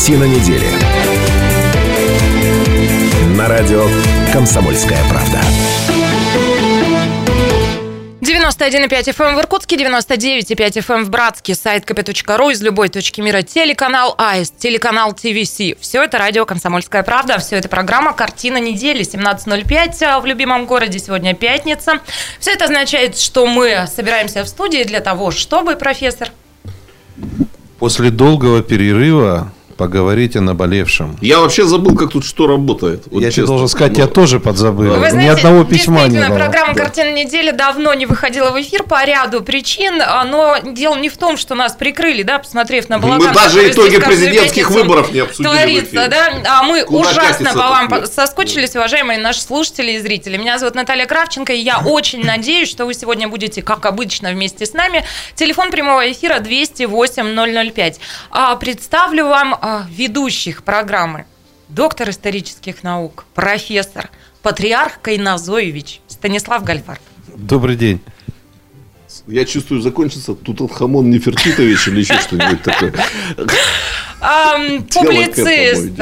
Картина 0.00 0.24
недели. 0.24 0.66
На 3.36 3.48
радио 3.48 3.86
«Комсомольская 4.32 4.98
правда». 5.10 5.38
91,5 8.22 8.88
FM 8.88 9.24
эм 9.24 9.36
в 9.36 9.40
Иркутске, 9.40 9.76
99,5 9.76 10.54
FM 10.56 10.94
эм 10.94 11.04
в 11.04 11.10
Братске, 11.10 11.54
сайт 11.54 11.84
kp.ru 11.84 12.50
из 12.50 12.62
любой 12.62 12.88
точки 12.88 13.20
мира, 13.20 13.42
телеканал 13.42 14.14
АИС, 14.16 14.52
телеканал 14.52 15.12
ТВС. 15.12 15.76
Все 15.78 16.02
это 16.02 16.16
радио 16.16 16.46
«Комсомольская 16.46 17.02
правда», 17.02 17.38
все 17.38 17.56
это 17.56 17.68
программа 17.68 18.14
«Картина 18.14 18.56
недели», 18.56 19.02
17.05 19.02 20.02
а 20.04 20.20
в 20.20 20.24
любимом 20.24 20.64
городе, 20.64 20.98
сегодня 20.98 21.34
пятница. 21.34 22.00
Все 22.38 22.52
это 22.52 22.64
означает, 22.64 23.18
что 23.18 23.44
мы 23.46 23.86
собираемся 23.94 24.44
в 24.44 24.48
студии 24.48 24.82
для 24.84 25.00
того, 25.00 25.30
чтобы, 25.30 25.76
профессор... 25.76 26.30
После 27.78 28.10
долгого 28.10 28.62
перерыва 28.62 29.52
поговорить 29.80 30.36
о 30.36 30.42
наболевшем. 30.42 31.16
Я 31.22 31.40
вообще 31.40 31.64
забыл, 31.64 31.96
как 31.96 32.10
тут 32.10 32.22
что 32.22 32.46
работает. 32.46 33.04
Вот 33.10 33.22
я 33.22 33.30
тебе 33.30 33.46
должен 33.46 33.66
сказать, 33.66 33.94
Но... 33.94 34.00
я 34.00 34.04
ну, 34.04 34.12
тоже 34.12 34.38
подзабыл. 34.38 34.92
Вы 34.92 35.08
знаете, 35.08 35.16
Ни 35.16 35.26
одного 35.28 35.64
письма 35.64 36.06
не 36.06 36.18
было. 36.18 36.36
программа 36.36 36.74
да. 36.74 36.82
«Картина 36.82 37.14
недели» 37.14 37.50
давно 37.50 37.94
не 37.94 38.04
выходила 38.04 38.50
в 38.50 38.60
эфир 38.60 38.82
по 38.82 39.02
ряду 39.06 39.42
причин, 39.42 40.02
а, 40.02 40.24
но 40.24 40.58
дело 40.58 40.96
не 40.96 41.08
в 41.08 41.16
том, 41.16 41.38
что 41.38 41.54
нас 41.54 41.72
прикрыли, 41.72 42.22
да, 42.22 42.40
посмотрев 42.40 42.90
на 42.90 42.98
балаган. 42.98 43.28
Мы 43.28 43.34
даже 43.34 43.70
итоги 43.70 43.96
президентских 43.96 44.70
выборов 44.70 45.12
не 45.12 45.20
обсудили 45.20 45.50
Творится, 45.50 46.08
да, 46.10 46.30
а 46.44 46.62
мы 46.62 46.84
Куда 46.84 47.08
ужасно 47.08 47.50
по 47.54 47.58
вам 47.70 47.88
нет? 47.88 48.12
соскучились, 48.12 48.76
уважаемые 48.76 49.18
наши 49.18 49.40
слушатели 49.40 49.92
и 49.92 49.98
зрители. 49.98 50.36
Меня 50.36 50.58
зовут 50.58 50.74
Наталья 50.74 51.06
Кравченко, 51.06 51.54
и 51.54 51.58
я 51.58 51.78
очень 51.78 52.22
надеюсь, 52.22 52.68
что 52.68 52.84
вы 52.84 52.92
сегодня 52.92 53.28
будете, 53.28 53.62
как 53.62 53.86
обычно, 53.86 54.30
вместе 54.32 54.66
с 54.66 54.74
нами. 54.74 55.06
Телефон 55.36 55.70
прямого 55.70 56.12
эфира 56.12 56.38
208 56.38 57.72
005. 57.72 58.00
А, 58.30 58.56
представлю 58.56 59.28
вам 59.28 59.56
а, 59.58 59.69
ведущих 59.90 60.62
программы 60.62 61.26
доктор 61.68 62.10
исторических 62.10 62.82
наук, 62.82 63.26
профессор, 63.34 64.10
патриарх 64.42 65.00
Кайназоевич 65.00 66.00
Станислав 66.08 66.64
Гальфар. 66.64 67.00
Добрый 67.36 67.76
день. 67.76 68.00
Я 69.26 69.44
чувствую, 69.44 69.80
закончится 69.80 70.34
Тутанхамон 70.34 71.10
Нефертитович 71.10 71.88
или 71.88 72.00
еще 72.00 72.18
что-нибудь 72.20 72.62
такое. 72.62 72.94
Публицист, 74.20 75.96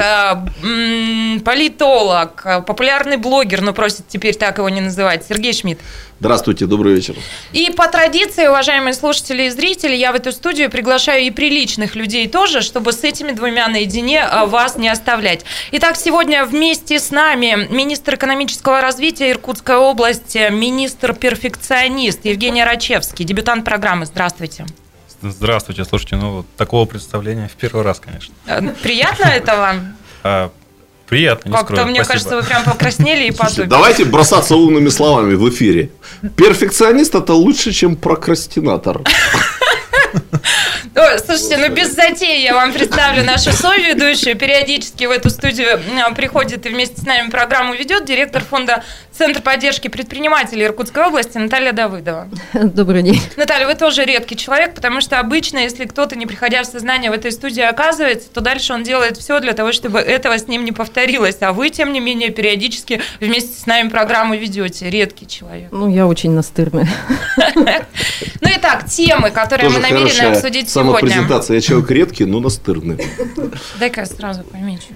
политолог, 1.43 2.65
популярный 2.65 3.17
блогер, 3.17 3.61
но 3.61 3.73
просит 3.73 4.07
теперь 4.07 4.35
так 4.35 4.57
его 4.57 4.69
не 4.69 4.81
называть, 4.81 5.25
Сергей 5.27 5.53
Шмидт. 5.53 5.79
Здравствуйте, 6.19 6.65
добрый 6.65 6.95
вечер. 6.95 7.15
И 7.53 7.71
по 7.71 7.87
традиции, 7.87 8.47
уважаемые 8.47 8.93
слушатели 8.93 9.43
и 9.43 9.49
зрители, 9.49 9.95
я 9.95 10.11
в 10.11 10.15
эту 10.15 10.33
студию 10.33 10.69
приглашаю 10.69 11.23
и 11.23 11.31
приличных 11.31 11.95
людей 11.95 12.27
тоже, 12.27 12.61
чтобы 12.61 12.91
с 12.91 13.05
этими 13.05 13.31
двумя 13.31 13.69
наедине 13.69 14.23
а, 14.23 14.45
вас 14.45 14.75
не 14.75 14.89
оставлять. 14.89 15.45
Итак, 15.71 15.95
сегодня 15.95 16.43
вместе 16.43 16.99
с 16.99 17.11
нами 17.11 17.67
министр 17.69 18.15
экономического 18.15 18.81
развития 18.81 19.31
Иркутской 19.31 19.77
области, 19.77 20.49
министр-перфекционист 20.51 22.25
Евгений 22.25 22.65
Рачевский, 22.65 23.23
дебютант 23.23 23.63
программы. 23.63 24.05
Здравствуйте. 24.05 24.65
Здравствуйте, 25.21 25.83
слушайте, 25.83 26.15
ну 26.15 26.45
такого 26.55 26.85
представления 26.85 27.49
в 27.49 27.55
первый 27.55 27.83
раз, 27.83 27.99
конечно. 27.99 28.33
Э, 28.47 28.61
приятно 28.81 29.25
это 29.25 29.57
вам? 29.57 29.97
А, 30.23 30.51
приятно, 31.07 31.49
не 31.49 31.55
Как-то, 31.55 31.85
мне 31.85 32.03
Спасибо. 32.03 32.13
кажется, 32.13 32.35
вы 32.37 32.43
прям 32.43 32.63
покраснели 32.63 33.27
и 33.27 33.31
потупили. 33.31 33.65
Давайте 33.65 34.05
бросаться 34.05 34.55
умными 34.55 34.89
словами 34.89 35.33
в 35.35 35.49
эфире. 35.49 35.91
Перфекционист– 36.37 37.15
это 37.15 37.33
лучше, 37.33 37.73
чем 37.73 37.95
прокрастинатор. 37.95 39.01
Слушайте, 41.25 41.57
ну 41.57 41.69
без 41.73 41.93
затей 41.93 42.43
я 42.43 42.53
вам 42.53 42.73
представлю 42.73 43.23
нашу 43.23 43.51
соведущую. 43.51 44.35
Периодически 44.35 45.05
в 45.05 45.11
эту 45.11 45.29
студию 45.29 45.79
а, 46.05 46.11
приходит 46.13 46.65
и 46.65 46.69
вместе 46.69 47.01
с 47.01 47.05
нами 47.05 47.29
программу 47.29 47.73
ведет 47.73 48.05
директор 48.05 48.43
фонда 48.43 48.83
Центр 49.19 49.41
поддержки 49.41 49.89
предпринимателей 49.89 50.63
Иркутской 50.63 51.03
области 51.03 51.37
Наталья 51.37 51.73
Давыдова. 51.73 52.29
Добрый 52.53 53.03
день. 53.03 53.21
Наталья, 53.35 53.67
вы 53.67 53.75
тоже 53.75 54.05
редкий 54.05 54.37
человек, 54.37 54.73
потому 54.73 55.01
что 55.01 55.19
обычно, 55.19 55.57
если 55.57 55.83
кто-то, 55.83 56.15
не 56.15 56.25
приходя 56.25 56.63
в 56.63 56.65
сознание 56.65 57.11
в 57.11 57.13
этой 57.13 57.33
студии 57.33 57.59
оказывается, 57.59 58.29
то 58.29 58.39
дальше 58.39 58.71
он 58.71 58.83
делает 58.83 59.17
все 59.17 59.41
для 59.41 59.51
того, 59.51 59.73
чтобы 59.73 59.99
этого 59.99 60.37
с 60.37 60.47
ним 60.47 60.63
не 60.63 60.71
повторилось. 60.71 61.35
А 61.41 61.51
вы, 61.51 61.69
тем 61.69 61.91
не 61.91 61.99
менее, 61.99 62.29
периодически 62.29 63.01
вместе 63.19 63.59
с 63.59 63.65
нами 63.65 63.89
программу 63.89 64.35
ведете. 64.35 64.89
Редкий 64.89 65.27
человек. 65.27 65.67
Ну, 65.73 65.93
я 65.93 66.07
очень 66.07 66.31
настырная. 66.31 66.87
Ну, 68.41 68.47
итак, 68.55 68.85
темы, 68.85 69.31
которые 69.31 69.69
мы 69.69 69.79
намерены 69.79 70.33
обсудить 70.33 70.69
сегодня 70.69 70.93
презентация. 70.93 71.55
Я 71.55 71.61
человек 71.61 71.91
редкий, 71.91 72.23
но 72.23 72.39
настырный. 72.39 73.05
Дай-ка 73.79 74.01
я 74.01 74.05
сразу 74.05 74.43
помечу. 74.43 74.93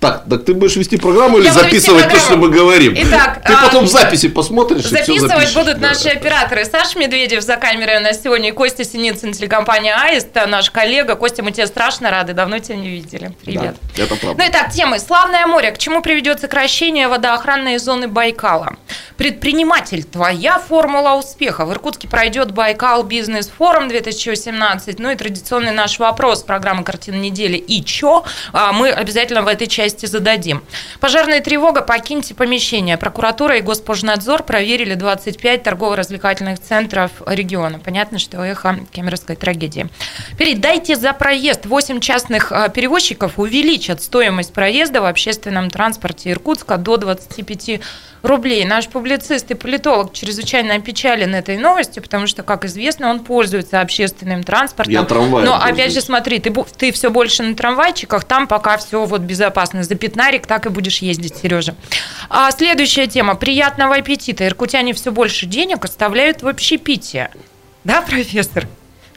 Так, 0.00 0.24
так 0.28 0.44
ты 0.44 0.52
будешь 0.52 0.76
вести 0.76 0.98
программу 0.98 1.38
или 1.38 1.48
записывать 1.48 2.08
то, 2.08 2.18
что 2.18 2.36
мы 2.36 2.50
говорим? 2.50 2.94
Итак, 2.96 3.40
ты 3.44 3.52
а, 3.52 3.62
потом 3.64 3.84
в 3.84 3.88
записи 3.88 4.28
посмотришь 4.28 4.84
Записывать 4.84 5.54
будут 5.54 5.80
наши 5.80 6.08
операторы. 6.08 6.64
Саша 6.66 6.98
Медведев 6.98 7.42
за 7.42 7.56
камерой 7.56 7.96
у 7.96 8.00
нас 8.00 8.22
сегодня 8.22 8.50
и 8.50 8.52
Костя 8.52 8.84
Синицын, 8.84 9.32
телекомпания 9.32 9.96
Аист, 9.98 10.28
наш 10.46 10.70
коллега. 10.70 11.16
Костя, 11.16 11.42
мы 11.42 11.50
тебе 11.50 11.66
страшно 11.66 12.10
рады, 12.10 12.34
давно 12.34 12.58
тебя 12.58 12.76
не 12.76 12.90
видели. 12.90 13.34
Привет. 13.42 13.76
Да, 13.96 14.02
это 14.02 14.16
правда. 14.16 14.42
Ну 14.42 14.50
итак, 14.50 14.70
темы. 14.72 14.98
Славное 14.98 15.46
море. 15.46 15.70
К 15.70 15.78
чему 15.78 16.02
приведет 16.02 16.40
сокращение 16.40 17.08
водоохранной 17.08 17.78
зоны 17.78 18.06
Байкала? 18.06 18.76
Предприниматель, 19.16 20.04
твоя 20.04 20.58
формула 20.58 21.14
успеха. 21.14 21.64
В 21.64 21.72
Иркутске 21.72 22.06
пройдет 22.06 22.50
Байкал 22.50 23.02
Бизнес 23.02 23.48
Форум 23.48 23.88
2018. 23.88 24.98
Ну 24.98 25.10
и 25.10 25.16
традиционный 25.16 25.72
наш 25.72 25.98
вопрос 25.98 26.42
программы 26.42 26.84
«Картина 26.84 27.16
недели». 27.16 27.56
И 27.56 27.82
чё? 27.82 28.24
А, 28.52 28.72
мы 28.72 28.90
обязательно 28.90 29.40
в 29.40 29.48
этой 29.48 29.66
части 29.66 29.85
зададим. 29.88 30.62
Пожарная 31.00 31.40
тревога. 31.40 31.82
Покиньте 31.82 32.34
помещение. 32.34 32.96
Прокуратура 32.96 33.56
и 33.56 33.60
Госпожнадзор 33.60 34.42
проверили 34.42 34.94
25 34.94 35.62
торгово-развлекательных 35.62 36.58
центров 36.60 37.10
региона. 37.26 37.78
Понятно, 37.78 38.18
что 38.18 38.42
эхо 38.42 38.80
кемеровской 38.92 39.36
трагедии. 39.36 39.88
Передайте 40.38 40.96
за 40.96 41.12
проезд. 41.12 41.66
8 41.66 42.00
частных 42.00 42.52
а, 42.52 42.68
перевозчиков 42.68 43.38
увеличат 43.38 44.02
стоимость 44.02 44.52
проезда 44.52 45.00
в 45.00 45.06
общественном 45.06 45.70
транспорте 45.70 46.30
Иркутска 46.30 46.76
до 46.76 46.96
25 46.96 47.80
рублей. 48.26 48.64
Наш 48.64 48.88
публицист 48.88 49.50
и 49.50 49.54
политолог 49.54 50.12
чрезвычайно 50.12 50.74
опечален 50.74 51.34
этой 51.34 51.56
новостью, 51.56 52.02
потому 52.02 52.26
что, 52.26 52.42
как 52.42 52.64
известно, 52.64 53.10
он 53.10 53.20
пользуется 53.20 53.80
общественным 53.80 54.42
транспортом. 54.42 54.92
Я 54.92 55.02
трамваем 55.04 55.46
Но 55.46 55.54
опять 55.54 55.92
же, 55.92 56.00
смотри, 56.00 56.38
ты, 56.38 56.52
ты 56.76 56.92
все 56.92 57.10
больше 57.10 57.42
на 57.42 57.54
трамвайчиках, 57.54 58.24
там 58.24 58.46
пока 58.46 58.76
все 58.78 59.04
вот 59.04 59.22
безопасно. 59.22 59.82
За 59.82 59.94
пятнарик 59.94 60.46
так 60.46 60.66
и 60.66 60.68
будешь 60.68 60.98
ездить, 60.98 61.36
Сережа. 61.36 61.74
А 62.28 62.50
следующая 62.50 63.06
тема. 63.06 63.34
Приятного 63.34 63.96
аппетита. 63.96 64.46
Иркутяне 64.46 64.92
все 64.94 65.12
больше 65.12 65.46
денег 65.46 65.84
оставляют 65.84 66.42
в 66.42 66.48
общепитие. 66.48 67.30
Да, 67.84 68.02
профессор? 68.02 68.66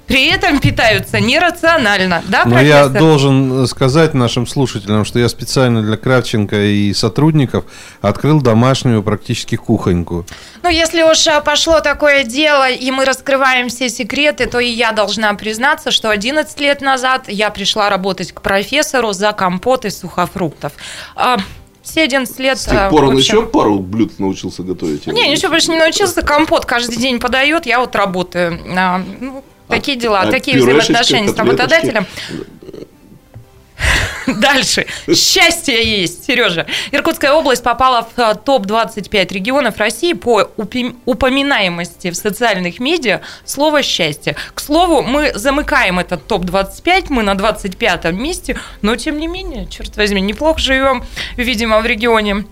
При 0.10 0.26
этом 0.26 0.60
питаются 0.60 1.20
нерационально. 1.20 2.24
Да, 2.28 2.44
Но 2.46 2.60
я 2.60 2.88
должен 2.88 3.68
сказать 3.68 4.16
нашим 4.16 4.48
слушателям, 4.48 5.06
что 5.06 5.20
я 5.20 5.30
специально 5.30 5.84
для 5.84 5.98
Кравченко 5.98 6.60
и 6.60 6.94
сотрудников 6.96 7.66
открыл 8.02 8.42
домашнюю 8.42 9.04
практически 9.04 9.56
кухоньку. 9.56 10.26
Ну, 10.64 10.70
если 10.70 11.04
уж 11.04 11.28
а, 11.28 11.42
пошло 11.42 11.80
такое 11.80 12.24
дело, 12.24 12.68
и 12.70 12.90
мы 12.90 13.06
раскрываем 13.06 13.70
все 13.70 13.88
секреты, 13.88 14.48
то 14.48 14.60
и 14.60 14.68
я 14.68 14.94
должна 14.94 15.36
признаться, 15.36 15.92
что 15.92 16.10
11 16.10 16.60
лет 16.60 16.82
назад 16.82 17.26
я 17.28 17.52
пришла 17.52 17.92
работать 17.92 18.32
к 18.32 18.42
профессору 18.42 19.14
за 19.14 19.32
компот 19.32 19.86
из 19.86 20.00
сухофруктов 20.00 20.74
а, 21.16 21.38
все 21.84 22.04
11 22.04 22.40
лет. 22.40 22.58
С 22.58 22.66
тех 22.66 22.80
а, 22.80 22.90
пор 22.90 23.06
он 23.06 23.18
еще 23.18 23.46
пару 23.46 23.80
блюд 23.80 24.20
научился 24.20 24.64
готовить? 24.64 25.06
Не, 25.06 25.30
ничего 25.30 25.50
больше 25.50 25.70
не 25.70 25.78
научился. 25.78 26.24
Компот 26.24 26.66
каждый 26.66 26.98
день 26.98 27.20
подает, 27.20 27.66
я 27.68 27.80
вот 27.80 27.96
работаю. 27.96 28.60
Ну, 28.66 29.44
Такие 29.80 29.98
дела, 29.98 30.22
а 30.22 30.32
такие 30.32 30.58
взаимоотношения 30.58 31.30
с 31.30 31.36
работодателем. 31.36 32.06
Дальше. 34.28 34.86
Счастье 35.14 36.02
есть, 36.02 36.26
Сережа. 36.26 36.66
Иркутская 36.92 37.32
область 37.34 37.64
попала 37.64 38.08
в 38.16 38.20
э, 38.20 38.36
топ-25 38.36 39.34
регионов 39.34 39.78
России 39.78 40.14
по 40.14 40.50
упоминаемости 41.06 42.12
в 42.12 42.16
социальных 42.16 42.80
медиа 42.80 43.22
слова 43.46 43.82
«счастье». 43.82 44.36
К 44.54 44.60
слову, 44.60 45.02
мы 45.02 45.32
замыкаем 45.34 46.00
этот 46.00 46.28
топ-25, 46.28 47.06
мы 47.10 47.24
на 47.24 47.36
25 47.36 48.12
месте, 48.12 48.60
но 48.82 48.96
тем 48.96 49.20
не 49.20 49.28
менее, 49.28 49.68
черт 49.68 49.96
возьми, 49.98 50.22
неплохо 50.22 50.60
живем, 50.60 51.04
видимо, 51.38 51.80
в 51.80 51.86
регионе. 51.86 52.46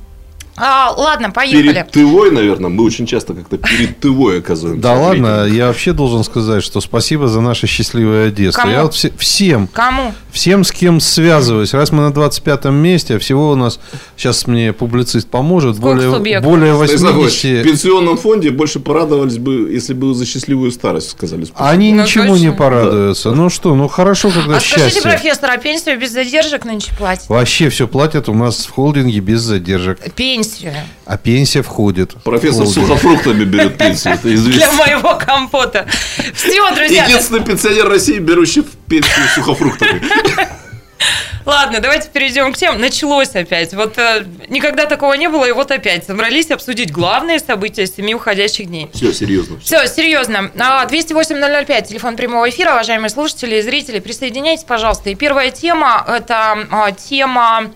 А, 0.58 0.92
ладно, 0.98 1.30
поехали. 1.30 1.68
Перед 1.72 1.92
тывой, 1.92 2.32
наверное, 2.32 2.70
мы 2.70 2.84
очень 2.84 3.06
часто 3.06 3.34
как-то 3.36 3.58
перед 3.58 4.00
тывой 4.00 4.40
оказываемся. 4.40 4.82
Да 4.82 4.94
ладно, 4.94 5.46
я 5.46 5.68
вообще 5.68 5.94
должен 5.94 6.24
сказать, 6.24 6.64
что 6.64 6.82
спасибо 6.82 7.28
за 7.28 7.42
наше 7.42 7.68
счастливое 7.68 8.32
детство. 8.32 8.62
Кому? 8.64 8.74
Я 8.74 8.84
вот 8.84 8.94
все- 8.96 9.12
всем, 9.18 9.68
Кому? 9.68 10.14
всем, 10.32 10.64
с 10.64 10.72
кем 10.72 11.00
связываюсь, 11.00 11.74
раз 11.76 11.92
мы 11.92 12.02
на 12.02 12.12
25 12.12 12.66
месте, 12.66 13.16
а 13.16 13.20
всего 13.20 13.52
у 13.52 13.56
нас, 13.56 13.80
сейчас 14.16 14.48
мне 14.48 14.74
публицист 14.74 15.30
поможет, 15.30 15.76
Сколько 15.78 15.96
более, 15.96 16.12
субъектов? 16.16 16.52
более 16.52 16.76
Станислав 16.86 17.12
Иванович, 17.12 17.34
80... 17.44 17.62
В 17.66 17.70
пенсионном 17.70 18.18
фонде 18.18 18.50
больше 18.50 18.80
порадовались 18.80 19.38
бы, 19.38 19.70
если 19.72 19.94
бы 19.94 20.16
за 20.16 20.26
счастливую 20.26 20.72
старость 20.72 21.12
сказали 21.12 21.46
спасибо. 21.46 21.70
Они 21.70 21.94
Ну, 21.94 22.02
ничему 22.02 22.30
точно. 22.34 22.44
не 22.46 22.52
порадуются. 22.52 23.32
Ну 23.32 23.50
что, 23.52 23.76
ну 23.76 23.88
хорошо, 23.88 24.32
когда 24.32 24.58
А 24.58 24.60
скажите, 24.60 24.90
счастье. 24.90 25.02
профессор, 25.04 25.52
а 25.52 25.58
пенсию 25.58 26.00
без 26.00 26.12
задержек 26.14 26.66
нынче 26.66 26.92
платят? 26.98 27.30
Вообще 27.30 27.70
все 27.70 27.88
платят 27.88 28.28
у 28.28 28.34
нас 28.34 28.66
в 28.66 28.72
холдинге 28.72 29.20
без 29.20 29.42
задержек. 29.42 30.00
Пенсию. 30.16 30.47
А 31.06 31.18
пенсия 31.18 31.62
входит. 31.62 32.16
Профессор 32.24 32.66
холдинг. 32.66 32.88
сухофруктами 32.88 33.44
берет 33.44 33.78
пенсию, 33.78 34.14
это 34.16 34.28
Для 34.28 34.72
моего 34.72 35.16
компота. 35.16 35.88
Все, 36.34 36.76
друзья. 36.76 37.06
Единственный 37.06 37.44
пенсионер 37.44 37.88
России, 37.88 38.20
берущий 38.20 38.64
пенсию 38.88 39.28
сухофруктами. 39.36 40.02
Ладно, 41.48 41.80
давайте 41.80 42.10
перейдем 42.10 42.52
к 42.52 42.58
тем. 42.58 42.78
Началось 42.78 43.34
опять. 43.34 43.74
Вот 43.74 43.98
э, 43.98 44.26
никогда 44.50 44.86
такого 44.86 45.14
не 45.14 45.30
было, 45.30 45.46
и 45.46 45.54
вот 45.54 45.72
опять 45.72 46.06
собрались 46.06 46.52
обсудить 46.52 46.92
главные 46.92 47.40
события 47.40 47.88
семи 47.88 48.14
уходящих 48.14 48.68
дней. 48.68 48.90
Все, 48.94 49.14
серьезно. 49.14 49.58
Все, 49.62 49.88
серьезно. 49.88 50.52
А, 50.60 50.86
208-005, 50.86 51.88
телефон 51.88 52.18
прямого 52.18 52.50
эфира, 52.50 52.74
уважаемые 52.74 53.10
слушатели 53.10 53.56
и 53.56 53.62
зрители, 53.62 54.00
присоединяйтесь, 54.00 54.66
пожалуйста. 54.66 55.10
И 55.10 55.16
первая 55.16 55.50
тема– 55.50 56.04
это 56.10 56.68
а, 56.70 56.92
тема, 56.92 57.72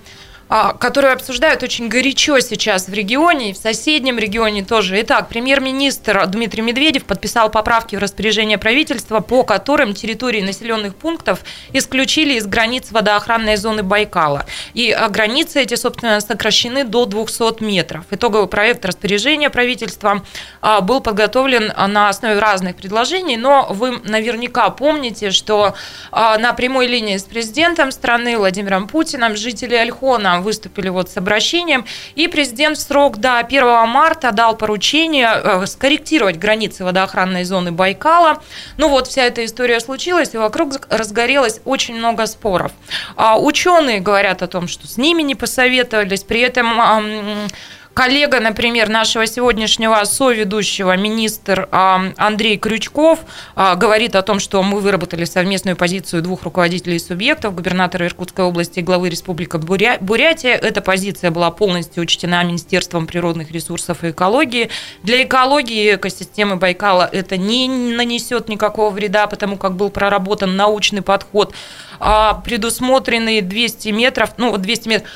а, 0.54 0.74
которую 0.74 1.14
обсуждают 1.14 1.64
очень 1.64 1.88
горячо 1.88 2.38
сейчас 2.42 2.90
в 2.90 2.94
регионе, 2.94 3.52
и 3.52 3.54
в 3.54 3.58
соседнем 3.58 4.20
регионе 4.20 4.66
тоже. 4.66 5.00
Итак, 5.00 5.30
премьер-министр 5.30 6.28
Дмитрий 6.28 6.62
Медведев 6.62 7.06
подписал 7.06 7.50
поправки 7.50 7.96
в 7.96 8.00
распоряжение 8.00 8.58
правительства, 8.58 9.22
по 9.22 9.46
которым 9.46 9.94
территории 9.94 10.42
населенных 10.42 10.96
пунктов 10.96 11.40
исключили 11.72 12.34
из 12.34 12.48
границ 12.48 12.92
водоохранной 12.92 13.56
зоны 13.56 13.82
Байкала. 13.82 14.46
И 14.74 14.92
а, 14.92 15.08
границы 15.08 15.62
эти, 15.62 15.76
собственно, 15.76 16.20
сокращены 16.20 16.84
до 16.84 17.06
200 17.06 17.64
метров. 17.64 18.04
Итоговый 18.12 18.50
проект 18.50 18.84
распоряжения 18.84 19.50
правительства 19.50 20.22
а, 20.60 20.82
был 20.82 21.00
подготовлен 21.00 21.72
на 21.88 22.10
основе 22.10 22.40
разных 22.40 22.76
предложений, 22.76 23.38
но 23.38 23.68
вы 23.70 24.02
наверняка 24.04 24.70
помните, 24.70 25.32
что 25.32 25.76
на 26.12 26.52
прямой 26.52 26.88
линии 26.88 27.16
с 27.16 27.24
президентом 27.24 27.92
страны 27.94 28.38
Владимиром 28.38 28.90
Путиным 28.90 29.38
жители 29.38 29.76
Альхона 29.76 30.41
выступили 30.42 30.90
вот 30.90 31.10
с 31.10 31.18
обращением, 31.18 31.86
и 32.16 32.28
президент 32.28 32.78
в 32.78 32.82
срок 32.82 33.18
до 33.18 33.38
1 33.38 33.88
марта 33.88 34.32
дал 34.32 34.56
поручение 34.56 35.30
э, 35.34 35.66
скорректировать 35.66 36.38
границы 36.38 36.84
водоохранной 36.84 37.44
зоны 37.44 37.72
Байкала. 37.72 38.42
Ну 38.78 38.90
вот 38.90 39.08
вся 39.08 39.24
эта 39.24 39.46
история 39.46 39.80
случилась, 39.80 40.34
и 40.34 40.38
вокруг 40.38 40.88
разгорелось 40.90 41.62
очень 41.66 41.96
много 41.96 42.26
споров. 42.26 42.72
А, 43.16 43.40
Ученые 43.40 44.00
говорят 44.00 44.42
о 44.42 44.48
том, 44.48 44.68
что 44.68 44.88
с 44.88 44.98
ними 44.98 45.22
не 45.22 45.36
посоветовались, 45.36 46.24
при 46.24 46.42
этом 46.42 47.50
коллега, 47.94 48.40
например, 48.40 48.90
нашего 48.90 49.26
сегодняшнего 49.26 50.04
соведущего, 50.06 50.96
министр 50.96 51.68
Андрей 51.72 52.58
Крючков, 52.58 53.20
а, 53.56 53.76
говорит 53.76 54.16
о 54.16 54.22
том, 54.22 54.40
что 54.40 54.64
мы 54.64 54.80
выработали 54.80 55.26
совместную 55.26 55.76
позицию 55.76 56.22
двух 56.22 56.44
руководителей 56.44 57.00
субъектов, 57.00 57.54
губернатора 57.56 58.06
Иркутской 58.06 58.46
области 58.46 58.80
и 58.80 58.82
главы 58.82 59.10
Республики 59.10 59.58
Буря- 59.58 59.98
Бурятия. 60.00 60.56
Эта 60.56 60.82
позиция 60.82 61.32
была 61.32 61.52
полностью 61.52 62.04
учтена 62.04 62.44
Министерством 62.44 63.08
природных 63.08 63.52
ресурсов 63.52 64.04
и 64.04 64.12
экологии. 64.12 64.70
Для 65.04 65.24
экологии 65.24 65.96
экосистемы 65.96 66.56
Байкала 66.56 67.08
это 67.12 67.38
не 67.38 67.68
нанесет 67.68 68.48
никакого 68.50 68.90
вреда, 68.90 69.28
потому 69.28 69.58
как 69.58 69.76
был 69.76 69.90
проработан 69.90 70.56
научный 70.56 71.02
подход, 71.02 71.54
а, 72.00 72.36
предусмотренные 72.36 73.42
200 73.42 73.90
метров, 73.90 74.32
ну 74.38 74.52
вот 74.52 74.62
200 74.62 74.88
метров, 74.88 75.10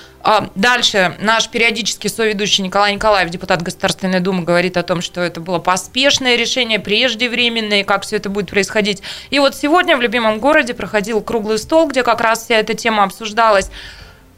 Дальше 0.55 1.15
наш 1.19 1.49
периодический 1.49 2.09
соведущий 2.09 2.63
Николай 2.63 2.95
Николаев, 2.95 3.29
депутат 3.29 3.61
Государственной 3.61 4.21
Думы, 4.21 4.43
говорит 4.43 4.75
о 4.75 4.81
том, 4.81 5.01
что 5.01 5.21
это 5.21 5.39
было 5.39 5.59
поспешное 5.59 6.35
решение, 6.35 6.79
преждевременное, 6.79 7.83
как 7.83 8.03
все 8.03 8.15
это 8.15 8.29
будет 8.29 8.49
происходить. 8.49 9.03
И 9.29 9.37
вот 9.37 9.55
сегодня 9.55 9.95
в 9.95 10.01
любимом 10.01 10.39
городе 10.39 10.73
проходил 10.73 11.21
круглый 11.21 11.59
стол, 11.59 11.87
где 11.87 12.01
как 12.01 12.21
раз 12.21 12.43
вся 12.43 12.55
эта 12.55 12.73
тема 12.73 13.03
обсуждалась. 13.03 13.69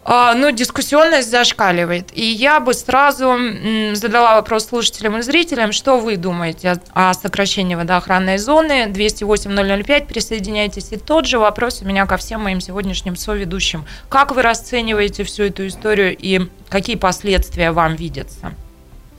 А, 0.09 0.33
Ну, 0.35 0.51
дискуссионность 0.51 1.29
зашкаливает. 1.29 2.17
И 2.17 2.25
я 2.25 2.61
бы 2.61 2.73
сразу 2.73 3.35
задала 3.91 4.35
вопрос 4.35 4.67
слушателям 4.67 5.17
и 5.17 5.21
зрителям, 5.21 5.73
что 5.73 5.99
вы 5.99 6.15
думаете 6.15 6.79
о 6.93 7.13
сокращении 7.13 7.75
водоохранной 7.75 8.37
зоны. 8.37 8.85
208-005, 8.87 10.07
присоединяйтесь. 10.07 10.93
И 10.93 10.97
тот 10.97 11.25
же 11.25 11.39
вопрос 11.39 11.81
у 11.81 11.85
меня 11.85 12.05
ко 12.05 12.15
всем 12.15 12.41
моим 12.41 12.61
сегодняшним 12.61 13.17
соведущим. 13.17 13.83
Как 14.07 14.33
вы 14.33 14.43
расцениваете 14.43 15.25
всю 15.25 15.43
эту 15.43 15.67
историю 15.67 16.15
и 16.17 16.47
какие 16.69 16.95
последствия 16.95 17.73
вам 17.73 17.95
видятся? 17.95 18.53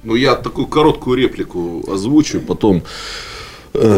Ну, 0.04 0.14
я 0.14 0.36
такую 0.36 0.68
короткую 0.68 1.18
реплику 1.18 1.84
озвучу, 1.86 2.40
потом 2.40 2.82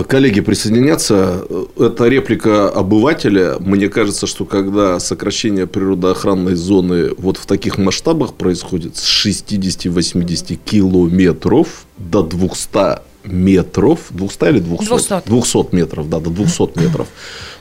коллеги 0.08 0.40
присоединятся. 0.40 1.44
Это 1.78 2.08
реплика 2.08 2.68
обывателя. 2.68 3.56
Мне 3.60 3.88
кажется, 3.88 4.26
что 4.26 4.44
когда 4.44 4.98
сокращение 5.00 5.66
природоохранной 5.66 6.54
зоны 6.54 7.10
вот 7.16 7.36
в 7.36 7.46
таких 7.46 7.78
масштабах 7.78 8.34
происходит 8.34 8.96
с 8.96 9.26
60-80 9.26 10.58
километров 10.64 11.86
до 11.98 12.22
200 12.22 13.00
метров, 13.24 14.00
200 14.10 14.44
или 14.48 14.60
200? 14.60 14.84
200. 14.86 15.22
200 15.26 15.74
метров, 15.74 16.08
да, 16.08 16.20
до 16.20 16.30
200 16.30 16.78
метров. 16.78 17.06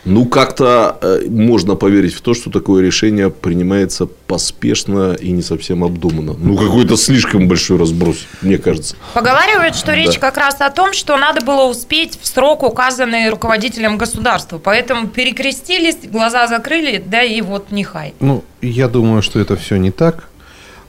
Ну, 0.06 0.25
как-то 0.25 0.98
э, 1.01 1.25
можно 1.30 1.75
поверить 1.75 2.13
в 2.13 2.22
то, 2.22 2.34
что 2.34 2.50
такое 2.50 2.81
решение 2.84 3.30
принимается 3.30 4.06
поспешно 4.06 5.13
и 5.13 5.31
не 5.31 5.42
совсем 5.42 5.84
обдуманно. 5.84 6.36
Ну, 6.40 6.57
какой-то 6.57 6.96
слишком 6.96 7.48
большой 7.48 7.78
разброс, 7.78 8.18
мне 8.42 8.57
кажется. 8.57 8.96
Поговаривают, 9.13 9.75
что 9.75 9.94
речь 9.94 10.16
Да. 10.16 10.19
как 10.19 10.38
раз 10.38 10.62
о 10.62 10.69
том, 10.69 10.94
что 10.94 11.18
надо 11.18 11.46
было 11.46 11.66
успеть 11.69 12.18
в 12.22 12.25
срок, 12.28 12.63
указанный 12.63 13.30
руководителем 13.30 13.98
государства. 13.98 14.57
Поэтому 14.57 15.07
перекрестились, 15.07 15.98
глаза 16.10 16.48
закрыли, 16.48 17.04
да 17.06 17.22
и 17.24 17.42
вот 17.42 17.72
нехай. 17.72 18.13
Ну, 18.19 18.44
я 18.62 18.88
думаю, 18.88 19.22
что 19.22 19.40
это 19.40 19.57
все 19.57 19.75
не 19.78 19.92
так. 19.92 20.30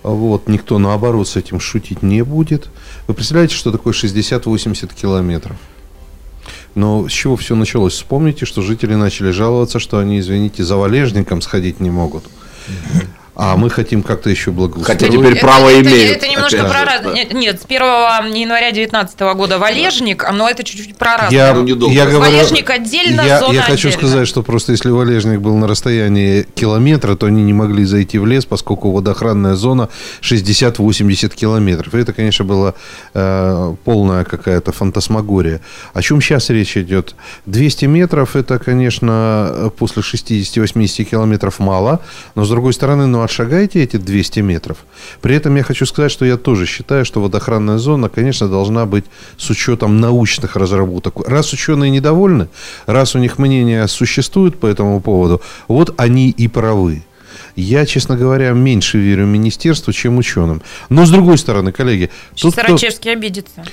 Вот, 0.03 0.49
никто 0.49 0.79
наоборот 0.79 1.29
с 1.29 1.37
этим 1.37 1.61
шутить 1.61 2.03
не 2.03 2.23
будет. 2.23 2.69
Вы 3.07 3.15
представляете, 3.15 3.55
что 3.55 3.71
такое 3.73 3.93
60-80 3.93 4.95
километров? 4.95 5.57
Но 6.75 7.09
с 7.09 7.13
чего 7.13 7.37
все 7.37 7.55
началось? 7.55 7.95
Вспомните, 7.95 8.47
что 8.47 8.63
жители 8.63 8.95
начали 8.95 9.31
жаловаться, 9.31 9.79
что 9.79 9.99
они, 9.99 10.21
извините, 10.21 10.65
за 10.65 10.77
валежником 10.77 11.41
сходить 11.41 11.81
не 11.81 11.91
могут. 11.91 12.25
А 13.43 13.57
мы 13.57 13.71
хотим 13.71 14.03
как-то 14.03 14.29
еще 14.29 14.51
благоустроить. 14.51 15.01
Хотя 15.01 15.11
теперь 15.11 15.41
право 15.41 15.71
это, 15.71 15.81
имеют. 15.81 16.19
Это, 16.19 16.29
немножко 16.29 16.59
опять 16.59 16.71
про 16.73 16.85
раз- 16.85 17.01
да. 17.03 17.13
Нет, 17.15 17.33
нет, 17.33 17.59
с 17.59 17.65
1 17.65 18.35
января 18.35 18.71
2019 18.71 19.19
года 19.35 19.59
валежник, 19.59 20.27
но 20.31 20.47
это 20.47 20.63
чуть-чуть 20.63 20.95
про 20.99 21.17
раз. 21.17 21.33
Я, 21.33 21.55
Ну, 21.55 21.91
я 21.91 22.05
говорю, 22.05 22.21
Валежник 22.21 22.69
отдельно, 22.69 23.23
я, 23.23 23.41
зона 23.41 23.55
я 23.55 23.63
хочу 23.63 23.89
отдельно. 23.89 24.09
сказать, 24.09 24.29
что 24.29 24.43
просто 24.43 24.73
если 24.73 24.91
валежник 24.91 25.41
был 25.41 25.57
на 25.57 25.67
расстоянии 25.67 26.47
километра, 26.55 27.15
то 27.15 27.25
они 27.27 27.43
не 27.43 27.55
могли 27.55 27.87
зайти 27.87 28.19
в 28.19 28.27
лес, 28.27 28.45
поскольку 28.45 28.91
водоохранная 28.91 29.55
зона 29.55 29.89
60-80 30.21 31.35
километров. 31.35 31.95
И 31.95 31.99
это, 31.99 32.13
конечно, 32.13 32.45
была 32.45 32.75
э, 33.15 33.75
полная 33.85 34.25
какая-то 34.25 34.73
фантасмагория. 34.73 35.63
О 35.95 36.03
чем 36.03 36.21
сейчас 36.21 36.51
речь 36.51 36.77
идет? 36.77 37.15
200 37.47 37.87
метров 37.87 38.37
это, 38.37 38.59
конечно, 38.59 39.73
после 39.79 40.03
60-80 40.03 41.05
километров 41.05 41.59
мало, 41.59 42.01
но 42.35 42.45
с 42.45 42.51
другой 42.51 42.75
стороны, 42.75 43.07
ну 43.07 43.23
отшагайте 43.35 43.83
эти 43.83 43.97
200 43.97 44.41
метров. 44.41 44.79
При 45.23 45.35
этом 45.37 45.57
я 45.57 45.63
хочу 45.63 45.87
сказать, 45.87 46.11
что 46.11 46.25
я 46.25 46.37
тоже 46.37 46.67
считаю, 46.67 47.05
что 47.05 47.21
водоохранная 47.21 47.79
зона, 47.79 48.09
конечно, 48.09 48.49
должна 48.49 48.87
быть 48.87 49.05
с 49.39 49.49
учетом 49.51 50.01
научных 50.01 50.57
разработок. 50.57 51.29
Раз 51.29 51.53
ученые 51.53 51.91
недовольны, 51.91 52.49
раз 52.87 53.15
у 53.15 53.19
них 53.19 53.39
мнения 53.39 53.87
существуют 53.87 54.59
по 54.59 54.67
этому 54.67 55.01
поводу, 55.01 55.41
вот 55.69 55.95
они 55.97 56.31
и 56.31 56.49
правы. 56.49 57.03
Я, 57.57 57.87
честно 57.87 58.17
говоря, 58.17 58.51
меньше 58.53 58.99
верю 58.99 59.27
министерству, 59.27 59.93
чем 59.93 60.19
ученым. 60.19 60.63
Но 60.89 61.05
с 61.07 61.11
другой 61.11 61.39
стороны, 61.39 61.73
коллеги, 61.73 62.11
Сейчас 62.35 62.55
кто- 62.55 62.63
Рачевский 62.73 63.13
обидится. 63.13 63.65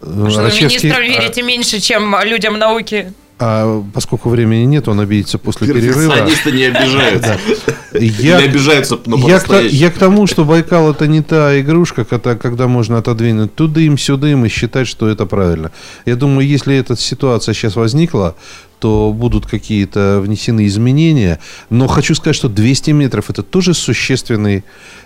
э, 0.00 0.26
Что 0.30 0.40
вы 0.40 0.42
Рачевский- 0.48 0.88
министрам 0.90 1.02
верите 1.02 1.42
меньше, 1.42 1.80
чем 1.80 2.14
людям 2.24 2.58
науки. 2.58 3.12
А, 3.38 3.82
поскольку 3.92 4.28
времени 4.28 4.64
нет, 4.64 4.86
он 4.86 5.00
обидится 5.00 5.38
после 5.38 5.66
перерыва. 5.66 6.14
Перфекционисты 6.14 6.52
не 6.52 6.64
обижаются. 6.64 7.38
Я, 7.92 8.38
Или 8.38 8.48
обижаются 8.48 8.98
на 9.06 9.16
я, 9.26 9.40
к, 9.40 9.60
я 9.62 9.90
к 9.90 9.94
тому, 9.94 10.26
что 10.26 10.44
Байкал 10.44 10.90
это 10.90 11.06
не 11.06 11.20
та 11.22 11.60
игрушка, 11.60 12.04
когда, 12.04 12.36
когда 12.36 12.68
можно 12.68 12.98
отодвинуть 12.98 13.54
тудым, 13.54 13.98
сюдым 13.98 14.44
и 14.44 14.48
считать, 14.48 14.86
что 14.86 15.08
это 15.08 15.26
правильно. 15.26 15.72
Я 16.06 16.16
думаю, 16.16 16.46
если 16.46 16.76
эта 16.76 16.96
ситуация 16.96 17.54
сейчас 17.54 17.76
возникла, 17.76 18.36
то 18.84 19.14
будут 19.14 19.46
какие-то 19.46 20.20
внесены 20.20 20.66
изменения. 20.66 21.38
Но 21.70 21.86
хочу 21.86 22.14
сказать, 22.14 22.36
что 22.36 22.50
200 22.50 22.90
метров 22.90 23.30
это 23.30 23.42
тоже 23.42 23.72
существенный 23.72 24.62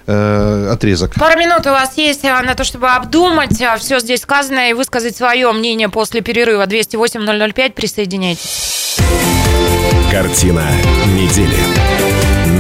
э, 0.09 0.71
отрезок. 0.73 1.15
Пару 1.15 1.39
минут 1.39 1.65
у 1.65 1.71
вас 1.71 1.97
есть 1.97 2.25
а, 2.25 2.43
на 2.43 2.57
то, 2.57 2.65
чтобы 2.65 2.89
обдумать 2.89 3.63
все 3.79 4.01
здесь 4.01 4.23
сказанное 4.23 4.71
и 4.71 4.73
высказать 4.73 5.17
свое 5.17 5.53
мнение 5.53 5.89
после 5.89 6.23
перерыва. 6.23 6.67
208-005, 6.67 7.73
присоединяйтесь. 7.75 8.97
Картина 10.11 10.65
недели. 11.07 11.57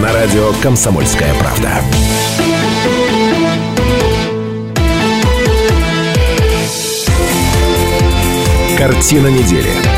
На 0.00 0.12
радио 0.12 0.52
«Комсомольская 0.62 1.34
правда». 1.34 1.82
Картина 8.78 9.26
недели. 9.26 9.97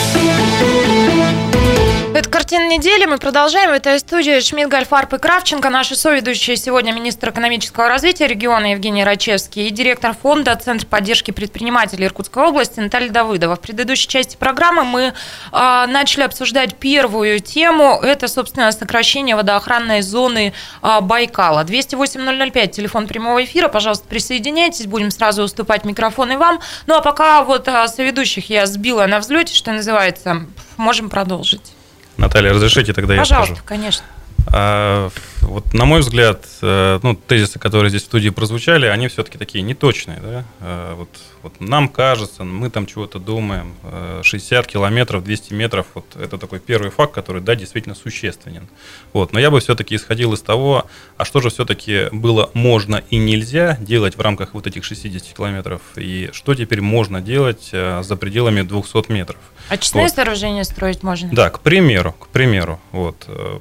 Это 2.51 2.59
«Картина 2.59 2.73
недели». 2.73 3.05
Мы 3.05 3.17
продолжаем. 3.17 3.69
В 3.69 3.73
этой 3.73 3.97
студии 3.99 4.41
Шмидт, 4.41 4.69
Гальфарб 4.69 5.13
и 5.13 5.17
Кравченко. 5.17 5.69
Наши 5.69 5.95
соведущие 5.95 6.57
сегодня 6.57 6.91
министр 6.91 7.29
экономического 7.29 7.87
развития 7.87 8.27
региона 8.27 8.71
Евгений 8.71 9.05
Рачевский 9.05 9.67
и 9.67 9.69
директор 9.69 10.13
фонда 10.13 10.57
Центр 10.57 10.85
поддержки 10.85 11.31
предпринимателей 11.31 12.07
Иркутской 12.07 12.43
области 12.43 12.81
Наталья 12.81 13.09
Давыдова. 13.09 13.55
В 13.55 13.61
предыдущей 13.61 14.09
части 14.09 14.35
программы 14.35 14.83
мы 14.83 15.01
э, 15.01 15.13
начали 15.53 16.23
обсуждать 16.23 16.75
первую 16.75 17.39
тему. 17.39 17.97
Это, 18.01 18.27
собственно, 18.27 18.69
сокращение 18.73 19.37
водоохранной 19.37 20.01
зоны 20.01 20.51
э, 20.83 21.01
Байкала. 21.01 21.63
208-005, 21.63 22.67
телефон 22.67 23.07
прямого 23.07 23.41
эфира. 23.45 23.69
Пожалуйста, 23.69 24.05
присоединяйтесь. 24.09 24.87
Будем 24.87 25.11
сразу 25.11 25.43
уступать 25.43 25.85
микрофон 25.85 26.33
и 26.33 26.35
вам. 26.35 26.59
Ну, 26.85 26.95
а 26.95 27.01
пока 27.01 27.43
вот 27.43 27.69
э, 27.69 27.87
соведущих 27.87 28.49
я 28.49 28.65
сбила 28.65 29.05
на 29.05 29.19
взлете, 29.19 29.55
что 29.55 29.71
называется, 29.71 30.47
можем 30.75 31.09
продолжить. 31.09 31.71
Наталья, 32.21 32.53
разрешите 32.53 32.93
тогда 32.93 33.15
я 33.15 33.21
Пожалуйста, 33.21 33.55
скажу. 33.55 33.67
конечно. 33.67 34.05
А, 34.47 35.09
вот, 35.41 35.73
на 35.73 35.85
мой 35.85 36.01
взгляд, 36.01 36.45
э, 36.61 36.99
ну, 37.03 37.15
тезисы, 37.15 37.59
которые 37.59 37.89
здесь 37.89 38.01
в 38.03 38.05
студии 38.05 38.29
прозвучали, 38.29 38.85
они 38.87 39.07
все-таки 39.07 39.37
такие 39.37 39.61
неточные. 39.61 40.19
Да? 40.21 40.43
А, 40.59 40.95
Вот, 40.95 41.09
вот 41.43 41.59
нам 41.59 41.87
кажется, 41.89 42.43
мы 42.43 42.69
там 42.69 42.85
чего-то 42.85 43.19
думаем. 43.19 43.75
э, 43.83 44.21
60 44.23 44.67
километров, 44.67 45.23
200 45.23 45.53
метров, 45.53 45.85
вот 45.93 46.05
это 46.19 46.37
такой 46.37 46.59
первый 46.59 46.91
факт, 46.91 47.13
который, 47.13 47.41
да, 47.41 47.55
действительно 47.55 47.95
существенен. 47.95 48.67
Вот. 49.13 49.33
Но 49.33 49.39
я 49.39 49.51
бы 49.51 49.59
все-таки 49.59 49.95
исходил 49.95 50.33
из 50.33 50.41
того, 50.41 50.85
а 51.17 51.25
что 51.25 51.39
же 51.39 51.49
все-таки 51.49 52.07
было 52.11 52.49
можно 52.53 53.01
и 53.09 53.17
нельзя 53.17 53.77
делать 53.79 54.17
в 54.17 54.21
рамках 54.21 54.53
вот 54.53 54.67
этих 54.67 54.83
60 54.83 55.33
километров, 55.37 55.81
и 55.95 56.29
что 56.33 56.55
теперь 56.55 56.81
можно 56.81 57.21
делать 57.21 57.69
э, 57.71 58.01
за 58.03 58.15
пределами 58.15 58.61
200 58.61 59.11
метров. 59.11 59.39
Очистные 59.69 60.05
Вот. 60.05 60.13
сооружения 60.13 60.63
строить 60.63 61.03
можно? 61.03 61.29
Да, 61.31 61.49
к 61.49 61.59
примеру, 61.61 62.13
к 62.13 62.27
примеру, 62.27 62.79
вот, 62.91 63.25
э, 63.27 63.59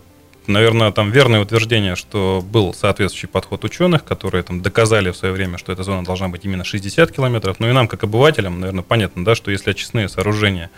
наверное, 0.50 0.92
там 0.92 1.10
верное 1.10 1.40
утверждение, 1.40 1.96
что 1.96 2.44
был 2.44 2.74
соответствующий 2.74 3.28
подход 3.28 3.64
ученых, 3.64 4.04
которые 4.04 4.42
там 4.42 4.60
доказали 4.60 5.10
в 5.10 5.16
свое 5.16 5.32
время, 5.32 5.58
что 5.58 5.72
эта 5.72 5.82
зона 5.82 6.04
должна 6.04 6.28
быть 6.28 6.44
именно 6.44 6.64
60 6.64 7.10
километров. 7.12 7.60
Ну 7.60 7.68
и 7.68 7.72
нам, 7.72 7.88
как 7.88 8.04
обывателям, 8.04 8.60
наверное, 8.60 8.82
понятно, 8.82 9.24
да, 9.24 9.34
что 9.34 9.50
если 9.50 9.70
очистные 9.70 10.08
сооружения 10.08 10.70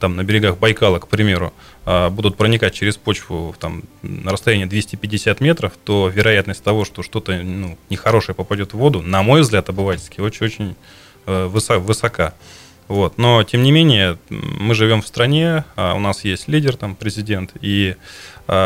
там 0.00 0.16
на 0.16 0.24
берегах 0.24 0.58
Байкала, 0.58 0.98
к 0.98 1.08
примеру, 1.08 1.52
а, 1.84 2.10
будут 2.10 2.36
проникать 2.36 2.74
через 2.74 2.96
почву 2.96 3.54
там, 3.60 3.84
на 4.02 4.32
расстояние 4.32 4.66
250 4.66 5.40
метров, 5.40 5.72
то 5.84 6.08
вероятность 6.08 6.64
того, 6.64 6.84
что 6.84 7.02
что-то 7.02 7.36
ну, 7.42 7.78
нехорошее 7.90 8.34
попадет 8.34 8.72
в 8.72 8.78
воду, 8.78 9.02
на 9.02 9.22
мой 9.22 9.42
взгляд, 9.42 9.68
обывательский, 9.68 10.22
очень-очень 10.22 10.74
э, 11.26 11.46
высо- 11.52 11.78
высока. 11.78 12.34
Вот. 12.90 13.18
Но, 13.18 13.44
тем 13.44 13.62
не 13.62 13.70
менее, 13.70 14.18
мы 14.30 14.74
живем 14.74 15.00
в 15.00 15.06
стране, 15.06 15.64
а, 15.76 15.94
у 15.94 16.00
нас 16.00 16.24
есть 16.24 16.48
лидер, 16.48 16.76
там, 16.76 16.96
президент, 16.96 17.52
и 17.60 17.94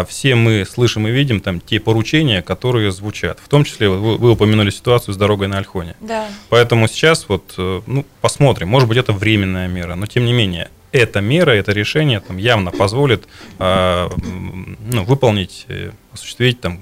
все 0.08 0.34
мы 0.34 0.64
слышим 0.64 1.06
и 1.06 1.10
видим 1.10 1.40
там 1.40 1.60
те 1.60 1.78
поручения, 1.78 2.42
которые 2.42 2.90
звучат. 2.90 3.38
В 3.44 3.48
том 3.48 3.64
числе, 3.64 3.88
вы, 3.88 4.16
вы 4.16 4.30
упомянули 4.30 4.70
ситуацию 4.70 5.14
с 5.14 5.16
дорогой 5.16 5.48
на 5.48 5.58
Альхоне. 5.58 5.94
Да. 6.00 6.26
Поэтому 6.48 6.88
сейчас 6.88 7.26
вот, 7.28 7.54
э, 7.58 7.82
ну, 7.86 8.06
посмотрим, 8.20 8.68
может 8.68 8.88
быть, 8.88 8.98
это 8.98 9.12
временная 9.12 9.68
мера, 9.68 9.94
но 9.94 10.06
тем 10.06 10.24
не 10.24 10.32
менее, 10.32 10.70
эта 10.92 11.20
мера, 11.20 11.50
это 11.50 11.72
решение 11.72 12.20
там 12.20 12.36
явно 12.36 12.70
позволит 12.70 13.26
а, 13.58 14.08
м, 14.10 14.78
ну, 14.90 15.04
выполнить, 15.04 15.66
э, 15.68 15.90
осуществить 16.12 16.60
там 16.60 16.78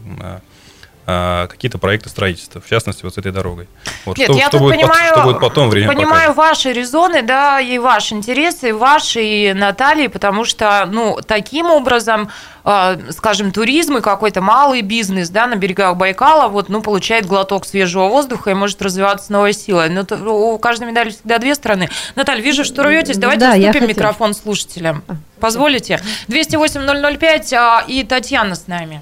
а, 1.06 1.44
а, 1.44 1.46
какие-то 1.48 1.78
проекты 1.78 2.08
строительства, 2.08 2.60
в 2.60 2.68
частности, 2.68 3.02
вот 3.02 3.14
с 3.14 3.18
этой 3.18 3.32
дорогой. 3.32 3.68
Вот, 4.04 4.18
Нет, 4.18 4.28
что, 4.28 4.38
я 4.38 4.42
что 4.48 4.52
тут 4.52 4.60
будет, 4.62 4.76
понимаю, 4.76 5.12
что 5.12 5.22
будет 5.24 5.40
потом, 5.40 5.68
время 5.68 5.88
понимаю 5.88 6.34
покажет. 6.34 6.36
ваши 6.36 6.72
резоны, 6.72 7.22
да, 7.22 7.60
и 7.60 7.78
ваши 7.78 8.14
интересы, 8.14 8.68
и 8.68 8.72
ваши, 8.72 9.22
и 9.22 9.52
Натальи, 9.52 10.06
потому 10.06 10.44
что, 10.44 10.86
ну, 10.90 11.18
таким 11.26 11.70
образом, 11.70 12.30
э, 12.64 12.98
скажем, 13.10 13.50
туризм 13.52 13.96
и 13.96 14.00
какой-то 14.00 14.40
малый 14.40 14.82
бизнес, 14.82 15.28
да, 15.28 15.46
на 15.46 15.56
берегах 15.56 15.96
Байкала, 15.96 16.48
вот, 16.48 16.68
ну, 16.68 16.82
получает 16.82 17.26
глоток 17.26 17.66
свежего 17.66 18.08
воздуха 18.08 18.50
и 18.50 18.54
может 18.54 18.80
развиваться 18.80 19.26
с 19.26 19.28
новой 19.28 19.52
силой. 19.54 19.88
Но 19.90 20.04
то- 20.04 20.16
у 20.16 20.58
каждой 20.58 20.88
медали 20.88 21.10
всегда 21.10 21.38
две 21.38 21.54
стороны. 21.54 21.90
Наталья, 22.14 22.42
вижу, 22.42 22.64
что 22.64 22.82
рветесь, 22.84 23.16
давайте 23.18 23.40
Да, 23.40 23.56
уступим 23.56 23.88
микрофон 23.88 24.34
слушателям. 24.34 25.02
Позволите? 25.40 26.00
208-005, 26.28 27.52
а, 27.52 27.84
и 27.86 28.04
Татьяна 28.04 28.54
с 28.54 28.68
нами. 28.68 29.00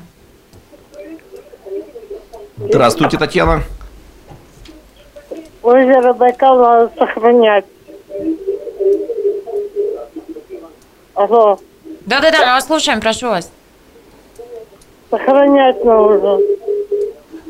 Здравствуйте, 2.69 3.17
Татьяна. 3.19 3.63
Озеро 5.63 6.13
Байкал 6.15 6.59
надо 6.59 6.93
сохранять. 6.99 7.65
Алло, 11.15 11.59
Да-да-да, 12.07 12.39
мы 12.39 12.45
вас 12.47 12.67
слушаем, 12.67 13.01
прошу 13.01 13.29
вас. 13.29 13.51
сохранять 15.11 15.85
нужно. 15.85 16.39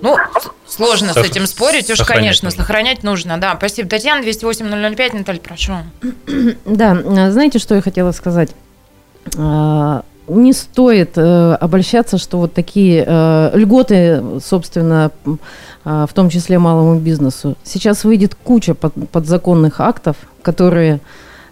Ну, 0.02 0.16
с- 0.66 0.72
сложно 0.74 1.12
с 1.12 1.16
Сох- 1.16 1.26
этим 1.26 1.46
спорить, 1.46 1.90
уж, 1.90 1.98
сохранять 1.98 2.22
конечно, 2.24 2.46
нужно. 2.46 2.62
сохранять 2.62 3.02
нужно, 3.04 3.38
да. 3.38 3.54
Спасибо, 3.56 3.88
Татьяна, 3.88 4.22
208-005, 4.24 5.12
Наталья, 5.12 5.40
прошу. 5.40 5.72
Да, 6.64 6.92
а, 6.92 7.30
знаете, 7.30 7.58
что 7.58 7.74
я 7.74 7.82
хотела 7.82 8.12
сказать? 8.12 8.50
Не 10.30 10.52
стоит 10.52 11.12
э, 11.16 11.54
обольщаться, 11.60 12.16
что 12.18 12.38
вот 12.38 12.54
такие 12.54 13.04
э, 13.06 13.50
льготы, 13.54 14.22
собственно, 14.44 15.10
а, 15.84 16.06
в 16.06 16.12
том 16.12 16.28
числе 16.30 16.58
малому 16.58 16.98
бизнесу. 17.00 17.56
Сейчас 17.64 18.04
выйдет 18.04 18.34
куча 18.34 18.74
под- 18.74 19.10
подзаконных 19.10 19.80
актов, 19.80 20.16
которые 20.42 21.00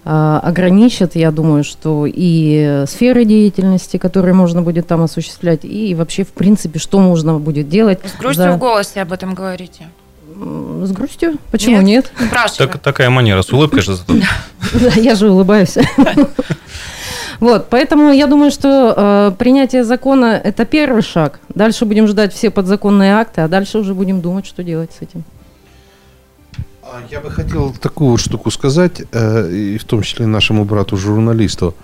а, 0.05 0.41
ограничат, 0.45 1.17
я 1.17 1.31
думаю, 1.31 1.65
что 1.65 2.07
и 2.07 2.65
э, 2.67 2.87
сферы 2.87 3.25
деятельности, 3.25 3.97
которые 3.97 4.35
можно 4.35 4.63
будет 4.63 4.87
там 4.87 5.03
осуществлять, 5.03 5.65
и 5.65 5.95
вообще, 5.95 6.25
в 6.25 6.29
принципе, 6.29 6.79
что 6.79 6.99
можно 7.01 7.39
будет 7.39 7.69
делать. 7.69 7.99
С 8.05 8.19
грустью 8.19 8.45
за- 8.45 8.53
в 8.53 8.59
голосе 8.59 9.03
об 9.03 9.13
этом 9.13 9.35
говорите. 9.35 9.89
С 10.85 10.93
грустью? 10.93 11.39
Почему 11.51 11.81
нет? 11.81 12.13
Спрашиваю. 12.29 12.69
Так, 12.69 12.81
такая 12.81 13.11
манера, 13.11 13.43
с 13.43 13.53
улыбкой 13.53 13.83
же 13.83 13.97
зато. 13.97 14.15
Да, 14.75 15.01
я 15.01 15.15
же 15.15 15.31
улыбаюсь. 15.31 15.77
Вот, 17.41 17.69
поэтому 17.71 18.13
я 18.13 18.27
думаю, 18.27 18.51
что 18.51 18.95
э, 18.97 19.33
принятие 19.39 19.85
закона– 19.85 20.41
это 20.45 20.65
первый 20.65 21.03
шаг. 21.03 21.39
Дальше 21.55 21.85
будем 21.85 22.09
ждать 22.09 22.33
все 22.33 22.51
подзаконные 22.51 23.15
акты, 23.15 23.43
а 23.43 23.49
дальше 23.49 23.79
уже 23.79 23.95
будем 23.95 24.21
думать, 24.21 24.47
что 24.47 24.65
делать 24.65 24.91
с 24.99 25.03
этим. 25.03 25.25
А 26.83 27.03
Я 27.11 27.21
бы 27.21 27.31
хотел 27.31 27.73
такую 27.73 28.13
вот 28.13 28.21
штуку 28.21 28.51
сказать, 28.51 29.03
э, 29.13 29.51
и 29.51 29.79
в 29.79 29.85
том 29.85 30.03
числе 30.03 30.27
нашему 30.27 30.65
брату-журналисту. 30.65 31.75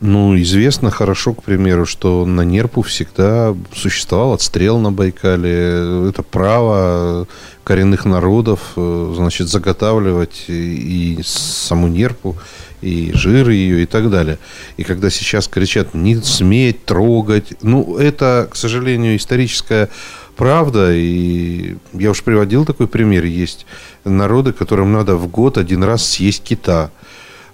Ну, 0.00 0.36
известно 0.40 0.90
хорошо, 0.90 1.34
к 1.34 1.42
примеру, 1.42 1.86
что 1.86 2.26
на 2.26 2.42
Нерпу 2.42 2.82
всегда 2.82 3.54
существовал 3.74 4.32
отстрел 4.32 4.78
на 4.78 4.92
Байкале. 4.92 6.08
Это 6.08 6.22
право 6.22 7.26
коренных 7.62 8.04
народов, 8.04 8.60
э, 8.76 9.12
значит, 9.16 9.48
заготавливать 9.48 10.44
и, 10.48 11.16
и 11.18 11.22
саму 11.22 11.88
Нерпу, 11.88 12.36
и 12.84 13.12
жир 13.14 13.48
ее, 13.48 13.82
и 13.82 13.86
так 13.86 14.10
далее. 14.10 14.38
И 14.76 14.84
когда 14.84 15.10
сейчас 15.10 15.48
кричат 15.48 15.94
«не 15.94 16.16
сметь 16.16 16.84
трогать», 16.84 17.54
ну, 17.62 17.96
это, 17.96 18.48
к 18.50 18.56
сожалению, 18.56 19.16
историческая 19.16 19.88
правда. 20.36 20.92
И 20.92 21.76
я 21.92 22.10
уж 22.10 22.22
приводил 22.22 22.64
такой 22.64 22.86
пример. 22.86 23.24
Есть 23.24 23.66
народы, 24.04 24.52
которым 24.52 24.92
надо 24.92 25.16
в 25.16 25.28
год 25.28 25.58
один 25.58 25.82
раз 25.82 26.06
съесть 26.06 26.42
кита. 26.42 26.90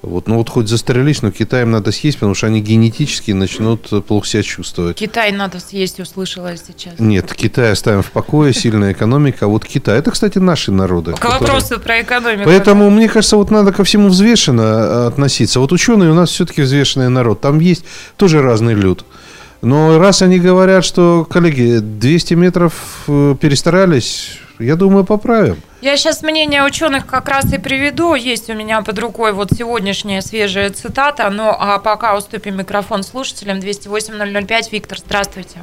Вот, 0.02 0.28
ну 0.28 0.36
вот 0.36 0.48
хоть 0.48 0.66
застрелись, 0.66 1.20
но 1.20 1.30
Китаем 1.30 1.70
надо 1.70 1.92
съесть, 1.92 2.16
потому 2.16 2.34
что 2.34 2.46
они 2.46 2.62
генетически 2.62 3.32
начнут 3.32 3.86
э, 3.92 4.00
плохо 4.00 4.26
себя 4.26 4.42
чувствовать. 4.42 4.96
Китай 4.96 5.30
надо 5.30 5.60
съесть, 5.60 6.00
услышала 6.00 6.48
я 6.48 6.56
сейчас. 6.56 6.94
Нет, 6.98 7.34
Китай 7.34 7.72
оставим 7.72 8.02
в 8.02 8.10
покое, 8.10 8.54
сильная 8.54 8.92
экономика. 8.92 9.44
А 9.44 9.48
вот 9.48 9.66
Китай, 9.66 9.98
это, 9.98 10.10
кстати, 10.10 10.38
наши 10.38 10.72
народы. 10.72 11.12
К 11.12 11.16
которые- 11.16 11.40
вопросу 11.40 11.78
про 11.78 12.00
экономику. 12.00 12.44
Поэтому, 12.46 12.88
мне 12.88 13.10
кажется, 13.10 13.36
вот 13.36 13.50
надо 13.50 13.72
ко 13.72 13.84
всему 13.84 14.08
взвешенно 14.08 14.62
э, 14.62 15.06
относиться. 15.08 15.60
Вот 15.60 15.70
ученые 15.70 16.10
у 16.10 16.14
нас 16.14 16.30
все-таки 16.30 16.62
взвешенный 16.62 17.10
народ. 17.10 17.42
Там 17.42 17.60
есть 17.60 17.84
тоже 18.16 18.40
разный 18.40 18.72
люд. 18.72 19.04
Но 19.62 19.98
раз 19.98 20.22
они 20.22 20.38
говорят, 20.38 20.84
что, 20.84 21.26
коллеги, 21.28 21.78
200 21.80 22.34
метров 22.34 23.04
э, 23.08 23.34
перестарались, 23.40 24.38
я 24.58 24.76
думаю, 24.76 25.04
поправим. 25.04 25.56
Я 25.82 25.96
сейчас 25.96 26.22
мнение 26.22 26.64
ученых 26.64 27.06
как 27.06 27.28
раз 27.28 27.52
и 27.52 27.58
приведу. 27.58 28.14
Есть 28.14 28.50
у 28.50 28.54
меня 28.54 28.82
под 28.82 28.98
рукой 28.98 29.32
вот 29.32 29.50
сегодняшняя 29.52 30.20
свежая 30.22 30.70
цитата. 30.70 31.28
Ну, 31.30 31.48
а 31.48 31.78
пока 31.78 32.16
уступим 32.16 32.58
микрофон 32.58 33.02
слушателям. 33.02 33.58
208-005. 33.58 34.62
Виктор, 34.72 34.98
здравствуйте. 34.98 35.60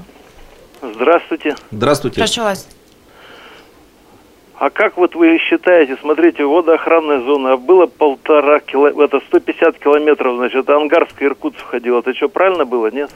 Здравствуйте. 0.82 1.56
Здравствуйте. 1.72 2.20
Прошу 2.20 2.42
вас. 2.42 2.68
А 4.60 4.72
как 4.72 4.98
вот 4.98 5.14
вы 5.14 5.38
считаете, 5.38 5.98
смотрите, 6.02 6.44
водоохранная 6.44 7.22
зона, 7.22 7.54
а 7.54 7.58
было 7.58 7.86
полтора 7.86 8.60
кило, 8.60 8.88
это 8.88 9.20
150 9.28 9.78
километров, 9.78 10.38
значит, 10.38 10.68
Ангарская 10.68 11.30
Иркутск 11.30 11.60
входила. 11.60 12.00
Это 12.00 12.16
что, 12.16 12.28
правильно 12.28 12.66
было, 12.66 12.90
нет? 12.90 13.12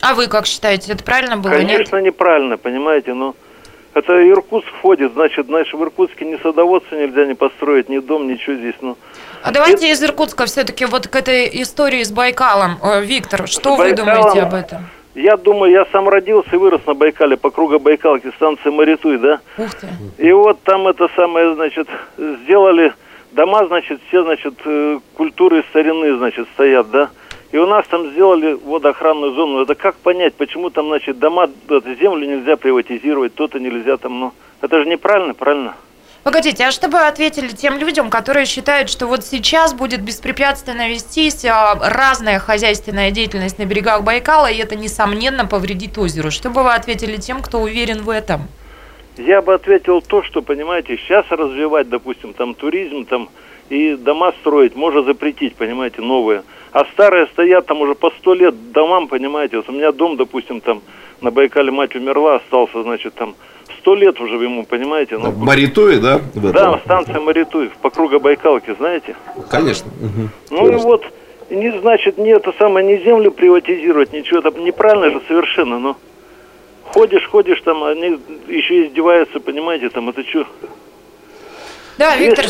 А 0.00 0.14
вы 0.14 0.28
как 0.28 0.46
считаете, 0.46 0.92
это 0.92 1.04
правильно 1.04 1.36
было? 1.36 1.58
нет? 1.58 1.68
Конечно, 1.68 2.00
неправильно, 2.00 2.56
понимаете, 2.56 3.14
но 3.14 3.34
это 3.94 4.28
Иркутск 4.28 4.68
входит, 4.78 5.12
значит, 5.12 5.46
значит, 5.46 5.74
в 5.74 5.82
Иркутске 5.82 6.24
ни 6.24 6.36
садоводство 6.36 6.94
нельзя 6.94 7.26
не 7.26 7.34
построить, 7.34 7.88
ни 7.88 7.98
дом, 7.98 8.28
ничего 8.28 8.56
здесь, 8.56 8.76
ну. 8.80 8.96
А 9.42 9.50
давайте 9.50 9.90
из 9.90 10.02
Иркутска 10.02 10.46
все-таки 10.46 10.84
вот 10.84 11.08
к 11.08 11.16
этой 11.16 11.48
истории 11.62 12.02
с 12.02 12.10
Байкалом. 12.12 12.78
Э, 12.82 13.02
Виктор, 13.02 13.46
что 13.48 13.74
С 13.74 13.78
вы 13.78 13.90
Байкалом? 13.90 14.14
думаете 14.14 14.42
об 14.42 14.54
этом? 14.54 14.86
Я 15.14 15.36
думаю, 15.36 15.72
я 15.72 15.84
сам 15.90 16.08
родился 16.08 16.50
и 16.52 16.56
вырос 16.56 16.82
на 16.86 16.94
Байкале, 16.94 17.36
по 17.36 17.50
кругу 17.50 17.80
Байкалки, 17.80 18.30
станция 18.36 18.70
Маритуй, 18.70 19.18
да? 19.18 19.40
Ух 19.56 19.74
ты. 19.74 19.88
И 20.18 20.30
вот 20.30 20.62
там 20.62 20.86
это 20.86 21.08
самое, 21.16 21.54
значит, 21.54 21.88
сделали 22.16 22.92
дома, 23.32 23.66
значит, 23.66 24.00
все, 24.08 24.22
значит, 24.22 24.54
э, 24.64 25.00
культуры 25.14 25.64
старины, 25.70 26.16
значит, 26.18 26.46
стоят, 26.54 26.90
да. 26.90 27.10
И 27.50 27.56
у 27.56 27.66
нас 27.66 27.86
там 27.86 28.10
сделали 28.10 28.52
водоохранную 28.52 29.32
зону. 29.32 29.62
Это 29.62 29.74
как 29.74 29.96
понять, 29.96 30.34
почему 30.34 30.70
там, 30.70 30.88
значит, 30.88 31.18
дома, 31.18 31.48
это, 31.68 31.94
землю 31.94 32.26
нельзя 32.26 32.56
приватизировать, 32.56 33.34
то-то 33.34 33.58
нельзя 33.58 33.96
там, 33.96 34.20
ну, 34.20 34.32
это 34.60 34.78
же 34.78 34.86
неправильно, 34.86 35.34
правильно? 35.34 35.74
Погодите, 36.24 36.66
а 36.66 36.72
что 36.72 36.88
бы 36.88 36.98
вы 36.98 37.06
ответили 37.06 37.48
тем 37.48 37.78
людям, 37.78 38.10
которые 38.10 38.44
считают, 38.44 38.90
что 38.90 39.06
вот 39.06 39.24
сейчас 39.24 39.72
будет 39.72 40.02
беспрепятственно 40.02 40.90
вестись 40.90 41.44
а, 41.46 41.74
разная 41.80 42.38
хозяйственная 42.38 43.10
деятельность 43.12 43.58
на 43.58 43.64
берегах 43.64 44.02
Байкала, 44.02 44.50
и 44.50 44.58
это, 44.58 44.76
несомненно, 44.76 45.46
повредит 45.46 45.96
озеру? 45.96 46.30
Что 46.30 46.50
бы 46.50 46.64
вы 46.64 46.74
ответили 46.74 47.16
тем, 47.16 47.40
кто 47.40 47.60
уверен 47.60 48.02
в 48.02 48.10
этом? 48.10 48.42
Я 49.16 49.40
бы 49.40 49.54
ответил 49.54 50.02
то, 50.02 50.22
что, 50.22 50.42
понимаете, 50.42 50.98
сейчас 50.98 51.24
развивать, 51.30 51.88
допустим, 51.88 52.34
там 52.34 52.54
туризм, 52.54 53.06
там 53.06 53.30
и 53.70 53.94
дома 53.94 54.32
строить 54.40 54.76
можно 54.76 55.02
запретить, 55.02 55.54
понимаете, 55.54 56.02
новые. 56.02 56.42
А 56.72 56.84
старые 56.92 57.26
стоят 57.28 57.66
там 57.66 57.80
уже 57.80 57.94
по 57.94 58.10
сто 58.18 58.34
лет 58.34 58.72
домам, 58.72 59.08
понимаете. 59.08 59.56
Вот 59.56 59.68
у 59.68 59.72
меня 59.72 59.92
дом, 59.92 60.16
допустим, 60.16 60.60
там 60.60 60.82
на 61.20 61.30
Байкале 61.30 61.70
мать 61.70 61.94
умерла, 61.96 62.36
остался, 62.36 62.82
значит, 62.82 63.14
там 63.14 63.34
сто 63.80 63.94
лет 63.94 64.20
уже 64.20 64.34
ему, 64.34 64.64
понимаете. 64.64 65.18
Ну, 65.18 65.30
В 65.30 65.38
Маритуе, 65.38 65.98
да? 65.98 66.18
в 66.34 66.52
да, 66.52 66.78
станция 66.84 67.20
Маритуй, 67.20 67.70
по 67.80 67.90
кругу 67.90 68.20
Байкалки, 68.20 68.74
знаете. 68.78 69.16
Конечно. 69.50 69.90
Мгм. 70.00 70.30
Ну 70.50 70.72
и 70.72 70.76
вот, 70.76 71.04
не 71.50 71.70
значит, 71.80 72.18
не 72.18 72.30
это 72.30 72.52
самое, 72.58 72.86
не 72.86 73.02
землю 73.02 73.30
приватизировать, 73.30 74.12
ничего, 74.12 74.40
это 74.40 74.50
неправильно 74.60 75.10
же 75.10 75.22
совершенно, 75.26 75.78
но 75.78 75.96
ходишь, 76.84 77.26
ходишь, 77.28 77.60
там, 77.62 77.82
они 77.84 78.18
еще 78.48 78.86
издеваются, 78.86 79.40
понимаете, 79.40 79.88
там, 79.88 80.08
это 80.10 80.22
что? 80.24 80.46
Да, 81.98 82.16
Виктор, 82.16 82.46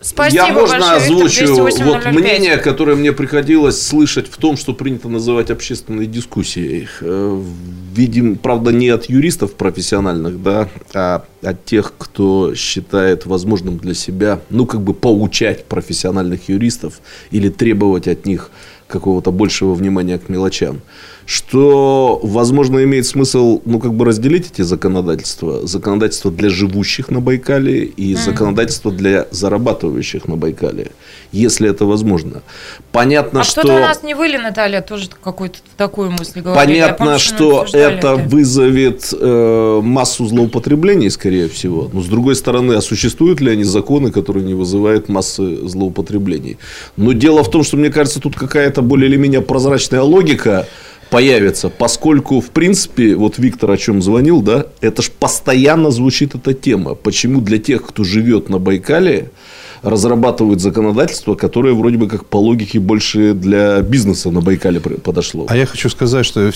спасибо 0.00 0.46
Я 0.46 0.52
можно 0.52 0.78
большое, 0.78 1.00
Виктор, 1.00 1.26
озвучу 1.26 1.46
208 1.46 1.84
вот 1.84 2.02
005. 2.02 2.14
мнение, 2.14 2.56
которое 2.58 2.96
мне 2.96 3.12
приходилось 3.12 3.80
слышать 3.80 4.26
в 4.28 4.36
том, 4.38 4.56
что 4.56 4.74
принято 4.74 5.08
называть 5.08 5.50
общественной 5.50 6.06
дискуссией. 6.06 6.88
Э, 7.00 7.42
Видим, 7.94 8.36
правда, 8.36 8.70
не 8.70 8.90
от 8.90 9.06
юристов 9.06 9.54
профессиональных, 9.54 10.40
да, 10.40 10.68
а 10.94 11.24
от 11.42 11.64
тех, 11.64 11.94
кто 11.98 12.54
считает 12.54 13.26
возможным 13.26 13.78
для 13.78 13.94
себя, 13.94 14.40
ну, 14.50 14.66
как 14.66 14.82
бы 14.82 14.94
поучать 14.94 15.64
профессиональных 15.64 16.48
юристов 16.48 17.00
или 17.32 17.48
требовать 17.48 18.06
от 18.06 18.24
них 18.24 18.50
какого-то 18.86 19.32
большего 19.32 19.74
внимания 19.74 20.18
к 20.18 20.28
мелочам. 20.28 20.80
Что, 21.28 22.18
возможно, 22.22 22.82
имеет 22.84 23.04
смысл, 23.04 23.60
ну, 23.66 23.78
как 23.80 23.92
бы 23.92 24.06
разделить 24.06 24.50
эти 24.50 24.62
законодательства. 24.62 25.66
Законодательство 25.66 26.30
для 26.30 26.48
живущих 26.48 27.10
на 27.10 27.20
Байкале 27.20 27.84
и 27.84 28.14
законодательство 28.14 28.90
для 28.90 29.26
зарабатывающих 29.30 30.26
на 30.26 30.36
Байкале. 30.36 30.90
Если 31.30 31.68
это 31.68 31.84
возможно. 31.84 32.40
Понятно, 32.92 33.40
А 33.40 33.44
что... 33.44 33.60
что-то 33.60 33.76
у 33.76 33.78
нас 33.78 34.02
не 34.02 34.14
выли, 34.14 34.38
Наталья, 34.38 34.80
тоже 34.80 35.10
какую-то 35.22 35.58
такую 35.76 36.12
мысль 36.12 36.40
говорили. 36.40 36.80
Понятно, 36.80 37.04
помню, 37.04 37.18
что 37.18 37.44
мы 37.44 37.60
обсуждали 37.60 37.98
это 37.98 38.16
вызовет 38.16 39.12
э, 39.12 39.80
массу 39.82 40.26
злоупотреблений, 40.26 41.10
скорее 41.10 41.50
всего. 41.50 41.90
Но 41.92 42.00
с 42.00 42.06
другой 42.06 42.36
стороны, 42.36 42.72
а 42.72 42.80
существуют 42.80 43.42
ли 43.42 43.50
они 43.50 43.64
законы, 43.64 44.12
которые 44.12 44.46
не 44.46 44.54
вызывают 44.54 45.10
массы 45.10 45.68
злоупотреблений? 45.68 46.56
Но 46.96 47.12
дело 47.12 47.44
в 47.44 47.50
том, 47.50 47.64
что 47.64 47.76
мне 47.76 47.90
кажется, 47.90 48.18
тут 48.18 48.34
какая-то 48.34 48.80
более 48.80 49.10
или 49.10 49.18
менее 49.18 49.42
прозрачная 49.42 50.00
логика 50.00 50.66
появится, 51.10 51.68
поскольку, 51.70 52.40
в 52.40 52.50
принципе, 52.50 53.14
вот 53.14 53.38
Виктор 53.38 53.70
о 53.70 53.76
чем 53.76 54.02
звонил, 54.02 54.42
да, 54.42 54.66
это 54.80 55.02
ж 55.02 55.10
постоянно 55.10 55.90
звучит 55.90 56.34
эта 56.34 56.54
тема. 56.54 56.94
Почему 56.94 57.40
для 57.40 57.58
тех, 57.58 57.86
кто 57.86 58.04
живет 58.04 58.48
на 58.48 58.58
Байкале, 58.58 59.30
разрабатывают 59.82 60.60
законодательство, 60.60 61.34
которое 61.34 61.74
вроде 61.74 61.96
бы 61.96 62.08
как 62.08 62.26
по 62.26 62.36
логике 62.36 62.78
больше 62.80 63.34
для 63.34 63.80
бизнеса 63.80 64.30
на 64.30 64.40
Байкале 64.40 64.80
подошло. 64.80 65.46
А 65.48 65.56
я 65.56 65.66
хочу 65.66 65.88
сказать, 65.88 66.26
что 66.26 66.50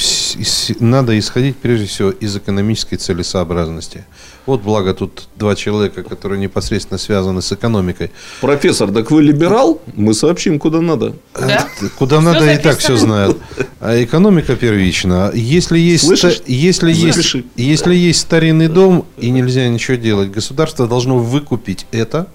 надо 0.81 1.19
исходить 1.19 1.57
прежде 1.57 1.87
всего 1.87 2.11
из 2.11 2.37
экономической 2.37 2.97
целесообразности. 2.97 4.05
Вот 4.45 4.63
благо 4.63 4.93
тут 4.93 5.29
два 5.37 5.55
человека, 5.55 6.03
которые 6.03 6.41
непосредственно 6.41 6.99
связаны 6.99 7.43
с 7.43 7.53
экономикой. 7.53 8.11
Профессор, 8.41 8.91
так 8.91 9.11
вы 9.13 9.23
либерал? 9.23 9.81
Мы 9.95 10.15
сообщим, 10.15 10.59
куда 10.59 10.81
надо. 10.81 11.15
Да? 11.35 11.69
Куда 11.97 12.19
Всё 12.19 12.33
надо 12.33 12.53
и 12.53 12.57
так 12.57 12.75
записано. 12.81 12.97
все 12.97 12.97
знают. 12.97 13.39
А 13.81 14.03
экономика 14.03 14.57
первична. 14.57 15.31
Если 15.33 15.79
есть, 15.79 16.07
Слышишь? 16.07 16.43
если 16.47 16.93
Запиши. 16.93 17.39
есть, 17.39 17.47
если 17.57 17.95
есть 17.95 18.21
старинный 18.21 18.69
дом 18.69 19.05
и 19.17 19.31
нельзя 19.31 19.69
ничего 19.69 19.97
делать, 19.97 20.33
государство 20.33 20.89
должно 20.89 21.19
выкупить 21.19 21.87
это, 21.93 22.27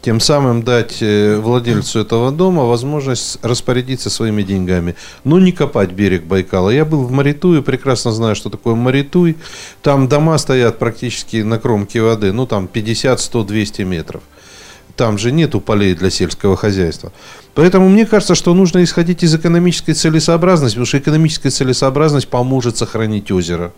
тем 0.00 0.20
самым 0.20 0.62
дать 0.62 0.98
э, 1.00 1.36
владельцу 1.38 2.00
этого 2.00 2.30
дома 2.30 2.64
возможность 2.64 3.38
распорядиться 3.42 4.10
своими 4.10 4.42
деньгами. 4.42 4.94
Но 5.24 5.40
не 5.40 5.52
копать 5.52 5.90
берег 5.90 6.24
Байкала. 6.24 6.70
Я 6.70 6.84
был 6.84 7.04
в 7.04 7.10
Маритуе, 7.10 7.62
прекрасно 7.62 8.12
знаю, 8.12 8.36
что 8.36 8.48
такое 8.48 8.74
Маритуй. 8.74 9.36
Там 9.82 10.08
дома 10.08 10.38
стоят 10.38 10.78
практически 10.78 11.38
на 11.38 11.58
кромке 11.58 12.00
воды, 12.00 12.32
ну 12.32 12.46
там 12.46 12.68
50, 12.68 13.20
100, 13.20 13.44
200 13.44 13.82
метров. 13.82 14.22
Там 14.94 15.18
же 15.18 15.30
нету 15.32 15.60
полей 15.60 15.94
для 15.94 16.10
сельского 16.10 16.56
хозяйства. 16.56 17.12
Поэтому 17.54 17.88
мне 17.88 18.06
кажется, 18.06 18.34
что 18.34 18.54
нужно 18.54 18.82
исходить 18.84 19.22
из 19.22 19.34
экономической 19.34 19.92
целесообразности, 19.92 20.74
потому 20.74 20.86
что 20.86 20.98
экономическая 20.98 21.50
целесообразность 21.50 22.28
поможет 22.28 22.76
сохранить 22.76 23.30
озеро. 23.30 23.72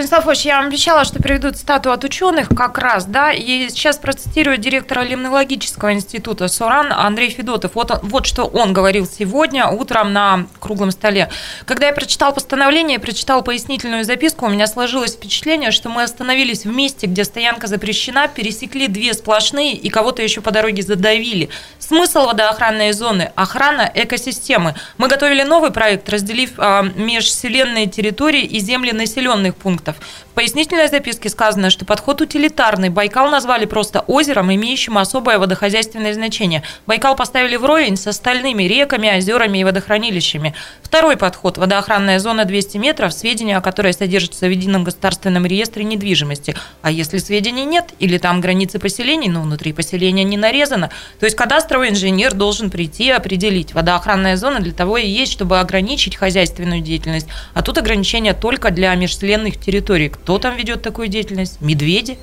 Станислав 0.00 0.26
Ильич, 0.28 0.46
я 0.46 0.56
вам 0.56 0.68
обещала, 0.68 1.04
что 1.04 1.22
приведу 1.22 1.50
цитату 1.50 1.92
от 1.92 2.04
ученых 2.04 2.48
как 2.48 2.78
раз, 2.78 3.04
да, 3.04 3.32
и 3.32 3.68
сейчас 3.68 3.98
процитирую 3.98 4.56
директора 4.56 5.02
Лимнологического 5.02 5.92
института 5.92 6.48
СОРАН 6.48 6.90
Андрей 6.90 7.28
Федотов. 7.28 7.72
Вот, 7.74 7.90
он- 7.90 7.98
вот 8.04 8.24
что 8.24 8.44
он 8.44 8.72
говорил 8.72 9.06
сегодня 9.06 9.68
утром 9.68 10.14
на 10.14 10.46
круглом 10.58 10.90
столе. 10.90 11.28
Когда 11.66 11.88
я 11.88 11.92
прочитал 11.92 12.32
постановление, 12.32 12.98
прочитал 12.98 13.42
пояснительную 13.42 14.04
записку, 14.04 14.46
у 14.46 14.48
меня 14.48 14.66
сложилось 14.66 15.16
впечатление, 15.16 15.70
что 15.70 15.90
мы 15.90 16.02
остановились 16.04 16.64
в 16.64 16.74
месте, 16.74 17.06
где 17.06 17.22
стоянка 17.22 17.66
запрещена, 17.66 18.26
пересекли 18.26 18.86
две 18.88 19.12
сплошные 19.12 19.74
и 19.74 19.90
кого-то 19.90 20.22
еще 20.22 20.40
по 20.40 20.50
дороге 20.50 20.82
задавили. 20.82 21.50
Смысл 21.78 22.24
водоохранной 22.24 22.92
зоны– 22.92 23.32
охрана 23.34 23.90
экосистемы. 23.94 24.76
Мы 24.96 25.08
готовили 25.08 25.42
новый 25.42 25.72
проект, 25.72 26.08
разделив 26.08 26.52
а, 26.56 26.84
межвселенные 26.84 27.86
территории 27.86 28.44
и 28.44 28.60
земли 28.60 28.92
населенных 28.92 29.56
пунктов. 29.56 29.89
клиентов. 29.90 30.26
Пояснительной 30.40 30.88
записке 30.88 31.28
сказано, 31.28 31.68
что 31.68 31.84
подход 31.84 32.22
утилитарный. 32.22 32.88
Байкал 32.88 33.28
назвали 33.30 33.66
просто 33.66 34.00
озером, 34.06 34.50
имеющим 34.50 34.96
особое 34.96 35.38
водохозяйственное 35.38 36.14
значение. 36.14 36.62
Байкал 36.86 37.14
поставили 37.14 37.56
вровень 37.56 37.98
с 37.98 38.06
остальными 38.06 38.62
реками, 38.62 39.18
озерами 39.18 39.58
и 39.58 39.64
водохранилищами. 39.64 40.54
Второй 40.82 41.18
подход– 41.18 41.56
водоохранная 41.58 42.18
зона 42.20 42.46
200 42.46 42.78
метров, 42.78 43.12
сведения 43.12 43.58
о 43.58 43.60
которой 43.60 43.92
содержатся 43.92 44.46
в 44.46 44.50
едином 44.50 44.82
государственном 44.82 45.44
реестре 45.44 45.84
недвижимости. 45.84 46.56
А 46.80 46.90
если 46.90 47.18
сведений 47.18 47.66
нет, 47.66 47.90
или 47.98 48.16
там 48.16 48.40
границы 48.40 48.78
поселений, 48.78 49.28
но 49.28 49.42
внутри 49.42 49.74
поселения 49.74 50.24
не 50.24 50.38
нарезано, 50.38 50.88
то 51.18 51.26
есть 51.26 51.36
кадастровый 51.36 51.90
инженер 51.90 52.32
должен 52.32 52.70
прийти 52.70 53.08
и 53.08 53.10
определить. 53.10 53.74
Водоохранная 53.74 54.38
зона 54.38 54.60
для 54.60 54.72
того 54.72 54.96
и 54.96 55.06
есть, 55.06 55.32
чтобы 55.32 55.60
ограничить 55.60 56.16
хозяйственную 56.16 56.80
деятельность. 56.80 57.28
А 57.52 57.60
тут 57.60 57.76
ограничения 57.76 58.32
только 58.32 58.70
для 58.70 58.94
межвселенных 58.94 59.60
территорий. 59.60 60.08
Кто 60.08 60.29
там 60.38 60.56
ведет 60.56 60.82
такую 60.82 61.08
деятельность? 61.08 61.60
Медведи? 61.60 62.18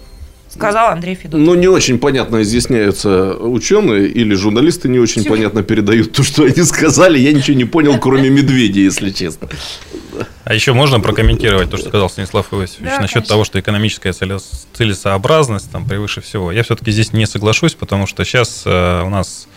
Сказал 0.50 0.92
Андрей 0.92 1.16
Федотов. 1.16 1.42
Ну, 1.42 1.56
не 1.56 1.68
очень 1.68 2.00
понятно 2.00 2.42
изъясняются 2.42 3.34
ученые 3.36 4.08
или 4.08 4.34
журналисты 4.34 4.88
не 4.88 4.98
очень 4.98 5.26
понятно 5.26 5.62
передают 5.62 6.14
то, 6.14 6.24
что 6.24 6.44
они 6.46 6.64
сказали. 6.64 7.20
Я 7.20 7.34
ничего 7.34 7.58
не 7.58 7.66
понял, 7.66 8.00
кроме 8.00 8.30
медведя, 8.30 8.80
если 8.80 9.10
честно. 9.10 9.50
А 10.46 10.54
еще 10.54 10.72
можно 10.72 11.02
прокомментировать 11.02 11.70
то, 11.70 11.76
что 11.78 11.90
сказал 11.90 12.10
Станислав 12.10 12.52
Иосифович 12.54 12.90
Да, 12.90 13.02
насчет 13.02 13.14
конечно. 13.16 13.30
того, 13.34 13.44
что 13.44 13.60
экономическая 13.60 14.14
целес- 14.14 14.66
целесообразность 14.74 15.70
там 15.70 15.86
превыше 15.86 16.22
всего. 16.22 16.52
Я 16.54 16.64
все-таки 16.64 16.92
здесь 16.92 17.12
не 17.12 17.28
соглашусь, 17.28 17.74
потому 17.74 18.08
что 18.08 18.24
сейчас 18.24 18.64
э, 18.66 19.04
у 19.06 19.10
нас 19.10 19.48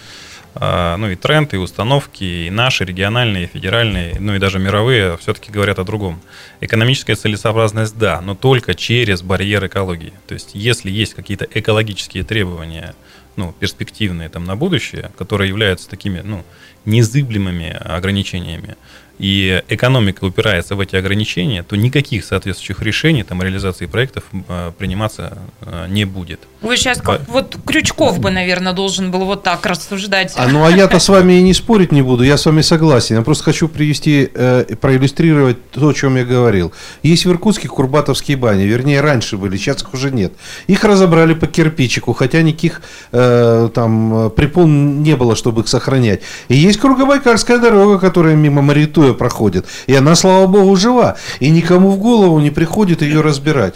ну 0.54 1.08
и 1.08 1.14
тренд, 1.14 1.54
и 1.54 1.56
установки, 1.56 2.24
и 2.24 2.50
наши, 2.50 2.84
региональные, 2.84 3.44
и 3.44 3.46
федеральные, 3.46 4.16
ну 4.18 4.34
и 4.34 4.38
даже 4.38 4.58
мировые 4.58 5.16
все-таки 5.18 5.52
говорят 5.52 5.78
о 5.78 5.84
другом. 5.84 6.20
Экономическая 6.60 7.14
целесообразность, 7.14 7.96
да, 7.96 8.20
но 8.20 8.34
только 8.34 8.74
через 8.74 9.22
барьер 9.22 9.66
экологии. 9.66 10.12
То 10.26 10.34
есть, 10.34 10.50
если 10.54 10.90
есть 10.90 11.14
какие-то 11.14 11.46
экологические 11.52 12.24
требования, 12.24 12.94
ну, 13.36 13.54
перспективные 13.58 14.28
там 14.28 14.44
на 14.44 14.56
будущее, 14.56 15.10
которые 15.16 15.48
являются 15.48 15.88
такими, 15.88 16.20
ну, 16.20 16.44
незыблемыми 16.84 17.70
ограничениями, 17.70 18.76
и 19.20 19.62
экономика 19.68 20.24
упирается 20.24 20.74
в 20.74 20.80
эти 20.80 20.96
ограничения, 20.96 21.62
то 21.62 21.76
никаких 21.76 22.24
соответствующих 22.24 22.80
решений 22.80 23.22
там 23.22 23.42
реализации 23.42 23.84
проектов 23.84 24.24
э, 24.32 24.72
приниматься 24.78 25.36
э, 25.60 25.86
не 25.88 26.06
будет. 26.06 26.40
Вы 26.62 26.76
сейчас 26.78 27.02
как 27.02 27.28
вот 27.28 27.56
Крючков 27.66 28.18
бы, 28.18 28.30
наверное, 28.30 28.72
должен 28.72 29.10
был 29.10 29.26
вот 29.26 29.42
так 29.42 29.66
рассуждать. 29.66 30.32
А 30.36 30.48
ну 30.48 30.64
а 30.64 30.70
я-то 30.70 30.98
с 30.98 31.08
вами 31.10 31.34
и 31.34 31.42
не 31.42 31.52
спорить 31.52 31.92
не 31.92 32.00
буду, 32.00 32.22
я 32.22 32.38
с 32.38 32.46
вами 32.46 32.62
согласен. 32.62 33.16
Я 33.16 33.22
просто 33.22 33.44
хочу 33.44 33.68
привести, 33.68 34.30
э, 34.34 34.64
проиллюстрировать 34.80 35.70
то, 35.70 35.88
о 35.88 35.92
чем 35.92 36.16
я 36.16 36.24
говорил. 36.24 36.72
Есть 37.02 37.26
в 37.26 37.30
Иркутске 37.30 37.68
курбатовские 37.68 38.38
бани, 38.38 38.62
вернее, 38.62 39.02
раньше 39.02 39.36
были, 39.36 39.58
сейчас 39.58 39.82
их 39.82 39.92
уже 39.92 40.10
нет. 40.10 40.32
Их 40.66 40.82
разобрали 40.82 41.34
по 41.34 41.46
кирпичику, 41.46 42.14
хотя 42.14 42.40
никаких 42.40 42.80
э, 43.12 43.68
там 43.74 44.30
препон 44.30 45.02
не 45.02 45.14
было, 45.14 45.36
чтобы 45.36 45.60
их 45.60 45.68
сохранять. 45.68 46.22
И 46.48 46.56
есть 46.56 46.80
Кругобайкальская 46.80 47.58
дорога, 47.58 47.98
которая 47.98 48.34
мимо 48.34 48.62
Маритуя 48.62 49.09
проходит. 49.14 49.66
И 49.86 49.94
она, 49.94 50.14
слава 50.14 50.46
богу, 50.46 50.76
жива. 50.76 51.16
И 51.40 51.50
никому 51.50 51.90
в 51.90 51.98
голову 51.98 52.38
не 52.40 52.50
приходит 52.50 53.02
ее 53.02 53.20
разбирать. 53.20 53.74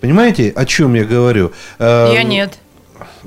Понимаете, 0.00 0.52
о 0.54 0.64
чем 0.64 0.94
я 0.94 1.04
говорю? 1.04 1.52
Э, 1.78 2.10
Я 2.14 2.22
нет. 2.22 2.54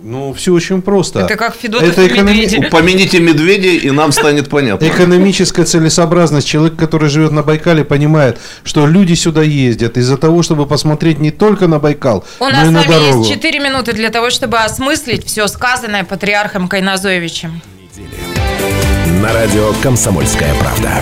Ну, 0.01 0.33
все 0.33 0.53
очень 0.53 0.81
просто. 0.81 1.19
Это 1.19 1.35
как 1.35 1.55
Федотов 1.55 1.87
Это 1.89 2.03
и 2.03 2.07
экономи- 2.07 2.31
Медведи. 2.43 2.65
Упомяните 2.67 3.19
медведя, 3.19 3.67
и 3.67 3.91
нам 3.91 4.13
станет 4.13 4.47
понятно. 4.49 4.85
Экономическая 4.85 5.65
целесообразность. 5.65 6.47
Человек, 6.47 6.77
который 6.77 7.09
живет 7.09 7.31
на 7.33 7.43
Байкале, 7.43 7.83
понимает, 7.83 8.39
что 8.63 8.87
люди 8.87 9.13
сюда 9.15 9.41
ездят 9.43 9.97
из-за 9.97 10.17
того, 10.17 10.41
чтобы 10.41 10.65
посмотреть 10.67 11.19
не 11.19 11.31
только 11.31 11.67
на 11.67 11.79
Байкал, 11.79 12.23
У 12.39 12.45
но 12.45 12.49
нас 12.49 12.63
и 12.63 12.67
с 12.67 12.71
на 12.71 12.79
вами 12.81 12.89
дорогу. 12.91 13.19
есть 13.19 13.29
4 13.29 13.59
минуты 13.59 13.91
для 13.93 14.09
того, 14.09 14.29
чтобы 14.29 14.57
осмыслить 14.59 15.25
все 15.25 15.47
сказанное 15.47 16.05
патриархом 16.05 16.69
Кайназоевичем. 16.69 17.61
На 19.21 19.33
радио 19.33 19.73
«Комсомольская 19.83 20.53
правда». 20.55 21.01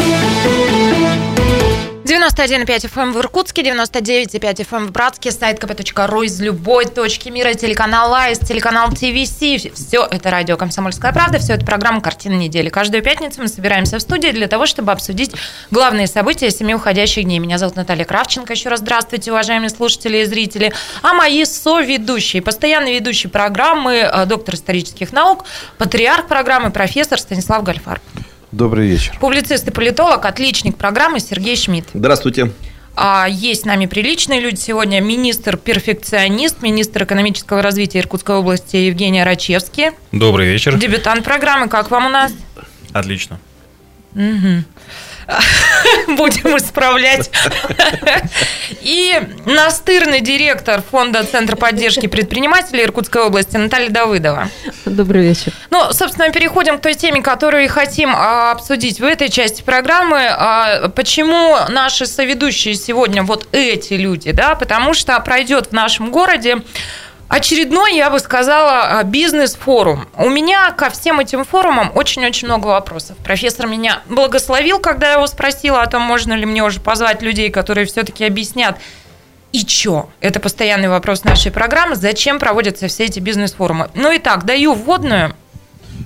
91,5 2.33 2.89
FM 2.93 3.11
в 3.11 3.19
Иркутске, 3.19 3.61
99,5 3.61 4.65
FM 4.65 4.87
в 4.87 4.91
Братске, 4.91 5.31
сайт 5.31 5.61
kp.ru 5.61 6.25
из 6.25 6.39
любой 6.39 6.85
точки 6.85 7.29
мира, 7.29 7.53
телеканал 7.53 8.09
Лайс, 8.09 8.39
телеканал 8.39 8.89
ТВС. 8.89 9.67
Все 9.75 10.07
это 10.09 10.31
радио 10.31 10.55
«Комсомольская 10.55 11.11
правда», 11.11 11.39
все 11.39 11.53
это 11.53 11.65
программа 11.65 11.99
«Картина 11.99 12.35
недели». 12.35 12.69
Каждую 12.69 13.03
пятницу 13.03 13.41
мы 13.41 13.49
собираемся 13.49 13.97
в 13.97 14.01
студии 14.01 14.29
для 14.29 14.47
того, 14.47 14.65
чтобы 14.65 14.93
обсудить 14.93 15.31
главные 15.71 16.07
события 16.07 16.49
семи 16.51 16.73
уходящих 16.73 17.25
дней. 17.25 17.39
Меня 17.39 17.57
зовут 17.57 17.75
Наталья 17.75 18.05
Кравченко. 18.05 18.53
Еще 18.53 18.69
раз 18.69 18.79
здравствуйте, 18.79 19.31
уважаемые 19.31 19.69
слушатели 19.69 20.19
и 20.19 20.25
зрители. 20.25 20.73
А 21.01 21.13
мои 21.13 21.43
соведущие, 21.43 22.41
постоянные 22.41 22.95
ведущие 22.95 23.29
программы, 23.29 23.95
э, 23.95 24.25
доктор 24.25 24.55
исторических 24.55 25.11
наук, 25.11 25.43
патриарх 25.77 26.27
программы, 26.27 26.71
профессор 26.71 27.19
Станислав 27.19 27.63
Гальфар. 27.63 27.99
Добрый 28.51 28.87
вечер. 28.87 29.13
Публицист 29.19 29.67
и 29.67 29.71
политолог, 29.71 30.25
отличник 30.25 30.75
программы 30.75 31.19
Сергей 31.19 31.55
Шмидт. 31.55 31.89
Здравствуйте. 31.93 32.51
А, 32.95 33.25
Есть 33.29 33.61
с 33.61 33.65
нами 33.65 33.85
приличные 33.85 34.41
люди 34.41 34.57
сегодня. 34.59 34.99
Министр-перфекционист, 34.99 36.61
министр 36.61 37.03
экономического 37.03 37.61
развития 37.61 37.99
Иркутской 37.99 38.35
области 38.35 38.75
Евгений 38.75 39.23
Рачевский. 39.23 39.91
Добрый 40.11 40.47
вечер. 40.47 40.77
Дебютант 40.77 41.23
программы. 41.23 41.69
Как 41.69 41.89
вам 41.89 42.07
у 42.07 42.09
нас? 42.09 42.33
Отлично. 42.91 43.39
Будем 46.07 46.57
исправлять. 46.57 47.29
И 48.81 49.19
настырный 49.45 50.21
директор 50.21 50.81
фонда 50.81 51.23
Центра 51.23 51.55
поддержки 51.55 52.07
предпринимателей 52.07 52.83
Иркутской 52.83 53.23
области 53.23 53.57
Наталья 53.57 53.89
Давыдова. 53.89 54.49
Добрый 54.85 55.23
вечер. 55.23 55.53
Ну, 55.69 55.91
собственно, 55.93 56.29
переходим 56.31 56.77
к 56.77 56.81
той 56.81 56.95
теме, 56.95 57.21
которую 57.21 57.69
хотим 57.69 58.13
а, 58.15 58.51
обсудить 58.51 58.99
в 58.99 59.03
этой 59.03 59.29
части 59.29 59.61
программы. 59.61 60.27
А, 60.29 60.89
Почему 60.89 61.57
наши 61.69 62.05
соведущие 62.05 62.75
сегодня 62.75 63.23
вот 63.23 63.47
эти 63.51 63.93
люди, 63.93 64.31
да? 64.31 64.55
Потому 64.55 64.93
что 64.93 65.19
пройдет 65.19 65.67
в 65.67 65.71
нашем 65.71 66.11
городе 66.11 66.61
очередной, 67.31 67.95
я 67.95 68.09
бы 68.09 68.19
сказала, 68.19 68.99
а, 68.99 69.03
бизнес-форум. 69.03 70.07
У 70.17 70.29
меня 70.29 70.71
ко 70.71 70.89
всем 70.89 71.19
этим 71.19 71.45
форумам 71.45 71.91
очень-очень 71.95 72.47
много 72.47 72.67
вопросов. 72.67 73.15
Профессор 73.23 73.67
меня 73.67 74.01
благословил, 74.09 74.79
когда 74.79 75.07
я 75.07 75.13
его 75.13 75.27
спросила 75.27 75.81
о 75.81 75.87
том, 75.87 76.01
можно 76.01 76.33
ли 76.33 76.45
мне 76.45 76.61
уже 76.63 76.81
позвать 76.81 77.21
людей, 77.21 77.49
которые 77.49 77.85
все-таки 77.85 78.25
объяснят, 78.25 78.77
и 79.53 79.65
чё? 79.65 80.09
Это 80.19 80.39
постоянный 80.39 80.89
вопрос 80.89 81.23
нашей 81.23 81.51
программы. 81.51 81.95
Зачем 81.95 82.37
проводятся 82.37 82.87
все 82.87 83.05
эти 83.05 83.19
бизнес-форумы? 83.19 83.89
Ну 83.93 84.11
и 84.11 84.17
так, 84.17 84.45
даю 84.45 84.73
вводную. 84.73 85.33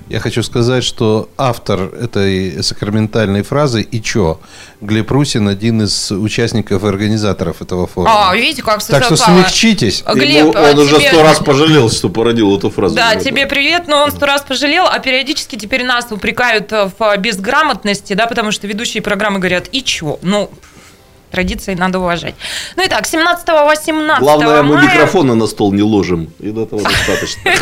Я 0.07 0.19
хочу 0.19 0.43
сказать, 0.43 0.83
что 0.83 1.29
автор 1.35 1.79
этой 1.81 2.61
сакраментальной 2.63 3.41
фразы 3.41 3.81
«И 3.81 4.01
чё?» 4.03 4.39
Глеб 4.79 5.09
Русин, 5.09 5.47
один 5.47 5.81
из 5.81 6.11
участников 6.11 6.83
и 6.83 6.87
организаторов 6.87 7.63
этого 7.63 7.87
форума. 7.87 8.29
А, 8.29 8.35
видите, 8.35 8.61
как 8.61 8.83
так 8.85 9.03
что 9.03 9.15
совпало. 9.15 9.39
смягчитесь. 9.41 10.03
Глеб, 10.13 10.29
Ему- 10.29 10.53
а 10.55 10.71
он 10.71 10.77
уже 10.77 10.97
тебе- 10.97 11.09
сто 11.09 11.23
раз 11.23 11.39
пожалел, 11.39 11.89
что 11.89 12.09
породил 12.09 12.55
эту 12.55 12.69
фразу. 12.69 12.93
Да, 12.95 13.15
тебе 13.15 13.47
привет, 13.47 13.87
но 13.87 14.03
он 14.03 14.11
сто 14.11 14.27
раз 14.27 14.43
пожалел, 14.43 14.85
а 14.85 14.99
периодически 14.99 15.55
теперь 15.55 15.83
нас 15.83 16.05
упрекают 16.11 16.71
в 16.71 17.17
безграмотности, 17.17 18.13
да, 18.13 18.27
потому 18.27 18.51
что 18.51 18.67
ведущие 18.67 19.01
программы 19.01 19.39
говорят, 19.39 19.69
и 19.71 19.83
чё? 19.83 20.19
Ну, 20.21 20.51
традиции 21.31 21.73
надо 21.73 21.97
уважать. 21.97 22.35
Ну 22.75 22.83
и 22.83 22.87
так, 22.87 23.07
17-18 23.07 24.19
Главное, 24.19 24.61
мы 24.61 24.75
мая... 24.75 24.85
микрофоны 24.85 25.33
на 25.33 25.47
стол 25.47 25.73
не 25.73 25.81
ложим. 25.81 26.31
И 26.39 26.51
до 26.51 26.63
этого 26.65 26.83
достаточно. 26.83 27.41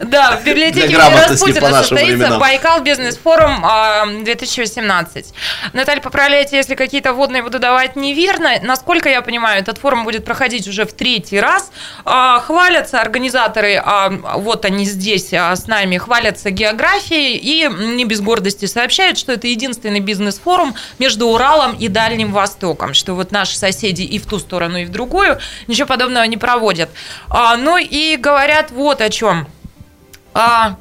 Да, 0.00 0.36
в 0.36 0.44
библиотеке 0.44 0.96
Распутина 0.96 1.70
состоится. 1.82 2.38
Байкал 2.38 2.80
Бизнес-форум 2.82 3.64
а, 3.64 4.06
2018. 4.06 5.26
Наталья, 5.72 6.00
поправляйте, 6.00 6.56
если 6.56 6.74
какие-то 6.74 7.12
вводные 7.12 7.42
буду 7.42 7.58
давать 7.58 7.96
неверно. 7.96 8.50
Насколько 8.62 9.08
я 9.08 9.22
понимаю, 9.22 9.60
этот 9.60 9.78
форум 9.78 10.04
будет 10.04 10.24
проходить 10.24 10.66
уже 10.66 10.84
в 10.84 10.92
третий 10.92 11.40
раз. 11.40 11.70
А, 12.04 12.40
Хвалятся 12.40 13.00
организаторы, 13.00 13.80
а, 13.82 14.10
вот 14.36 14.64
они 14.64 14.84
здесь 14.84 15.32
а, 15.32 15.54
с 15.54 15.66
нами, 15.66 15.98
хвалятся 15.98 16.50
географией 16.50 17.36
и 17.36 17.68
не 17.68 18.04
без 18.04 18.20
гордости 18.20 18.66
сообщают, 18.66 19.18
что 19.18 19.32
это 19.32 19.46
единственный 19.46 20.00
бизнес-форум 20.00 20.74
между 20.98 21.28
Уралом 21.28 21.76
и 21.76 21.88
Дальним 21.88 22.32
Востоком, 22.32 22.94
что 22.94 23.14
вот 23.14 23.30
наши 23.30 23.56
соседи 23.56 24.02
и 24.02 24.18
в 24.18 24.26
ту 24.26 24.38
сторону, 24.38 24.78
и 24.78 24.84
в 24.84 24.90
другую 24.90 25.38
ничего 25.68 25.86
подобного 25.86 26.24
не 26.24 26.36
проводят. 26.36 26.90
А, 27.28 27.56
Ну 27.56 27.78
и 27.78 28.16
говорят 28.16 28.70
вот 28.70 29.00
о 29.00 29.11
чем. 29.12 29.46
А, 30.34 30.76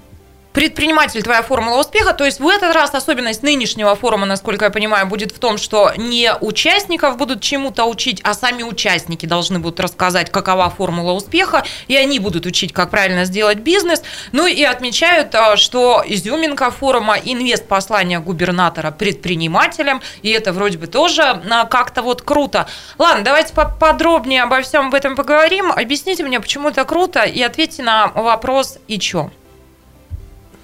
предприниматель 0.54 1.24
твоя 1.24 1.42
формула 1.42 1.80
успеха. 1.80 2.14
То 2.14 2.26
есть 2.26 2.40
в 2.40 2.48
этот 2.48 2.74
раз 2.74 2.94
особенность 2.94 3.44
нынешнего 3.44 3.96
форума, 3.96 4.26
насколько 4.26 4.66
я 4.66 4.72
понимаю, 4.72 5.08
будет 5.08 5.32
в 5.32 5.40
том, 5.40 5.58
что 5.58 5.92
не 5.98 6.34
участников 6.42 7.18
будут 7.18 7.42
чему-то 7.42 7.86
учить, 7.86 8.22
а 8.24 8.34
сами 8.34 8.64
участники 8.64 9.26
должны 9.26 9.60
будут 9.60 9.80
рассказать, 9.80 10.30
какова 10.32 10.70
формула 10.70 11.14
успеха, 11.14 11.64
и 11.88 11.96
они 11.96 12.20
будут 12.20 12.46
учить, 12.46 12.74
как 12.74 12.90
правильно 12.90 13.26
сделать 13.26 13.60
бизнес. 13.60 14.04
Ну 14.32 14.46
и 14.46 14.64
отмечают, 14.64 15.34
а, 15.36 15.58
что 15.58 16.04
изюминка 16.06 16.72
форума 16.72 17.18
инвест 17.24 17.68
послание 17.68 18.20
губернатора 18.20 18.92
предпринимателям, 18.92 20.02
и 20.22 20.30
это 20.30 20.54
вроде 20.54 20.78
бы 20.78 20.88
тоже 20.88 21.24
а, 21.24 21.66
как-то 21.66 22.02
вот 22.02 22.22
круто. 22.22 22.68
Ладно, 22.98 23.24
давайте 23.24 23.54
подробнее 23.54 24.44
обо 24.44 24.62
всем 24.62 24.88
об 24.88 24.94
этом 24.94 25.16
поговорим. 25.16 25.72
Объясните 25.72 26.24
мне, 26.24 26.40
почему 26.40 26.70
это 26.70 26.86
круто, 26.86 27.24
и 27.24 27.42
ответьте 27.42 27.84
на 27.84 28.08
вопрос 28.08 28.78
«И 28.88 29.00
чё?». 29.00 29.32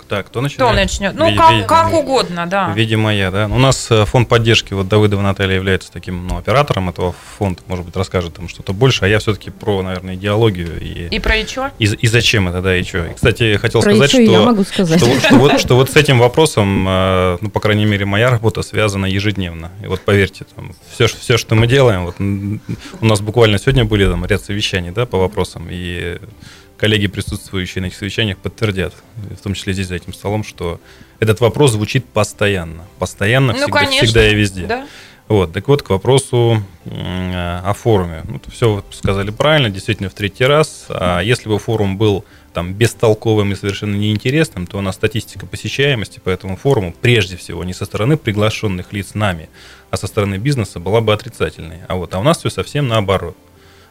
Так, 0.08 0.28
кто 0.28 0.41
начнет? 0.41 0.60
Кто 0.60 0.72
начнет? 0.72 1.15
Ну, 1.15 1.36
как, 1.36 1.67
как 1.67 1.93
угодно, 1.93 2.46
да. 2.48 2.72
Видимо, 2.74 3.13
я, 3.13 3.30
да. 3.32 3.48
У 3.48 3.60
нас 3.60 3.88
э, 3.91 4.06
фонд 4.06 4.30
поддержки, 4.30 4.74
вот 4.74 4.88
Давыдова 4.88 5.22
Наталья 5.22 5.56
является 5.56 5.91
таким 5.91 6.28
ну, 6.28 6.38
оператором 6.38 6.89
этого 6.89 7.13
фонда, 7.38 7.62
может 7.67 7.86
быть, 7.86 7.96
расскажет 7.96 8.34
там 8.36 8.48
что-то 8.48 8.74
больше, 8.74 9.06
а 9.06 9.08
я 9.08 9.20
все-таки 9.20 9.50
про, 9.50 9.82
наверное, 9.82 10.15
идеологию 10.15 10.80
и, 10.80 11.08
И 11.10 11.20
про 11.20 11.38
и 11.38 11.46
чё? 11.46 11.72
и, 11.78 11.86
и 11.86 12.08
зачем 12.08 12.48
это, 12.48 12.62
да, 12.62 12.78
и 12.78 12.84
что. 12.84 13.06
И, 13.06 13.13
кстати, 13.13 13.43
я 13.43 13.58
хотел 13.58 13.82
Про 13.82 13.91
сказать, 13.91 14.13
ичо 14.13 14.24
что, 14.24 14.32
я 14.32 14.41
могу 14.41 14.63
сказать. 14.63 15.00
что, 15.00 15.20
что 15.20 15.36
вот, 15.36 15.60
что 15.60 15.76
вот 15.76 15.89
с 15.91 15.96
этим 15.96 16.20
вопросом, 16.20 16.86
э, 16.88 17.38
ну, 17.41 17.50
по 17.50 17.60
крайней 17.60 17.86
мере, 17.86 18.06
моя 18.06 18.30
работа 18.30 18.62
связана 18.62 19.06
ежедневно. 19.06 19.72
И 19.84 19.88
вот 19.88 20.02
поверьте, 20.02 20.46
там, 20.56 20.74
все, 20.93 21.08
все, 21.08 21.38
что 21.38 21.56
мы 21.56 21.67
делаем, 21.67 22.06
вот, 22.06 22.15
у 23.02 23.06
нас 23.06 23.22
буквально 23.22 23.60
сегодня 23.60 23.84
были 23.84 24.06
там 24.10 24.26
ряд 24.26 24.41
совещаний, 24.41 24.91
да, 24.91 25.06
по 25.06 25.17
вопросам, 25.17 25.67
и 25.70 26.20
коллеги, 26.77 27.07
присутствующие 27.07 27.81
на 27.81 27.87
этих 27.87 27.97
совещаниях, 27.97 28.37
подтвердят, 28.37 28.93
в 29.15 29.41
том 29.41 29.53
числе 29.53 29.73
здесь 29.73 29.87
за 29.87 29.95
этим 29.95 30.13
столом, 30.13 30.43
что 30.43 30.79
этот 31.19 31.39
вопрос 31.41 31.71
звучит 31.71 32.05
постоянно. 32.05 32.85
Постоянно, 32.99 33.53
Ну, 33.53 33.59
всегда, 33.59 33.79
конечно. 33.79 34.05
всегда 34.05 34.29
и 34.29 34.35
везде. 34.35 34.65
Да. 34.67 34.87
Вот, 35.27 35.51
так 35.51 35.67
вот, 35.67 35.83
к 35.83 35.89
вопросу 35.89 36.63
о 36.85 37.73
форуме. 37.73 38.23
Ну, 38.29 38.39
все 38.49 38.83
сказали 38.91 39.29
правильно, 39.31 39.69
действительно, 39.69 40.09
в 40.09 40.13
третий 40.13 40.45
раз. 40.45 40.85
А 40.89 41.19
если 41.19 41.49
бы 41.49 41.59
форум 41.59 41.97
был 41.97 42.23
там 42.53 42.73
бестолковым 42.73 43.51
и 43.51 43.55
совершенно 43.55 43.95
неинтересным, 43.95 44.67
то 44.67 44.77
у 44.77 44.81
нас 44.81 44.95
статистика 44.95 45.45
посещаемости 45.45 46.19
по 46.19 46.29
этому 46.29 46.55
форуму, 46.55 46.93
прежде 47.01 47.35
всего, 47.35 47.63
не 47.65 47.73
со 47.73 47.85
стороны 47.85 48.15
приглашенных 48.15 48.93
лиц 48.93 49.15
нами, 49.15 49.49
а 49.91 49.97
со 49.97 50.07
стороны 50.07 50.37
бизнеса 50.37 50.79
была 50.79 51.01
бы 51.01 51.11
отрицательной. 51.13 51.79
А 51.89 51.95
вот, 51.95 52.15
а 52.15 52.19
у 52.19 52.23
нас 52.23 52.37
все 52.37 52.49
совсем 52.49 52.87
наоборот. 52.87 53.35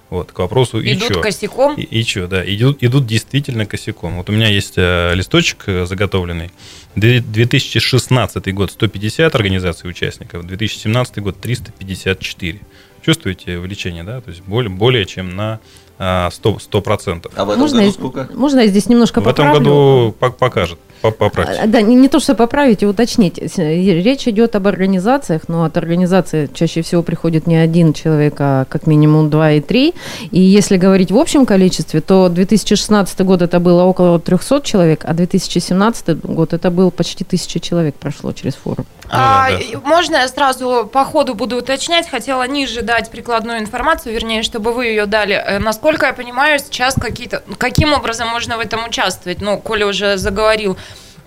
Вот, 0.08 0.30
к 0.30 0.38
вопросу 0.38 0.80
и 0.80 0.92
Идут 0.92 1.08
чё? 1.08 1.20
косяком. 1.20 1.74
И, 1.74 1.82
и 1.82 2.04
что, 2.04 2.28
да, 2.28 2.42
идут, 2.44 2.78
идут 2.82 3.06
действительно 3.06 3.66
косяком. 3.66 4.18
Вот 4.18 4.28
у 4.30 4.32
меня 4.32 4.46
есть 4.48 4.74
э, 4.76 5.12
листочек 5.14 5.64
э, 5.66 5.84
заготовленный. 5.86 6.52
Две- 6.94 7.20
2016 7.20 8.54
год 8.54 8.70
150 8.70 9.34
организаций 9.34 9.90
участников, 9.90 10.46
2017 10.46 11.18
год 11.18 11.40
354. 11.40 12.60
Чувствуете 13.04 13.58
увеличение, 13.58 14.04
да? 14.04 14.20
То 14.20 14.30
есть 14.30 14.42
более, 14.42 14.70
более 14.70 15.06
чем 15.06 15.34
на 15.34 15.58
а, 15.98 16.30
100, 16.30 16.58
100%. 16.70 17.32
А 17.34 17.44
в 17.44 17.48
этом 17.50 17.60
Можно, 17.60 17.78
году 17.78 17.86
я, 17.88 17.92
сколько? 17.92 18.28
можно 18.34 18.60
я 18.60 18.66
здесь 18.68 18.86
немножко 18.88 19.20
В 19.20 19.26
этом 19.28 19.52
году 19.52 20.14
по- 20.18 20.30
покажет, 20.30 20.78
по- 21.02 21.10
поправьте. 21.10 21.60
А, 21.62 21.66
Да, 21.66 21.80
не, 21.82 21.94
не 21.94 22.08
то, 22.08 22.20
что 22.20 22.34
поправить, 22.34 22.82
а 22.82 22.88
уточнить. 22.88 23.38
С- 23.38 23.58
э, 23.58 24.00
Речь 24.02 24.26
идет 24.28 24.56
об 24.56 24.66
организациях, 24.66 25.42
но 25.48 25.64
от 25.64 25.76
организации 25.76 26.48
чаще 26.52 26.82
всего 26.82 27.02
приходит 27.02 27.46
не 27.46 27.56
один 27.56 27.92
человек, 27.92 28.34
а 28.38 28.64
как 28.68 28.86
минимум 28.86 29.30
два 29.30 29.52
и 29.52 29.60
три. 29.60 29.94
И 30.30 30.40
если 30.40 30.76
говорить 30.76 31.10
в 31.10 31.16
общем 31.18 31.46
количестве, 31.46 32.00
то 32.00 32.28
2016 32.28 33.20
год 33.24 33.42
это 33.42 33.60
было 33.60 33.84
около 33.84 34.18
300 34.18 34.60
человек, 34.62 35.04
а 35.04 35.14
2017 35.14 36.20
год 36.24 36.52
это 36.52 36.70
был 36.70 36.90
почти 36.90 37.24
тысяча 37.24 37.60
человек 37.60 37.94
прошло 37.94 38.32
через 38.32 38.54
форум. 38.54 38.86
А, 39.08 39.50
да, 39.50 39.58
да. 39.58 39.78
Можно 39.84 40.16
я 40.16 40.28
сразу 40.28 40.88
по 40.92 41.04
ходу 41.04 41.34
буду 41.34 41.56
уточнять? 41.58 42.08
Хотела 42.08 42.46
ниже 42.46 42.82
дать 42.82 43.10
прикладную 43.10 43.60
информацию, 43.60 44.14
вернее, 44.14 44.42
чтобы 44.42 44.72
вы 44.72 44.86
ее 44.86 45.06
дали. 45.06 45.34
Э, 45.34 45.58
Насколько 45.58 46.06
я 46.06 46.12
понимаю, 46.12 46.58
сейчас 46.58 46.94
какие-то... 46.94 47.42
Каким 47.58 47.92
образом 47.92 48.28
можно 48.28 48.56
в 48.56 48.60
этом 48.60 48.84
участвовать? 48.84 49.40
Ну, 49.40 49.58
Коля 49.58 49.86
уже 49.86 50.16
заговорил, 50.16 50.76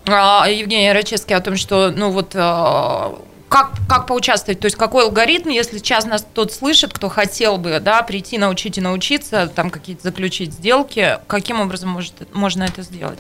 а, 0.08 0.48
Евгений 0.50 0.92
Рачевский, 0.92 1.36
о 1.36 1.42
том, 1.42 1.56
что, 1.56 1.92
ну 1.96 2.12
вот, 2.12 2.34
а, 2.36 3.16
как, 3.50 3.72
как 3.88 4.06
поучаствовать? 4.06 4.60
То 4.60 4.66
есть 4.66 4.78
какой 4.78 5.06
алгоритм, 5.06 5.50
если 5.50 5.80
сейчас 5.80 6.06
нас 6.06 6.24
тот 6.34 6.54
слышит, 6.54 6.94
кто 6.94 7.10
хотел 7.10 7.58
бы 7.58 7.82
да, 7.84 8.04
прийти, 8.04 8.38
научить 8.38 8.78
и 8.78 8.82
научиться, 8.82 9.52
там 9.54 9.72
какие-то 9.72 10.04
заключить 10.04 10.54
сделки, 10.54 11.18
каким 11.28 11.60
образом 11.60 11.90
может, 11.90 12.14
можно 12.34 12.64
это 12.64 12.84
сделать? 12.84 13.18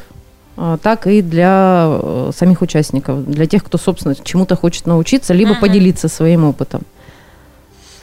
э, 0.57 0.79
так 0.83 1.07
и 1.07 1.23
для 1.23 1.87
э, 1.89 2.31
самих 2.37 2.63
участников, 2.63 3.25
для 3.27 3.47
тех, 3.47 3.63
кто, 3.63 3.79
собственно, 3.79 4.15
чему-то 4.15 4.57
хочет 4.57 4.87
научиться, 4.87 5.35
либо 5.35 5.53
Мгм. 5.53 5.61
поделиться 5.61 6.09
своим 6.09 6.45
опытом. 6.45 6.83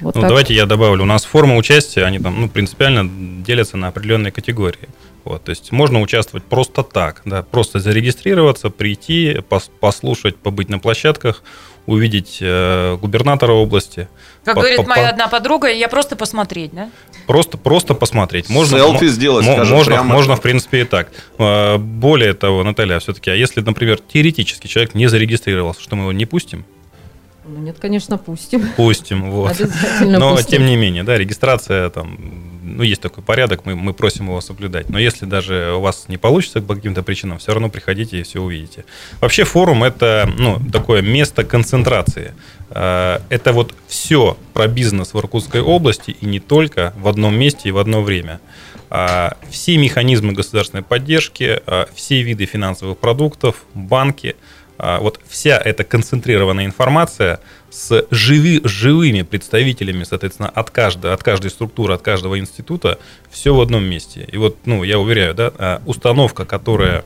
Вот 0.02 0.16
Ну, 0.16 0.22
так. 0.22 0.30
давайте 0.30 0.54
я 0.54 0.66
добавлю. 0.66 1.04
У 1.04 1.06
нас 1.06 1.26
формы 1.26 1.58
участия, 1.58 2.04
они 2.06 2.20
там, 2.20 2.40
ну, 2.42 2.50
принципиально 2.50 3.10
делятся 3.44 3.78
на 3.78 3.88
определенные 3.90 4.32
категории. 4.32 4.88
Вот, 5.26 5.44
то 5.44 5.50
есть 5.50 5.72
можно 5.72 6.00
участвовать 6.02 6.46
просто 6.46 6.82
так, 6.82 7.22
да, 7.26 7.44
просто 7.44 7.80
зарегистрироваться, 7.80 8.70
прийти, 8.70 9.34
пос- 9.50 9.70
послушать, 9.80 10.38
побыть 10.38 10.70
на 10.70 10.80
площадках, 10.80 11.44
увидеть 11.86 12.38
э, 12.42 12.98
губернатора 13.02 13.52
области. 13.52 14.08
Как 14.46 14.56
По- 14.56 14.62
говорит 14.62 14.78
по- 14.78 14.84
моя 14.88 15.04
по- 15.04 15.10
одна 15.10 15.28
подруга, 15.28 15.68
я 15.72 15.90
просто 15.90 16.16
посмотреть, 16.16 16.72
да? 16.74 16.90
Просто, 17.28 17.58
просто 17.58 17.94
посмотреть. 17.96 18.50
Можно, 18.50 18.78
Селфи 18.78 19.08
сделать, 19.08 19.46
мо- 19.46 19.54
скажем 19.56 19.76
можно, 19.78 19.94
прямо. 19.96 20.14
можно, 20.14 20.36
в 20.36 20.42
принципе, 20.42 20.82
и 20.82 20.84
так. 20.86 21.10
Э, 21.38 21.78
Более 21.78 22.34
того, 22.34 22.64
Наталья, 22.64 23.00
все-таки, 23.00 23.30
а 23.30 23.36
если, 23.36 23.62
например, 23.62 24.00
теоретически 24.00 24.68
человек 24.68 24.96
не 24.96 25.08
зарегистрировался, 25.08 25.82
что 25.82 25.96
мы 25.96 26.04
его 26.04 26.12
не 26.14 26.26
пустим? 26.26 26.64
Ну, 27.50 27.60
нет, 27.60 27.78
конечно, 27.80 28.18
пустим. 28.18 28.68
Пустим, 28.76 29.32
вот. 29.32 29.52
Обязательно 29.52 30.20
Но, 30.20 30.36
пустим. 30.36 30.58
тем 30.60 30.66
не 30.68 30.76
менее, 30.76 31.04
да, 31.04 31.18
регистрация 31.18 31.90
там, 31.90 32.18
ну, 32.62 32.84
есть 32.84 33.02
такой 33.02 33.24
порядок, 33.24 33.66
мы, 33.66 33.76
мы 33.76 33.94
просим 33.94 34.26
его 34.26 34.40
соблюдать. 34.42 34.90
Но 34.90 35.00
если 35.00 35.26
даже 35.26 35.74
у 35.76 35.82
вас 35.82 36.06
не 36.10 36.18
получится 36.18 36.62
по 36.62 36.76
каким-то 36.76 37.02
причинам, 37.02 37.40
все 37.40 37.54
равно 37.54 37.70
приходите 37.70 38.20
и 38.20 38.24
все 38.24 38.40
увидите. 38.40 38.86
Вообще 39.20 39.46
форум 39.46 39.84
это, 39.84 40.30
ну, 40.38 40.60
такое 40.72 41.02
место 41.02 41.44
концентрации. 41.44 42.34
Э, 42.70 43.20
Это 43.30 43.52
вот 43.52 43.74
все 43.88 44.38
про 44.54 44.68
бизнес 44.68 45.14
в 45.14 45.18
Иркутской 45.18 45.62
области 45.62 46.12
и 46.12 46.26
не 46.28 46.40
только 46.40 46.94
в 46.98 47.08
одном 47.08 47.36
месте 47.36 47.70
и 47.70 47.72
в 47.72 47.80
одно 47.80 48.04
время. 48.04 48.40
А, 48.92 49.38
Все 49.50 49.78
механизмы 49.78 50.34
государственной 50.34 50.84
поддержки, 50.84 51.62
а, 51.66 51.88
все 51.94 52.22
виды 52.24 52.46
финансовых 52.46 52.98
продуктов, 52.98 53.64
банки, 53.74 54.36
а, 54.36 54.59
вот 54.80 55.20
вся 55.28 55.58
эта 55.58 55.84
концентрированная 55.84 56.65
информация 56.65 57.39
с 57.70 58.06
живи, 58.12 58.62
живыми 58.63 59.22
представителями, 59.24 60.04
соответственно, 60.04 60.50
от 60.50 60.72
каждой, 60.72 61.13
от 61.13 61.22
каждой 61.22 61.52
структуры, 61.52 61.94
от 61.94 62.02
каждого 62.02 62.39
института, 62.39 62.98
все 63.30 63.54
в 63.54 63.62
одном 63.62 63.84
месте. 63.84 64.28
И 64.32 64.38
вот, 64.38 64.58
ну, 64.65 64.84
я 64.84 65.00
уверяю, 65.00 65.34
да, 65.34 65.52
а, 65.58 65.82
установка, 65.86 66.46
которая 66.46 67.04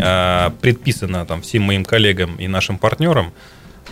а, 0.00 0.50
предписана 0.60 1.24
там 1.24 1.42
всем 1.42 1.62
моим 1.62 1.84
коллегам 1.84 2.36
и 2.36 2.48
нашим 2.48 2.78
партнерам, 2.78 3.32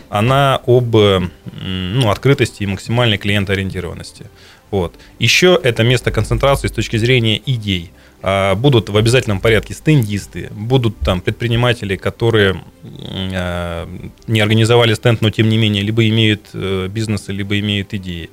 она 0.09 0.61
об 0.67 0.95
ну, 0.97 2.11
открытости 2.11 2.65
и 2.65 2.67
максимальной 2.67 3.17
клиентоориентированности. 3.17 4.27
Вот. 4.71 4.95
Еще 5.19 5.59
это 5.63 5.83
место 5.85 6.11
концентрации 6.11 6.69
с 6.69 6.73
точки 6.73 6.97
зрения 6.97 7.41
идей. 7.47 7.93
А, 8.23 8.55
Будут 8.55 8.89
в 8.89 8.97
обязательном 8.97 9.41
порядке 9.41 9.75
стендисты, 9.75 10.51
будут 10.51 10.99
там 10.99 11.21
предприниматели, 11.21 11.97
которые 11.97 12.63
а, 13.33 13.89
не 14.27 14.41
организовали 14.41 14.95
стенд, 14.95 15.21
но 15.23 15.31
тем 15.31 15.49
не 15.49 15.59
менее 15.59 15.83
либо 15.83 16.07
имеют 16.09 16.51
э, 16.53 16.89
бизнесы, 16.89 17.33
либо 17.33 17.59
имеют 17.59 17.95
идеи. 17.95 18.31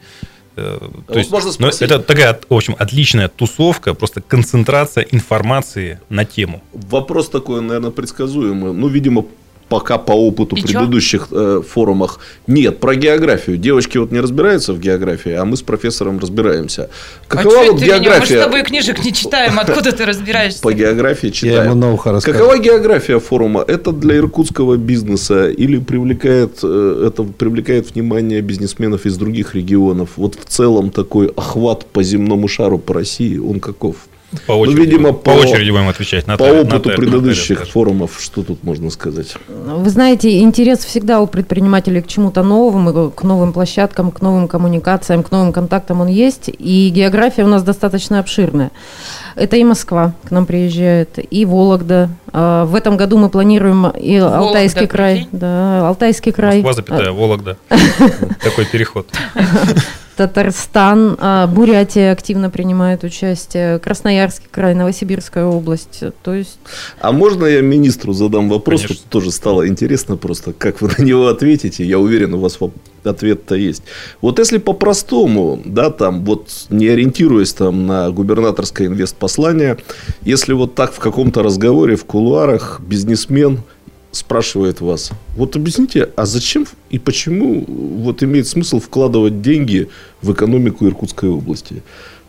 Э, 0.57 0.77
А 1.07 1.13
вот 1.13 1.31
можно 1.31 1.47
ну, 1.47 1.53
спросить? 1.53 1.83
это 1.83 1.99
такая, 1.99 2.39
в 2.49 2.53
общем, 2.53 2.75
отличная 2.77 3.27
тусовка, 3.29 3.93
просто 3.93 4.21
концентрация 4.21 5.05
информации 5.11 5.99
на 6.09 6.25
тему. 6.25 6.61
Вопрос 6.73 7.29
такой, 7.29 7.61
наверное, 7.61 7.91
предсказуемый. 7.91 8.73
Ну, 8.73 8.87
видимо, 8.87 9.25
пока 9.69 9.97
по 9.97 10.11
опыту 10.11 10.55
И 10.55 10.61
предыдущих 10.61 11.27
э, 11.31 11.61
форумах 11.67 12.19
нет. 12.47 12.79
Про 12.79 12.95
географию. 12.95 13.57
Девочки 13.57 13.97
вот 13.97 14.11
не 14.11 14.19
разбираются 14.19 14.73
в 14.73 14.79
географии, 14.79 15.31
а 15.31 15.45
мы 15.45 15.57
с 15.57 15.61
профессором 15.61 16.19
разбираемся. 16.19 16.89
Какова 17.27 17.61
а 17.61 17.71
вот 17.71 17.79
ты 17.79 17.85
меня? 17.85 17.97
Мы 17.97 17.99
с 17.99 18.03
география? 18.03 18.43
тобой 18.43 18.63
книжек 18.63 19.03
не 19.03 19.13
читаем, 19.13 19.59
откуда 19.59 19.91
ты 19.91 20.05
разбираешься? 20.05 20.61
По 20.61 20.73
географии 20.73 21.27
Я 21.27 21.31
читаем. 21.31 21.71
ему 21.71 21.75
на 21.75 21.93
ухо 21.93 22.11
расскажу. 22.11 22.37
Какова 22.37 22.57
география 22.57 23.19
форума? 23.19 23.63
Это 23.67 23.91
для 23.91 24.17
иркутского 24.17 24.77
бизнеса 24.77 25.49
или 25.49 25.77
привлекает, 25.79 26.59
э, 26.63 27.07
это 27.07 27.23
привлекает 27.23 27.93
внимание 27.93 28.41
бизнесменов 28.41 29.05
из 29.05 29.17
других 29.17 29.55
регионов? 29.55 30.11
Вот 30.15 30.35
в 30.35 30.45
целом 30.45 30.91
такой 30.91 31.27
охват 31.27 31.85
по 31.85 32.03
земному 32.03 32.47
шару 32.47 32.77
по 32.77 32.93
России, 32.93 33.37
он 33.37 33.59
каков? 33.59 33.95
По 34.45 34.51
очереди, 34.53 34.75
Ну, 34.77 34.83
видимо, 34.83 35.13
по, 35.13 35.31
по- 35.31 35.37
очереди 35.37 35.71
будем 35.71 35.87
отвечать. 35.87 36.25
По 36.25 36.31
Наталья- 36.31 36.61
опыту 36.61 36.75
Наталья- 36.89 36.95
предыдущих 36.97 37.49
Наталья 37.59 37.71
форумов, 37.71 38.17
что 38.19 38.43
тут 38.43 38.61
можно 38.63 38.89
сказать? 38.89 39.35
Вы 39.47 39.89
знаете, 39.89 40.39
интерес 40.39 40.79
всегда 40.79 41.21
у 41.21 41.27
предпринимателей 41.27 42.01
к 42.01 42.07
чему-то 42.07 42.43
новому, 42.43 43.09
к 43.09 43.23
новым 43.23 43.53
площадкам, 43.53 44.11
к 44.11 44.21
новым 44.21 44.49
коммуникациям, 44.49 45.23
к 45.23 45.31
новым 45.31 45.53
контактам 45.53 46.01
он 46.01 46.07
есть. 46.07 46.49
И 46.59 46.89
география 46.93 47.43
у 47.45 47.47
нас 47.47 47.63
достаточно 47.63 48.19
обширная. 48.19 48.71
Это 49.35 49.55
и 49.55 49.63
Москва 49.63 50.13
к 50.27 50.31
нам 50.31 50.45
приезжает, 50.45 51.19
и 51.33 51.45
Вологда. 51.45 52.09
А, 52.33 52.65
В 52.65 52.75
этом 52.75 52.97
году 52.97 53.17
мы 53.17 53.29
планируем 53.29 53.87
и 53.87 54.17
Алтайский 54.17 54.87
край. 54.87 55.27
Да, 55.31 55.87
Алтайский 55.87 56.33
край. 56.33 56.57
Москва, 56.61 56.73
запятая, 56.73 57.11
Вологда. 57.11 57.57
Такой 58.43 58.65
переход. 58.65 59.07
Татарстан, 60.17 61.15
а, 61.19 61.45
Бурятия 61.45 62.11
активно 62.11 62.49
принимает 62.49 63.03
участие, 63.03 63.77
Красноярский 63.77 64.47
край, 64.49 64.73
Новосибирская 64.73 65.45
область. 65.45 66.03
То 66.23 66.33
есть 66.33 66.57
А 66.99 67.11
можно 67.11 67.45
я 67.45 67.61
министру 67.61 68.13
задам 68.13 68.49
вопрос? 68.49 68.81
Конечно. 68.81 69.03
Вот 69.03 69.11
тоже 69.11 69.31
стало 69.31 69.67
интересно 69.67 70.17
просто, 70.17 70.53
как 70.53 70.81
вы 70.81 70.89
на 70.97 71.03
него 71.03 71.27
ответите. 71.27 71.85
Я 71.85 71.99
уверен, 71.99 72.33
у 72.33 72.39
вас 72.39 72.57
ответ-то 73.03 73.55
есть. 73.55 73.83
Вот 74.19 74.39
если 74.39 74.57
по-простому, 74.57 75.61
да, 75.63 75.91
там, 75.91 76.25
вот 76.25 76.49
не 76.69 76.87
ориентируясь 76.87 77.53
там 77.53 77.85
на 77.85 78.09
губернаторское 78.09 78.87
инвестпослание, 78.87 79.77
если 80.23 80.53
вот 80.53 80.73
так 80.75 80.93
в 80.93 80.99
каком-то 80.99 81.43
разговоре 81.43 81.95
в 81.95 82.05
кулуарах 82.05 82.81
бизнесмен 82.81 83.59
спрашивает 84.11 84.81
вас, 84.81 85.11
вот 85.35 85.55
объясните, 85.55 86.09
а 86.15 86.25
зачем 86.25 86.65
и 86.89 86.99
почему 86.99 87.65
вот 87.67 88.23
имеет 88.23 88.47
смысл 88.47 88.79
вкладывать 88.79 89.41
деньги 89.41 89.89
в 90.21 90.33
экономику 90.33 90.85
Иркутской 90.85 91.29
области? 91.29 91.83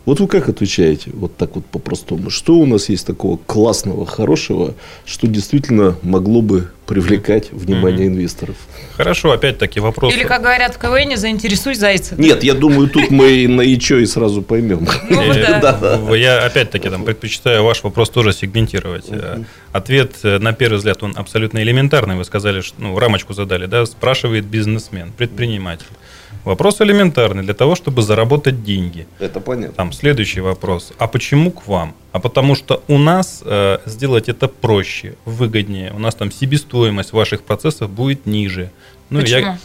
Вот 0.09 0.19
вы 0.19 0.27
как 0.27 0.49
отвечаете, 0.49 1.11
вот 1.13 1.37
так 1.37 1.53
вот 1.53 1.67
по-простому? 1.67 2.31
Что 2.31 2.55
у 2.55 2.65
нас 2.65 2.89
есть 2.89 3.05
такого 3.05 3.37
классного, 3.37 4.07
хорошего, 4.07 4.73
что 5.05 5.27
действительно 5.27 5.97
могло 6.01 6.41
бы 6.41 6.71
привлекать 6.87 7.51
внимание 7.51 8.07
инвесторов? 8.07 8.55
Хорошо, 8.97 9.33
опять-таки 9.33 9.79
вопрос. 9.79 10.11
Или, 10.11 10.23
как 10.23 10.41
говорят 10.41 10.73
в 10.73 10.79
КВН, 10.79 11.15
заинтересуй 11.15 11.75
зайца. 11.75 12.15
Нет, 12.17 12.43
я 12.43 12.55
думаю, 12.55 12.89
тут 12.89 13.11
мы 13.11 13.47
на 13.47 13.61
ячо 13.61 13.97
и 13.97 14.07
сразу 14.07 14.41
поймем. 14.41 14.87
Ну, 15.11 15.21
Э, 15.31 15.61
да. 15.61 16.15
Я 16.15 16.43
опять-таки 16.43 16.89
там 16.89 17.03
предпочитаю 17.05 17.63
ваш 17.63 17.83
вопрос 17.83 18.09
тоже 18.09 18.33
сегментировать. 18.33 19.05
Э, 19.11 19.43
Ответ, 19.73 20.13
э, 20.23 20.39
на 20.39 20.53
первый 20.53 20.77
взгляд, 20.77 21.03
он 21.03 21.13
абсолютно 21.17 21.61
элементарный. 21.61 22.15
Вы 22.15 22.25
сказали, 22.25 22.61
что, 22.61 22.81
ну, 22.81 22.97
рамочку 22.97 23.33
задали, 23.33 23.67
да, 23.67 23.85
спрашивает 23.85 24.45
бизнесмен, 24.45 25.11
предприниматель. 25.15 25.85
Вопрос 26.45 26.81
элементарный 26.81 27.43
для 27.43 27.53
того, 27.53 27.75
чтобы 27.75 28.01
заработать 28.01 28.63
деньги. 28.63 29.05
Это 29.19 29.39
понятно. 29.41 29.75
Там 29.75 29.91
следующий 29.91 30.41
вопрос. 30.41 30.93
А 30.97 31.07
почему 31.07 31.51
к 31.51 31.67
вам? 31.67 31.93
А 32.11 32.19
потому 32.19 32.55
что 32.55 32.81
у 32.87 32.97
нас 32.97 33.43
э, 33.45 33.79
сделать 33.85 34.29
это 34.29 34.47
проще, 34.47 35.15
выгоднее. 35.25 35.91
У 35.93 35.99
нас 35.99 36.15
там 36.15 36.31
себестоимость 36.31 37.13
ваших 37.13 37.41
процессов 37.43 37.89
будет 37.89 38.25
ниже. 38.25 38.71
Ну, 39.09 39.19
я- 39.19 39.25
Почему? 39.37 39.57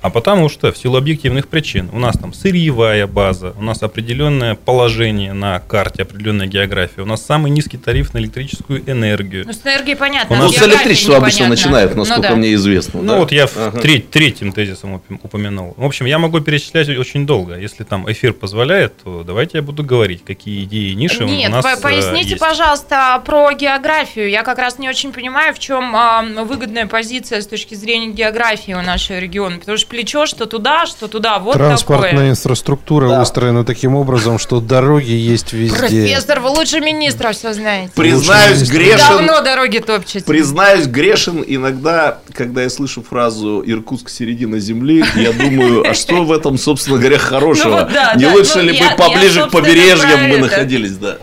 А 0.00 0.10
потому 0.10 0.48
что 0.48 0.72
в 0.72 0.78
силу 0.78 0.96
объективных 0.96 1.48
причин 1.48 1.90
у 1.92 1.98
нас 1.98 2.16
там 2.16 2.32
сырьевая 2.32 3.06
база, 3.06 3.54
у 3.58 3.62
нас 3.62 3.82
определенное 3.82 4.54
положение 4.54 5.32
на 5.32 5.58
карте, 5.60 6.02
определенная 6.02 6.46
география, 6.46 7.02
у 7.02 7.04
нас 7.06 7.24
самый 7.24 7.50
низкий 7.50 7.78
тариф 7.78 8.14
на 8.14 8.18
электрическую 8.18 8.82
энергию. 8.90 9.44
Ну, 9.46 9.52
с 9.52 9.60
энергией 9.64 9.96
понятно. 9.96 10.36
У 10.36 10.38
а 10.38 10.42
нас 10.42 10.52
Ну, 10.52 10.58
с 10.58 10.62
электричества 10.66 11.16
обычно 11.16 11.48
начинают, 11.48 11.94
насколько 11.96 12.22
Ну 12.22 12.28
да. 12.28 12.36
мне 12.36 12.54
известно. 12.54 13.02
Ну 13.02 13.12
да? 13.14 13.18
вот 13.18 13.32
я 13.32 13.46
в 13.46 13.56
Ага. 13.56 13.80
треть- 13.80 14.10
третьим 14.10 14.52
тезисом 14.52 14.94
уп- 14.96 15.20
упомянул. 15.22 15.74
В 15.76 15.84
общем, 15.84 16.06
я 16.06 16.18
могу 16.18 16.40
перечислять 16.40 16.88
очень 16.88 17.26
долго. 17.26 17.58
Если 17.58 17.84
там 17.84 18.10
эфир 18.10 18.32
позволяет, 18.32 18.96
то 19.02 19.24
давайте 19.24 19.58
я 19.58 19.62
буду 19.62 19.82
говорить, 19.82 20.24
какие 20.24 20.64
идеи 20.64 20.90
и 20.92 20.94
ниши 20.94 21.24
Нет, 21.24 21.50
у 21.50 21.52
нас 21.52 21.64
по- 21.64 21.76
э, 21.76 21.80
поясните, 21.80 22.30
есть. 22.30 22.40
пожалуйста, 22.40 23.20
про 23.24 23.52
географию. 23.52 24.30
Я 24.30 24.42
как 24.42 24.58
раз 24.58 24.78
не 24.78 24.88
очень 24.88 25.12
понимаю, 25.12 25.54
в 25.54 25.58
чем 25.58 25.94
а, 25.96 26.22
выгодная 26.44 26.86
позиция 26.86 27.40
с 27.40 27.46
точки 27.46 27.74
зрения 27.74 28.12
географии 28.12 28.72
у 28.72 28.82
нашего 28.82 29.18
региона. 29.18 29.58
Потому 29.58 29.76
что 29.78 29.87
плечо, 29.88 30.26
что 30.26 30.46
туда, 30.46 30.86
что 30.86 31.08
туда, 31.08 31.38
вот 31.38 31.54
Транспортная 31.54 32.10
такое. 32.12 32.30
инфраструктура 32.30 33.08
Да. 33.08 33.18
выстроена 33.20 33.64
таким 33.64 33.94
образом, 33.96 34.38
что 34.38 34.60
дороги 34.60 35.10
есть 35.12 35.52
везде. 35.52 35.76
Профессор, 35.78 36.40
вы 36.40 36.50
лучше 36.50 36.80
министра 36.80 37.32
все 37.32 37.52
знаете. 37.52 37.90
Признаюсь, 37.94 38.60
Лучше 38.60 38.72
грешен. 38.72 39.08
Давно 39.08 39.40
дороги 39.40 39.78
топчете. 39.78 40.24
Признаюсь, 40.24 40.86
грешен 40.86 41.42
иногда, 41.46 42.18
когда 42.32 42.62
я 42.62 42.70
слышу 42.70 43.02
фразу 43.02 43.62
«Иркутск 43.66 44.08
середина 44.10 44.58
земли», 44.58 45.04
я 45.16 45.32
думаю, 45.32 45.88
а 45.88 45.94
что 45.94 46.22
в 46.24 46.32
этом, 46.32 46.58
собственно 46.58 46.98
говоря, 46.98 47.18
хорошего? 47.18 47.86
Ну 47.88 47.94
да, 47.94 48.14
Не 48.14 48.26
лучше 48.26 48.58
ну 48.58 48.62
ли 48.64 48.78
бы 48.78 48.84
поближе 48.96 49.46
к 49.46 49.50
побережьям 49.50 50.28
мы 50.28 50.38
находились, 50.38 50.96
да? 50.96 51.16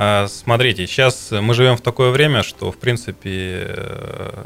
А, 0.00 0.28
Смотрите, 0.28 0.86
сейчас 0.86 1.32
мы 1.32 1.54
живем 1.54 1.76
в 1.76 1.80
такое 1.80 2.12
время, 2.12 2.44
что, 2.44 2.70
в 2.70 2.78
принципе, 2.78 3.66
э, 3.66 4.44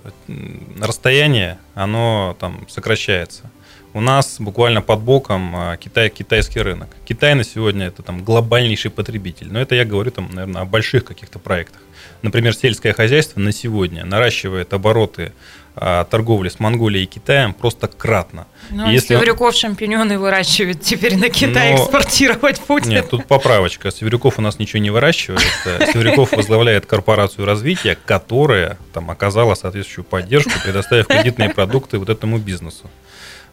расстояние, 0.80 1.58
оно 1.74 2.34
там 2.40 2.66
сокращается. 2.70 3.50
У 3.92 4.00
нас 4.00 4.36
буквально 4.38 4.80
под 4.80 5.00
боком 5.00 5.54
а, 5.54 5.76
Китай, 5.76 6.08
китайский 6.08 6.62
рынок. 6.62 6.88
Китай 7.04 7.34
на 7.34 7.44
сегодня 7.44 7.88
это 7.88 8.02
там 8.02 8.24
глобальнейший 8.24 8.90
потребитель. 8.90 9.52
Но 9.52 9.60
это 9.60 9.74
я 9.74 9.84
говорю 9.84 10.10
там, 10.10 10.30
наверное, 10.32 10.62
о 10.62 10.64
больших 10.64 11.04
каких-то 11.04 11.38
проектах. 11.38 11.82
Например, 12.22 12.54
сельское 12.54 12.94
хозяйство 12.94 13.38
на 13.38 13.52
сегодня 13.52 14.06
наращивает 14.06 14.72
обороты 14.72 15.34
торговли 15.74 16.48
с 16.48 16.60
Монголией 16.60 17.04
и 17.04 17.06
Китаем 17.06 17.54
просто 17.54 17.88
кратно. 17.88 18.46
Ну, 18.70 18.88
И 18.90 18.92
если 18.92 19.14
Северюков 19.16 19.54
шампиньоны 19.54 20.18
выращивает, 20.18 20.82
теперь 20.82 21.16
на 21.16 21.28
Китай 21.30 21.72
Но- 21.72 21.78
экспортировать 21.82 22.60
будет. 22.66 22.86
Нет, 22.86 23.08
тут 23.10 23.26
поправочка. 23.26 23.90
Северяков 23.90 24.38
у 24.38 24.42
нас 24.42 24.58
ничего 24.58 24.80
не 24.80 24.90
выращивает. 24.90 25.42
Северяков 25.64 26.32
возглавляет 26.32 26.86
корпорацию 26.86 27.46
развития, 27.46 27.96
которая 28.04 28.76
там 28.92 29.10
оказала 29.10 29.54
соответствующую 29.54 30.04
поддержку, 30.04 30.52
предоставив 30.62 31.06
кредитные 31.06 31.50
продукты 31.50 31.98
вот 31.98 32.08
этому 32.10 32.38
бизнесу. 32.38 32.90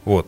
Вот. 0.06 0.28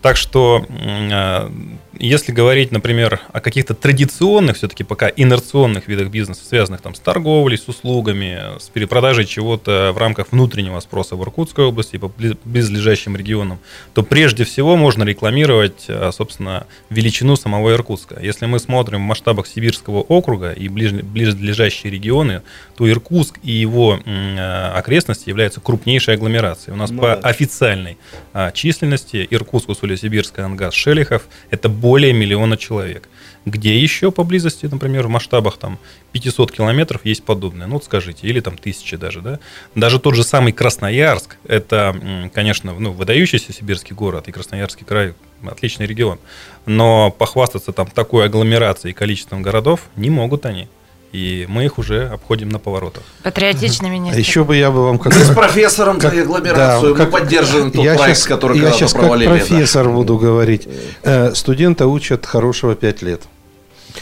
Так 0.00 0.16
что, 0.16 0.64
э, 0.68 1.50
если 1.98 2.30
говорить, 2.30 2.70
например, 2.70 3.20
о 3.32 3.40
каких-то 3.40 3.74
традиционных, 3.74 4.56
все-таки 4.56 4.84
пока 4.84 5.08
инерционных 5.08 5.88
видах 5.88 6.08
бизнеса, 6.08 6.44
связанных 6.44 6.80
там 6.80 6.94
с 6.94 7.00
торговлей, 7.00 7.58
с 7.58 7.66
услугами, 7.66 8.60
с 8.60 8.68
перепродажей 8.68 9.24
чего-то 9.24 9.90
в 9.92 9.98
рамках 9.98 10.28
внутреннего 10.30 10.78
спроса 10.78 11.16
в 11.16 11.22
Иркутской 11.24 11.64
области 11.64 11.96
и 11.96 11.98
по 11.98 12.06
бли- 12.06 12.38
близлежащим 12.44 13.16
регионам, 13.16 13.58
то 13.94 14.04
прежде 14.04 14.44
всего 14.44 14.76
можно 14.76 15.02
рекламировать, 15.02 15.86
э, 15.88 16.10
собственно, 16.12 16.68
величину 16.90 17.34
самого 17.34 17.72
Иркутска. 17.72 18.20
Если 18.22 18.46
мы 18.46 18.60
смотрим 18.60 18.98
в 18.98 19.02
масштабах 19.02 19.48
Сибирского 19.48 20.02
округа 20.02 20.52
и 20.52 20.68
близлежащие 20.68 21.92
регионы, 21.92 22.42
то 22.76 22.88
Иркутск 22.88 23.38
и 23.42 23.50
его 23.50 23.98
э, 24.04 24.70
окрестности 24.76 25.28
являются 25.28 25.60
крупнейшей 25.60 26.14
агломерацией. 26.14 26.74
У 26.74 26.76
нас 26.76 26.90
Ну 26.90 27.00
по 27.00 27.08
да. 27.08 27.28
официальной 27.28 27.98
а, 28.32 28.52
численности 28.52 29.26
Иркутск, 29.28 29.68
Уссурия-Сибирск, 29.88 30.38
Ангаз, 30.38 30.74
Шелихов– 30.74 31.22
это 31.50 31.68
более 31.68 32.12
миллиона 32.12 32.56
человек. 32.56 33.08
Где 33.46 33.78
еще 33.78 34.10
поблизости, 34.10 34.66
например, 34.66 35.06
в 35.06 35.10
масштабах 35.10 35.56
там 35.56 35.78
500 36.12 36.52
километров 36.52 37.00
есть 37.04 37.24
подобное? 37.24 37.66
Ну, 37.66 37.74
вот 37.74 37.84
скажите, 37.84 38.26
или 38.26 38.40
там 38.40 38.58
тысячи 38.58 38.96
даже, 38.96 39.20
да? 39.20 39.38
Даже 39.74 39.98
тот 39.98 40.14
же 40.14 40.24
самый 40.24 40.52
Красноярск– 40.52 41.36
это, 41.48 42.30
конечно, 42.34 42.74
ну, 42.78 42.92
выдающийся 42.92 43.52
сибирский 43.52 43.94
город, 43.94 44.28
и 44.28 44.32
Красноярский 44.32 44.84
край– 44.84 45.14
отличный 45.46 45.86
регион. 45.86 46.18
Но 46.66 47.10
похвастаться 47.10 47.72
там 47.72 47.86
такой 47.86 48.26
агломерацией 48.26 48.92
и 48.92 48.94
количеством 48.94 49.42
городов 49.42 49.80
не 49.96 50.10
могут 50.10 50.44
они. 50.44 50.68
И 51.12 51.46
мы 51.48 51.64
их 51.64 51.78
уже 51.78 52.06
обходим 52.08 52.50
на 52.50 52.58
поворотах. 52.58 53.02
Патриотичный 53.22 53.88
А 53.88 53.92
министр. 53.92 54.18
еще 54.18 54.44
бы 54.44 54.56
я 54.56 54.70
бы 54.70 54.84
вам 54.84 54.98
как 54.98 55.14
С 55.14 55.34
профессором 55.34 56.00
за 56.00 56.08
агломерацию 56.08 56.94
Да, 56.94 57.04
мы 57.04 57.10
поддерживаем 57.10 57.70
тот 57.70 57.82
я 57.84 57.94
проект, 57.94 58.18
щас- 58.18 58.26
который 58.26 58.58
я 58.60 58.70
сейчас 58.72 58.92
как 58.92 59.02
провалили. 59.02 59.28
да. 59.30 59.34
профессор 59.36 59.88
буду 59.88 60.18
говорить. 60.18 60.68
Э, 61.02 61.34
Студента 61.34 61.86
учат 61.86 62.26
хорошего 62.26 62.74
5 62.74 63.00
лет. 63.02 63.22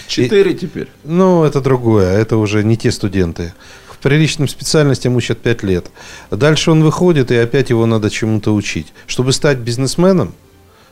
Четыре 0.09 0.55
теперь. 0.55 0.89
Ну, 1.05 1.45
это 1.45 1.61
другое, 1.61 2.19
это 2.19 2.37
уже 2.39 2.65
не 2.65 2.77
те 2.77 2.91
студенты. 2.91 3.55
К 3.91 3.97
приличным 3.99 4.49
специальностям 4.49 5.15
учат 5.17 5.39
5 5.39 5.63
лет. 5.63 5.87
Дальше 6.31 6.71
он 6.73 6.83
выходит, 6.83 7.31
и 7.31 7.37
опять 7.37 7.71
его 7.71 7.87
надо 7.87 8.11
чему-то 8.11 8.53
учить. 8.55 8.93
Чтобы 9.07 9.33
стать 9.33 9.59
бизнесменом, 9.59 10.35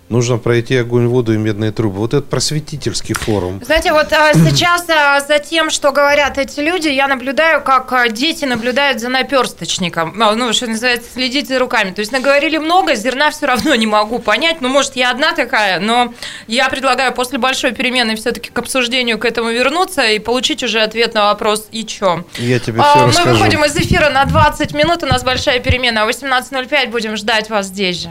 нужно 0.08 0.38
пройти 0.38 0.76
огонь, 0.76 1.06
воду 1.06 1.34
и 1.34 1.36
медные 1.36 1.72
трубы. 1.72 1.98
Вот 1.98 2.14
это 2.14 2.22
просветительский 2.22 3.14
форум. 3.14 3.60
Знаете, 3.64 3.92
вот 3.92 4.12
а, 4.12 4.32
сейчас 4.34 4.88
а, 4.88 5.20
за 5.20 5.38
тем, 5.38 5.70
что 5.70 5.92
говорят 5.92 6.38
эти 6.38 6.60
люди, 6.60 6.88
я 6.88 7.08
наблюдаю, 7.08 7.62
как 7.62 7.92
а, 7.92 8.08
дети 8.08 8.44
наблюдают 8.44 9.00
за 9.00 9.08
наперсточником. 9.08 10.20
А, 10.22 10.34
Ну, 10.34 10.52
что 10.52 10.66
называется, 10.66 11.10
следить 11.12 11.48
за 11.48 11.58
руками. 11.58 11.90
То 11.90 12.00
есть 12.00 12.12
наговорили 12.12 12.58
много, 12.58 12.94
зерна 12.94 13.30
все 13.30 13.46
равно 13.46 13.74
не 13.74 13.86
могу 13.86 14.18
понять. 14.18 14.60
Ну, 14.60 14.68
может, 14.68 14.96
я 14.96 15.10
одна 15.10 15.32
такая, 15.32 15.80
но 15.80 16.12
я 16.46 16.68
предлагаю 16.68 17.12
после 17.12 17.38
большой 17.38 17.72
перемены 17.72 18.16
все-таки 18.16 18.50
к 18.50 18.58
обсуждению 18.58 19.18
к 19.18 19.24
этому 19.24 19.50
вернуться 19.50 20.02
и 20.06 20.18
получить 20.18 20.62
уже 20.62 20.80
ответ 20.80 21.14
на 21.14 21.26
вопрос 21.26 21.68
«И 21.72 21.84
чё?». 21.84 22.24
Я 22.38 22.58
тебе 22.58 22.80
А, 22.80 22.92
все 22.92 23.00
Мы 23.00 23.08
расскажу. 23.08 23.30
выходим 23.30 23.64
из 23.64 23.76
эфира 23.76 24.10
на 24.10 24.24
20 24.24 24.72
минут, 24.74 25.02
у 25.02 25.06
нас 25.06 25.22
большая 25.24 25.60
перемена. 25.60 26.06
В 26.06 26.08
18.05 26.10 26.90
будем 26.90 27.16
ждать 27.16 27.50
вас 27.50 27.66
здесь 27.66 28.02
же. 28.02 28.10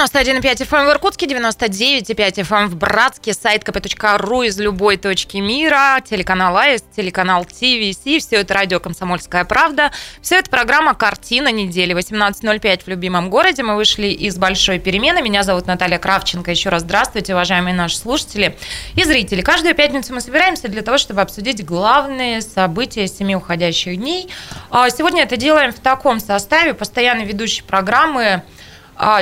91,5 0.00 0.66
FM 0.66 0.86
в 0.86 0.90
Иркутске, 0.92 1.26
99,5 1.26 2.14
FM 2.36 2.66
в 2.68 2.76
Братске, 2.76 3.34
сайт 3.34 3.62
kp.ru 3.62 4.46
из 4.46 4.58
любой 4.58 4.96
точки 4.96 5.36
мира, 5.36 6.00
телеканал 6.02 6.56
АИС, 6.56 6.82
телеканал 6.96 7.44
ТВС, 7.44 7.98
все 7.98 8.36
это 8.36 8.54
радио 8.54 8.80
«Комсомольская 8.80 9.44
правда». 9.44 9.92
Все 10.22 10.36
это 10.38 10.48
программа 10.48 10.94
«Картина 10.94 11.52
недели». 11.52 11.94
18.05 11.94 12.84
в 12.84 12.88
любимом 12.88 13.28
городе. 13.28 13.62
Мы 13.62 13.76
вышли 13.76 14.06
из 14.06 14.38
большой 14.38 14.78
перемены. 14.78 15.20
Меня 15.20 15.42
зовут 15.42 15.66
Наталья 15.66 15.98
Кравченко. 15.98 16.50
Еще 16.50 16.70
раз 16.70 16.80
здравствуйте, 16.80 17.34
уважаемые 17.34 17.74
наши 17.74 17.98
слушатели 17.98 18.56
и 18.94 19.04
зрители. 19.04 19.42
Каждую 19.42 19.74
пятницу 19.74 20.14
мы 20.14 20.22
собираемся 20.22 20.68
для 20.68 20.80
того, 20.80 20.96
чтобы 20.96 21.20
обсудить 21.20 21.62
главные 21.62 22.40
события 22.40 23.06
семи 23.06 23.36
уходящих 23.36 23.98
дней. 23.98 24.30
А 24.70 24.88
Сегодня 24.88 25.24
это 25.24 25.36
делаем 25.36 25.72
в 25.72 25.80
таком 25.80 26.20
составе. 26.20 26.72
Постоянный 26.72 27.26
ведущий 27.26 27.62
программы 27.62 28.42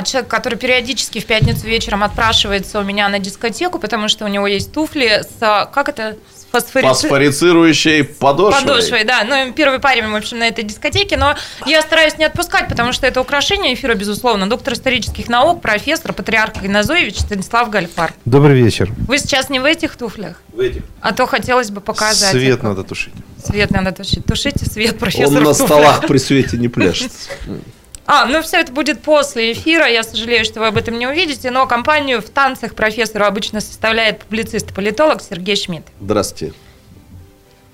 человек, 0.03 0.29
который 0.29 0.57
периодически 0.57 1.19
в 1.19 1.25
пятницу 1.25 1.65
вечером 1.65 2.03
отпрашивается 2.03 2.79
у 2.79 2.83
меня 2.83 3.07
на 3.09 3.19
дискотеку, 3.19 3.79
потому 3.79 4.07
что 4.09 4.25
у 4.25 4.27
него 4.27 4.45
есть 4.47 4.73
туфли 4.73 5.23
с, 5.23 5.41
а, 5.41 5.65
как 5.65 5.89
это, 5.89 6.17
Фосфорицирующей 6.51 8.03
подошвой. 8.03 8.61
подошвой, 8.61 9.03
да. 9.03 9.23
Ну, 9.23 9.53
первый 9.53 9.79
парень, 9.79 10.09
в 10.09 10.15
общем, 10.15 10.39
на 10.39 10.47
этой 10.47 10.63
дискотеке, 10.63 11.15
но 11.15 11.35
я 11.65 11.81
стараюсь 11.81 12.17
не 12.17 12.25
отпускать, 12.25 12.67
потому 12.67 12.91
что 12.91 13.05
это 13.05 13.21
украшение 13.21 13.73
эфира, 13.73 13.93
безусловно. 13.93 14.49
Доктор 14.49 14.73
исторических 14.73 15.29
наук, 15.29 15.61
профессор, 15.61 16.11
патриарх 16.11 16.63
Игназоевич 16.63 17.19
Станислав 17.19 17.69
Гальфар. 17.69 18.13
Добрый 18.25 18.59
вечер. 18.59 18.91
Вы 19.07 19.19
сейчас 19.19 19.49
не 19.49 19.59
в 19.59 19.65
этих 19.65 19.95
туфлях? 19.95 20.41
В 20.51 20.59
этих. 20.59 20.81
А 21.01 21.13
то 21.13 21.27
хотелось 21.27 21.69
бы 21.69 21.81
показать. 21.81 22.31
Свет 22.31 22.57
их. 22.57 22.63
надо 22.63 22.83
тушить. 22.83 23.13
Свет 23.45 23.69
надо 23.71 23.91
тушить. 23.91 24.25
Тушите 24.25 24.65
свет, 24.65 24.97
профессор. 24.97 25.37
Он 25.37 25.43
на 25.43 25.53
столах 25.53 26.07
при 26.07 26.17
свете 26.17 26.57
не 26.57 26.67
пляшет. 26.67 27.11
А, 28.11 28.25
ну 28.25 28.41
все 28.41 28.57
это 28.57 28.71
будет 28.71 29.03
после 29.03 29.51
эфира. 29.51 29.87
Я 29.87 30.01
сожалею, 30.01 30.43
что 30.43 30.61
вы 30.61 30.67
об 30.67 30.77
этом 30.77 30.97
не 30.97 31.05
увидите, 31.05 31.51
но 31.51 31.67
компанию 31.67 32.23
в 32.23 32.29
танцах 32.31 32.73
профессору 32.73 33.23
обычно 33.23 33.61
составляет 33.61 34.21
публицист 34.21 34.71
и 34.71 34.73
политолог 34.73 35.21
Сергей 35.21 35.55
Шмидт. 35.55 35.85
Здравствуйте. 36.01 36.55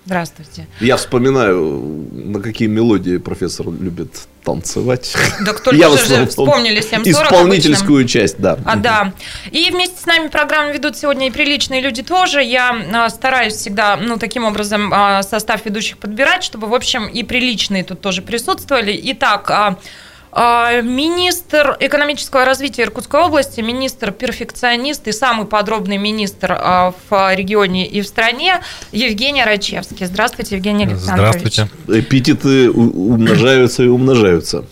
Здравствуйте. 0.03 0.67
Я 0.81 0.97
вспоминаю, 0.97 2.05
на 2.11 2.41
какие 2.41 2.67
мелодии 2.67 3.17
профессор 3.17 3.67
любит 3.67 4.27
танцевать. 4.43 5.15
Так 5.45 5.61
только 5.61 5.79
Я 5.79 5.89
же 5.89 6.27
вспомнили 6.27 6.81
7.40 6.81 7.09
Исполнительскую 7.09 8.05
часть, 8.05 8.37
да. 8.37 8.59
А, 8.65 8.75
да. 8.75 9.13
И 9.51 9.71
вместе 9.71 9.99
с 9.99 10.05
нами 10.05 10.27
программу 10.27 10.73
ведут 10.73 10.97
сегодня 10.97 11.27
и 11.27 11.31
приличные 11.31 11.79
люди 11.79 12.03
тоже. 12.03 12.43
Я 12.43 12.75
а, 12.93 13.09
стараюсь 13.09 13.53
всегда, 13.53 13.95
ну, 13.95 14.17
таким 14.17 14.43
образом 14.43 14.91
а, 14.93 15.23
состав 15.23 15.65
ведущих 15.65 15.97
подбирать, 15.97 16.43
чтобы, 16.43 16.67
в 16.67 16.75
общем, 16.75 17.07
и 17.07 17.23
приличные 17.23 17.85
тут 17.85 18.01
тоже 18.01 18.21
присутствовали. 18.21 18.99
Итак, 19.05 19.49
а, 19.49 19.79
Министр 20.35 21.77
экономического 21.79 22.43
развития 22.43 22.83
Иркутской 22.83 23.21
области, 23.21 23.61
министр-перфекционист 23.61 25.07
и 25.07 25.13
самый 25.13 25.47
подробный 25.47 25.97
министр 25.97 26.57
а, 26.59 26.93
в 27.09 27.35
регионе 27.35 27.87
и 27.87 28.01
в 28.01 28.05
стране 28.05 28.59
Евгений 28.91 29.45
Рачевский. 29.45 30.05
Здравствуйте, 30.05 30.55
Евгений 30.55 30.87
Александрович. 30.87 31.53
Здравствуйте. 31.53 31.69
Эпитеты 31.87 32.69
умножаются 32.69 33.83
и 33.83 33.87
умножаются. 33.87 34.65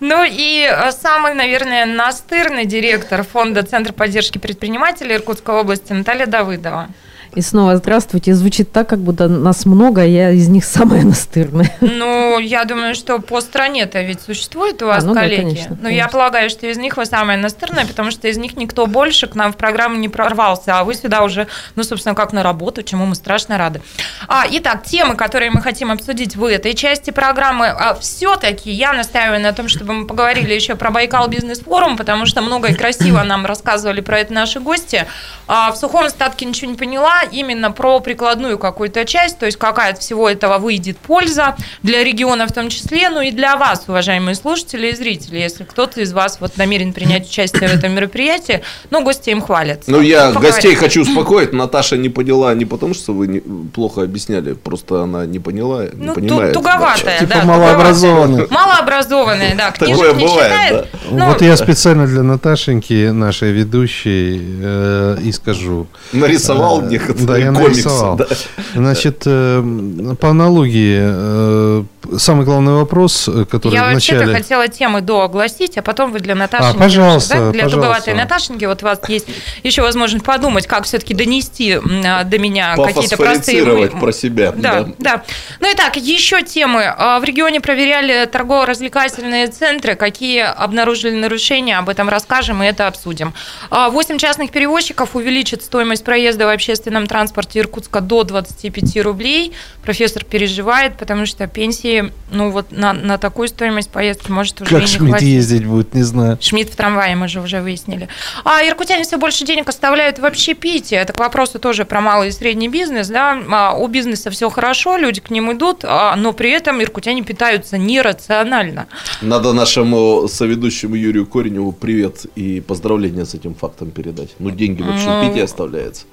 Ну 0.00 0.24
и 0.28 0.68
э, 0.70 0.90
самый, 0.92 1.32
наверное, 1.34 1.86
настырный 1.86 2.66
директор 2.66 3.22
фонда 3.22 3.62
Центр 3.62 3.92
поддержки 3.92 4.38
предпринимателей 4.38 5.14
Иркутской 5.14 5.54
области 5.54 5.92
Наталья 5.92 6.26
Давыдова. 6.26 6.88
И 7.34 7.40
снова 7.40 7.76
здравствуйте. 7.78 8.34
Звучит 8.34 8.72
так, 8.72 8.88
как 8.90 8.98
будто 8.98 9.26
нас 9.26 9.64
много, 9.64 10.02
а 10.02 10.04
я 10.04 10.32
из 10.32 10.48
них 10.48 10.66
самая 10.66 11.02
настырная. 11.04 11.74
Ну, 11.80 12.38
я 12.38 12.64
думаю, 12.64 12.94
что 12.94 13.20
по 13.20 13.40
стране-то 13.40 14.02
ведь 14.02 14.20
существует 14.20 14.82
у 14.82 14.86
вас 14.86 15.02
А, 15.02 15.06
ну 15.06 15.14
да, 15.14 15.22
коллеги. 15.22 15.40
конечно, 15.40 15.78
Но 15.80 15.88
я 15.88 16.02
конечно. 16.02 16.08
полагаю, 16.10 16.50
что 16.50 16.66
из 16.66 16.76
них 16.76 16.98
вы 16.98 17.06
самая 17.06 17.38
настырная, 17.38 17.86
потому 17.86 18.10
что 18.10 18.28
из 18.28 18.36
них 18.36 18.56
никто 18.58 18.86
больше 18.86 19.28
к 19.28 19.34
нам 19.34 19.54
в 19.54 19.56
программу 19.56 19.96
не 19.96 20.10
прорвался, 20.10 20.78
а 20.78 20.84
вы 20.84 20.94
сюда 20.94 21.22
уже, 21.22 21.46
ну, 21.74 21.84
собственно, 21.84 22.14
как 22.14 22.34
на 22.34 22.42
работу, 22.42 22.82
чему 22.82 23.06
мы 23.06 23.14
страшно 23.14 23.56
рады. 23.56 23.80
А, 24.28 24.44
итак, 24.50 24.84
темы, 24.84 25.14
которые 25.16 25.50
мы 25.50 25.62
хотим 25.62 25.90
обсудить 25.90 26.36
в 26.36 26.44
этой 26.44 26.74
части 26.74 27.12
программы, 27.12 27.68
а, 27.68 27.94
все-таки 27.94 28.70
я 28.70 28.92
настаиваю 28.92 29.40
на 29.40 29.54
том, 29.54 29.68
чтобы 29.68 29.94
мы 29.94 30.06
поговорили 30.06 30.52
еще 30.52 30.74
про 30.74 30.90
Байкал 30.90 31.28
бизнес-форум, 31.28 31.96
потому 31.96 32.26
что 32.26 32.42
много 32.42 32.68
и 32.68 32.74
красиво 32.74 33.22
нам 33.22 33.46
рассказывали 33.46 34.02
про 34.02 34.18
это 34.18 34.34
наши 34.34 34.60
гости. 34.60 35.06
А, 35.48 35.72
в 35.72 35.76
сухом 35.76 36.04
остатке 36.04 36.44
ничего 36.44 36.70
не 36.70 36.76
поняла, 36.76 37.21
именно 37.30 37.70
про 37.72 38.00
прикладную 38.00 38.58
какую-то 38.58 39.04
часть, 39.04 39.38
то 39.38 39.46
есть 39.46 39.58
какая 39.58 39.92
от 39.92 39.98
всего 39.98 40.28
этого 40.28 40.58
выйдет 40.58 40.98
польза 40.98 41.56
для 41.82 42.02
региона 42.04 42.46
в 42.46 42.52
том 42.52 42.68
числе, 42.68 43.08
ну 43.10 43.20
и 43.20 43.30
для 43.30 43.56
вас, 43.56 43.84
уважаемые 43.88 44.34
слушатели 44.34 44.88
и 44.88 44.94
зрители, 44.94 45.38
если 45.38 45.64
кто-то 45.64 46.00
из 46.00 46.12
вас 46.12 46.38
вот 46.40 46.56
намерен 46.56 46.92
принять 46.92 47.28
участие 47.28 47.68
в 47.68 47.72
этом 47.74 47.92
мероприятии, 47.92 48.62
ну, 48.90 49.02
гости 49.02 49.30
им 49.30 49.40
хвалятся. 49.40 49.90
Ну, 49.90 50.00
я 50.00 50.28
Поговорим. 50.28 50.50
гостей 50.52 50.74
хочу 50.74 51.02
успокоить. 51.02 51.52
Наташа 51.52 51.96
не 51.96 52.08
поняла 52.08 52.54
не 52.54 52.64
потому, 52.64 52.94
что 52.94 53.12
вы 53.12 53.26
не- 53.26 53.40
плохо 53.40 54.02
объясняли, 54.02 54.54
просто 54.54 55.02
она 55.02 55.26
не 55.26 55.38
поняла, 55.38 55.84
не 55.92 56.06
Ну, 56.06 56.14
понимает. 56.14 56.52
туговатая, 56.54 57.18
Типа 57.20 57.34
да. 57.34 57.44
малообразованный. 57.44 58.42
туговатая. 58.46 58.66
Малообразованная, 58.66 59.54
да, 59.56 59.70
книжек 59.70 59.96
Такое 59.96 60.14
не 60.14 60.24
бывает, 60.26 60.52
читает. 60.52 60.86
Вот 61.10 61.42
я 61.42 61.56
специально 61.56 62.06
для 62.06 62.22
Наташеньки, 62.22 63.10
нашей 63.10 63.52
ведущей, 63.52 64.40
э, 64.62 65.18
и 65.22 65.32
скажу. 65.32 65.86
Нарисовал 66.12 66.82
Э, 66.82 66.88
некоторые 67.12 67.26
Да, 67.26 67.36
я 67.38 67.52
комиксы. 67.52 67.88
нарисовал. 67.88 68.16
да. 68.16 68.26
Значит, 68.74 69.22
э, 69.26 70.14
по 70.20 70.30
аналогии, 70.30 70.98
э, 71.02 71.84
самый 72.18 72.44
главный 72.44 72.72
вопрос, 72.74 73.28
э, 73.28 73.44
который 73.44 73.74
Я 73.74 73.92
вообще-то 73.92 74.26
хотела 74.32 74.68
темы 74.68 75.00
до 75.00 75.22
огласить, 75.22 75.78
а 75.78 75.82
потом 75.82 76.12
вы 76.12 76.20
для 76.20 76.34
Наташеньки. 76.34 76.76
А, 76.76 76.78
пожалуйста, 76.78 77.34
да, 77.34 77.50
Для 77.52 77.62
пожалуйста. 77.64 77.76
туговатой 77.76 78.14
Наташеньки. 78.14 78.64
Вот 78.64 78.82
у 78.82 78.86
вас 78.86 79.00
есть 79.08 79.26
еще 79.62 79.82
возможность 79.82 80.24
подумать, 80.24 80.66
как 80.66 80.84
все-таки 80.84 81.14
донести 81.14 81.78
а, 82.04 82.24
до 82.24 82.38
меня 82.38 82.76
какие-то 82.76 83.16
простые... 83.16 83.62
Про 83.92 84.12
себя. 84.12 84.52
Да, 84.52 84.88
да. 84.98 85.22
Ну 85.60 85.70
и 85.70 85.74
так, 85.74 85.96
еще 85.96 86.42
темы. 86.42 86.84
А, 86.84 87.20
В 87.20 87.24
регионе 87.24 87.60
проверяли 87.60 88.26
торгово-развлекательные 88.26 89.46
центры. 89.48 89.94
Какие 89.94 90.42
обнаружили 90.44 91.14
нарушения, 91.14 91.78
об 91.78 91.88
этом 91.88 92.08
расскажем 92.08 92.62
и 92.62 92.66
это 92.66 92.86
обсудим. 92.86 93.34
А, 93.70 93.90
Восемь 93.90 94.18
частных 94.18 94.50
перевозчиков 94.50 95.14
увеличат 95.14 95.62
стоимость 95.62 96.04
проезда 96.04 96.46
в 96.46 96.50
общественном 96.50 97.01
транспорте 97.06 97.60
Иркутска 97.60 98.00
до 98.00 98.24
25 98.24 99.02
рублей. 99.02 99.52
Профессор 99.84 100.24
переживает, 100.24 100.96
потому 100.96 101.26
что 101.26 101.46
пенсии, 101.46 102.12
ну 102.30 102.50
вот 102.50 102.70
на, 102.72 102.92
на 102.92 103.18
такую 103.18 103.48
стоимость 103.48 103.90
поездки 103.90 104.30
может 104.30 104.60
уже 104.60 104.70
и 104.70 104.74
Как 104.74 104.82
не 104.82 104.86
Шмидт 104.86 105.10
хватить. 105.10 105.28
ездить 105.28 105.66
будет, 105.66 105.94
не 105.94 106.02
знаю. 106.02 106.38
Шмидт 106.40 106.72
в 106.72 106.76
трамвае, 106.76 107.16
мы 107.16 107.28
же 107.28 107.40
уже 107.40 107.60
выяснили. 107.60 108.08
А 108.44 108.62
иркутяне 108.66 109.04
все 109.04 109.18
больше 109.18 109.44
денег 109.44 109.68
оставляют 109.68 110.18
в 110.18 110.24
общепите. 110.24 110.96
Это 110.96 111.12
к 111.12 111.18
вопросу 111.18 111.58
тоже 111.58 111.84
про 111.84 112.00
малый 112.00 112.28
и 112.28 112.32
средний 112.32 112.68
бизнес. 112.68 113.08
Да? 113.08 113.40
А 113.50 113.74
у 113.74 113.86
бизнеса 113.88 114.30
все 114.30 114.50
хорошо, 114.50 114.96
люди 114.96 115.20
к 115.20 115.30
ним 115.30 115.52
идут, 115.52 115.84
а, 115.84 116.16
но 116.16 116.32
при 116.32 116.50
этом 116.50 116.82
иркутяне 116.82 117.22
питаются 117.22 117.78
нерационально. 117.78 118.86
Надо 119.20 119.52
нашему 119.52 120.28
соведущему 120.28 120.94
Юрию 120.94 121.26
Кореневу 121.26 121.72
привет 121.72 122.26
и 122.34 122.60
поздравления 122.60 123.24
с 123.24 123.34
этим 123.34 123.54
фактом 123.54 123.90
передать. 123.90 124.30
Ну, 124.38 124.50
деньги 124.50 124.82
в 124.82 124.88
общепите 124.88 125.42
оставляются. 125.44 126.04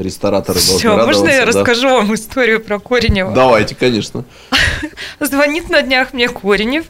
Рестораторы 0.00 0.58
должны 0.58 0.78
Все, 0.78 0.88
радоваться. 0.96 1.20
можно 1.20 1.32
я 1.32 1.40
да. 1.40 1.46
расскажу 1.46 1.88
вам 1.90 2.14
историю 2.14 2.60
про 2.60 2.78
Коренева? 2.78 3.32
Давайте, 3.32 3.74
конечно. 3.74 4.24
Звонит 5.20 5.68
на 5.68 5.82
днях 5.82 6.12
мне 6.14 6.28
Коренев 6.28 6.86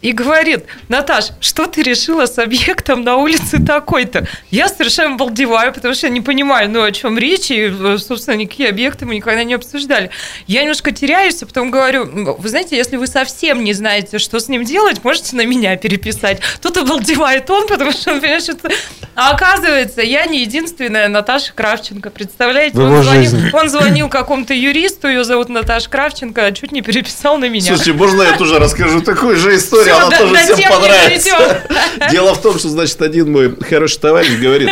и 0.00 0.12
говорит, 0.12 0.64
Наташ, 0.88 1.30
что 1.40 1.66
ты 1.66 1.82
решила 1.82 2.26
с 2.26 2.38
объектом 2.38 3.02
на 3.02 3.16
улице 3.16 3.60
такой-то? 3.64 4.26
Я 4.50 4.68
совершенно 4.68 5.16
балдеваю, 5.16 5.72
потому 5.72 5.94
что 5.94 6.06
я 6.06 6.12
не 6.12 6.20
понимаю, 6.20 6.70
ну, 6.70 6.82
о 6.82 6.92
чем 6.92 7.18
речь, 7.18 7.50
и, 7.50 7.68
э, 7.68 7.98
собственно, 7.98 8.36
никакие 8.36 8.68
объекты 8.68 9.06
мы 9.06 9.16
никогда 9.16 9.42
не 9.42 9.54
обсуждали. 9.54 10.10
Я 10.46 10.62
немножко 10.62 10.92
теряюсь, 10.92 11.42
а 11.42 11.46
потом 11.46 11.70
говорю, 11.70 12.06
«Ну, 12.06 12.36
вы 12.38 12.48
знаете, 12.48 12.76
если 12.76 12.96
вы 12.96 13.06
совсем 13.06 13.64
не 13.64 13.72
знаете, 13.72 14.18
что 14.18 14.38
с 14.38 14.48
ним 14.48 14.64
делать, 14.64 15.02
можете 15.02 15.34
на 15.34 15.44
меня 15.44 15.76
переписать. 15.76 16.40
Тут 16.62 16.76
обалдевает 16.76 17.50
он, 17.50 17.66
потому 17.66 17.90
что 17.92 18.12
он, 18.12 18.20
понимаешь, 18.20 18.48
это... 18.48 18.70
А 19.14 19.32
оказывается, 19.32 20.00
я 20.00 20.26
не 20.26 20.42
единственная 20.42 21.08
Наташа 21.08 21.52
Кравченко, 21.52 22.10
представляете? 22.10 22.78
Он 22.78 23.02
звонил, 23.02 23.32
он 23.52 23.68
звонил 23.68 24.08
какому-то 24.08 24.54
юристу, 24.54 25.08
ее 25.08 25.24
зовут 25.24 25.48
Наташа 25.48 25.90
Кравченко, 25.90 26.46
а 26.46 26.52
чуть 26.52 26.70
не 26.70 26.82
переписал 26.82 27.36
на 27.36 27.48
меня. 27.48 27.66
Слушайте, 27.66 27.94
можно 27.94 28.22
я 28.22 28.36
тоже 28.36 28.60
расскажу 28.60 29.00
такую 29.00 29.36
же 29.36 29.56
историю? 29.56 29.87
Всё, 29.94 30.06
Она 30.06 30.18
тоже 30.18 30.34
всем 30.36 30.70
понравится. 30.70 31.62
Дело 32.10 32.34
в 32.34 32.42
том, 32.42 32.58
что, 32.58 32.68
значит, 32.68 33.00
один 33.02 33.32
мой 33.32 33.54
хороший 33.56 33.98
товарищ 34.00 34.38
говорит, 34.40 34.70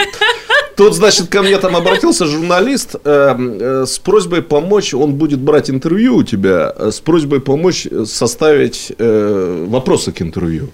Тут, 0.76 0.94
значит, 0.94 1.28
ко 1.28 1.40
мне 1.42 1.56
там 1.56 1.74
обратился 1.74 2.26
журналист 2.26 2.96
э, 3.02 3.34
э, 3.38 3.84
с 3.86 3.98
просьбой 3.98 4.42
помочь, 4.42 4.92
он 4.92 5.14
будет 5.14 5.38
брать 5.40 5.70
интервью 5.70 6.16
у 6.16 6.22
тебя, 6.22 6.70
э, 6.76 6.90
с 6.92 7.00
просьбой 7.00 7.40
помочь 7.40 7.86
э, 7.90 8.04
составить 8.04 8.92
э, 8.98 9.64
вопросы 9.68 10.12
к 10.12 10.20
интервью. 10.20 10.68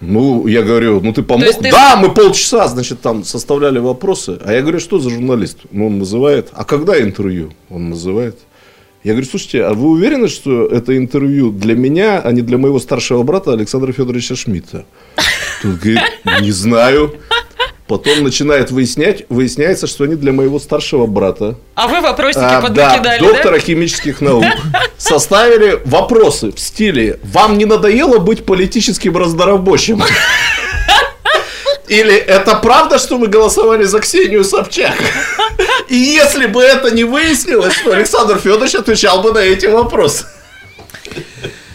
Ну, 0.00 0.48
я 0.48 0.62
говорю, 0.62 1.00
ну 1.00 1.12
ты 1.12 1.22
помог? 1.22 1.44
ты- 1.62 1.70
Да, 1.70 1.94
мы 1.96 2.12
полчаса, 2.12 2.66
значит, 2.66 3.02
там 3.02 3.22
составляли 3.22 3.78
вопросы. 3.78 4.38
А 4.44 4.52
я 4.52 4.62
говорю, 4.62 4.80
что 4.80 4.98
за 4.98 5.10
журналист? 5.10 5.58
Ну, 5.70 5.86
он 5.86 5.98
называет. 5.98 6.48
А 6.52 6.64
когда 6.64 7.00
интервью? 7.00 7.52
Он 7.68 7.90
называет. 7.90 8.36
Я 9.02 9.12
говорю, 9.12 9.26
слушайте, 9.30 9.64
а 9.64 9.72
вы 9.72 9.88
уверены, 9.88 10.28
что 10.28 10.66
это 10.66 10.94
интервью 10.94 11.50
для 11.50 11.74
меня, 11.74 12.20
а 12.22 12.32
не 12.32 12.42
для 12.42 12.58
моего 12.58 12.78
старшего 12.78 13.22
брата 13.22 13.52
Александра 13.52 13.92
Федоровича 13.92 14.36
Шмидта? 14.36 14.84
Тут 15.62 15.78
говорит, 15.78 16.02
не 16.42 16.50
знаю. 16.50 17.14
Потом 17.86 18.22
начинает 18.22 18.70
выяснять, 18.70 19.24
выясняется, 19.30 19.86
что 19.86 20.04
они 20.04 20.16
для 20.16 20.32
моего 20.32 20.60
старшего 20.60 21.06
брата, 21.06 21.58
А 21.74 21.88
вы 21.88 22.00
вопросики 22.02 22.44
а, 22.44 22.60
да, 22.60 22.60
поднакидали, 22.60 23.18
доктора 23.20 23.54
да? 23.54 23.58
химических 23.58 24.20
наук, 24.20 24.44
составили 24.96 25.80
вопросы 25.86 26.52
в 26.52 26.60
стиле 26.60 27.18
«Вам 27.24 27.58
не 27.58 27.64
надоело 27.64 28.18
быть 28.18 28.44
политическим 28.44 29.16
раздорабочим?» 29.16 30.04
Или 31.88 32.14
«Это 32.14 32.54
правда, 32.56 32.98
что 33.00 33.18
вы 33.18 33.26
голосовали 33.26 33.82
за 33.82 33.98
Ксению 33.98 34.44
Собчак?» 34.44 34.94
И 35.90 35.96
если 35.96 36.46
бы 36.46 36.62
это 36.62 36.92
не 36.92 37.02
выяснилось, 37.02 37.74
то 37.82 37.92
Александр 37.92 38.38
Федорович 38.38 38.76
отвечал 38.76 39.22
бы 39.22 39.32
на 39.32 39.38
эти 39.38 39.66
вопросы. 39.66 40.24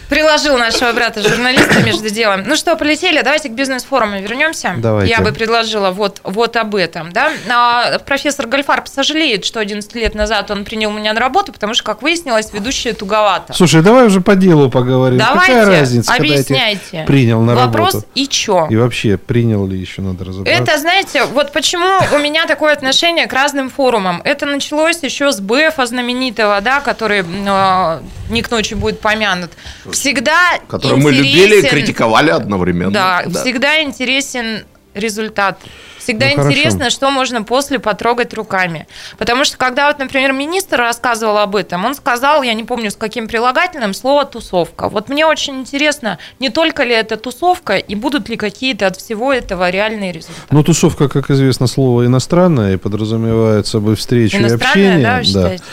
Приложил 0.09 0.57
нашего 0.57 0.91
брата 0.93 1.21
журналиста 1.21 1.81
между 1.83 2.09
делом. 2.09 2.43
Ну 2.45 2.55
что, 2.55 2.75
полетели, 2.75 3.21
давайте 3.21 3.49
к 3.49 3.53
бизнес-форуму 3.53 4.21
вернемся. 4.21 4.73
Давайте. 4.77 5.09
Я 5.11 5.21
бы 5.21 5.31
предложила 5.31 5.91
вот, 5.91 6.21
вот 6.23 6.55
об 6.57 6.75
этом. 6.75 7.11
Да? 7.11 7.31
А, 7.49 7.99
профессор 7.99 8.47
Гольфарб 8.47 8.87
сожалеет, 8.87 9.45
что 9.45 9.59
11 9.59 9.93
лет 9.95 10.13
назад 10.15 10.51
он 10.51 10.63
принял 10.65 10.91
меня 10.91 11.13
на 11.13 11.19
работу, 11.19 11.51
потому 11.51 11.73
что, 11.73 11.83
как 11.83 12.01
выяснилось, 12.01 12.53
ведущая 12.53 12.93
туговато. 12.93 13.53
Слушай, 13.53 13.81
давай 13.81 14.05
уже 14.05 14.21
по 14.21 14.35
делу 14.35 14.69
поговорим. 14.69 15.17
Давайте, 15.17 15.53
Какая 15.53 15.65
разница, 15.79 16.11
когда 16.11 16.25
я 16.25 16.33
объясняйте. 16.33 17.03
принял 17.07 17.41
на 17.41 17.55
Вопрос 17.55 17.93
работу? 17.95 18.09
и 18.15 18.27
чё? 18.27 18.67
И 18.69 18.75
вообще, 18.75 19.17
принял 19.17 19.65
ли 19.67 19.77
еще 19.77 20.01
надо 20.01 20.25
разобраться. 20.25 20.61
Это, 20.61 20.77
знаете, 20.77 21.25
вот 21.25 21.51
почему 21.51 21.99
у 22.13 22.19
меня 22.19 22.45
такое 22.45 22.73
отношение 22.73 23.27
к 23.27 23.33
разным 23.33 23.69
форумам. 23.69 24.21
Это 24.23 24.45
началось 24.45 25.01
еще 25.01 25.31
с 25.31 25.39
БФа 25.39 25.85
знаменитого, 25.85 26.61
да, 26.61 26.79
который 26.79 27.23
э, 27.25 27.99
не 28.29 28.41
к 28.41 28.51
ночи 28.51 28.73
будет 28.75 28.99
помянут. 28.99 29.51
Всегда 29.95 30.59
Который 30.67 30.97
мы 30.97 31.11
любили 31.11 31.55
и 31.55 31.59
интересен- 31.61 31.69
критиковали 31.69 32.29
одновременно. 32.29 32.91
Да, 32.91 33.23
всегда 33.41 33.81
интересен 33.81 34.65
результат. 34.93 35.57
Всегда 36.05 36.27
Ну, 36.35 36.43
интересно, 36.43 36.79
хорошо. 36.81 36.95
что 36.95 37.09
можно 37.09 37.41
после 37.41 37.79
потрогать 37.79 38.33
руками. 38.35 38.87
Потому 39.17 39.43
что, 39.43 39.57
когда 39.57 39.87
вот, 39.87 39.97
например, 39.97 40.33
министр 40.33 40.77
рассказывал 40.77 41.39
об 41.39 41.55
этом, 41.55 41.83
он 41.83 41.95
сказал, 41.95 42.43
я 42.43 42.53
не 42.53 42.63
помню 42.63 42.91
с 42.91 42.95
каким 42.95 43.27
прилагательным, 43.27 43.95
слово 43.95 44.25
«тусовка». 44.25 44.87
Вот 44.89 45.09
мне 45.09 45.25
очень 45.25 45.55
интересно, 45.61 46.19
не 46.39 46.49
только 46.49 46.83
ли 46.83 46.93
это 46.93 47.17
тусовка, 47.17 47.77
и 47.77 47.95
будут 47.95 48.29
ли 48.29 48.37
какие-то 48.37 48.85
от 48.85 48.97
всего 48.97 49.33
этого 49.33 49.67
реальные 49.71 50.11
результаты. 50.11 50.41
Ну, 50.51 50.63
тусовка, 50.63 51.09
как 51.09 51.31
известно, 51.31 51.65
слово 51.65 52.05
иностранное, 52.05 52.73
и 52.75 52.77
подразумевает 52.77 53.65
собой 53.65 53.95
встречу 53.95 54.37
и 54.37 54.41
Иностранное, 54.41 54.69
общение. 54.69 55.03
да, 55.07 55.17
вы 55.17 55.23
считаете? 55.23 55.63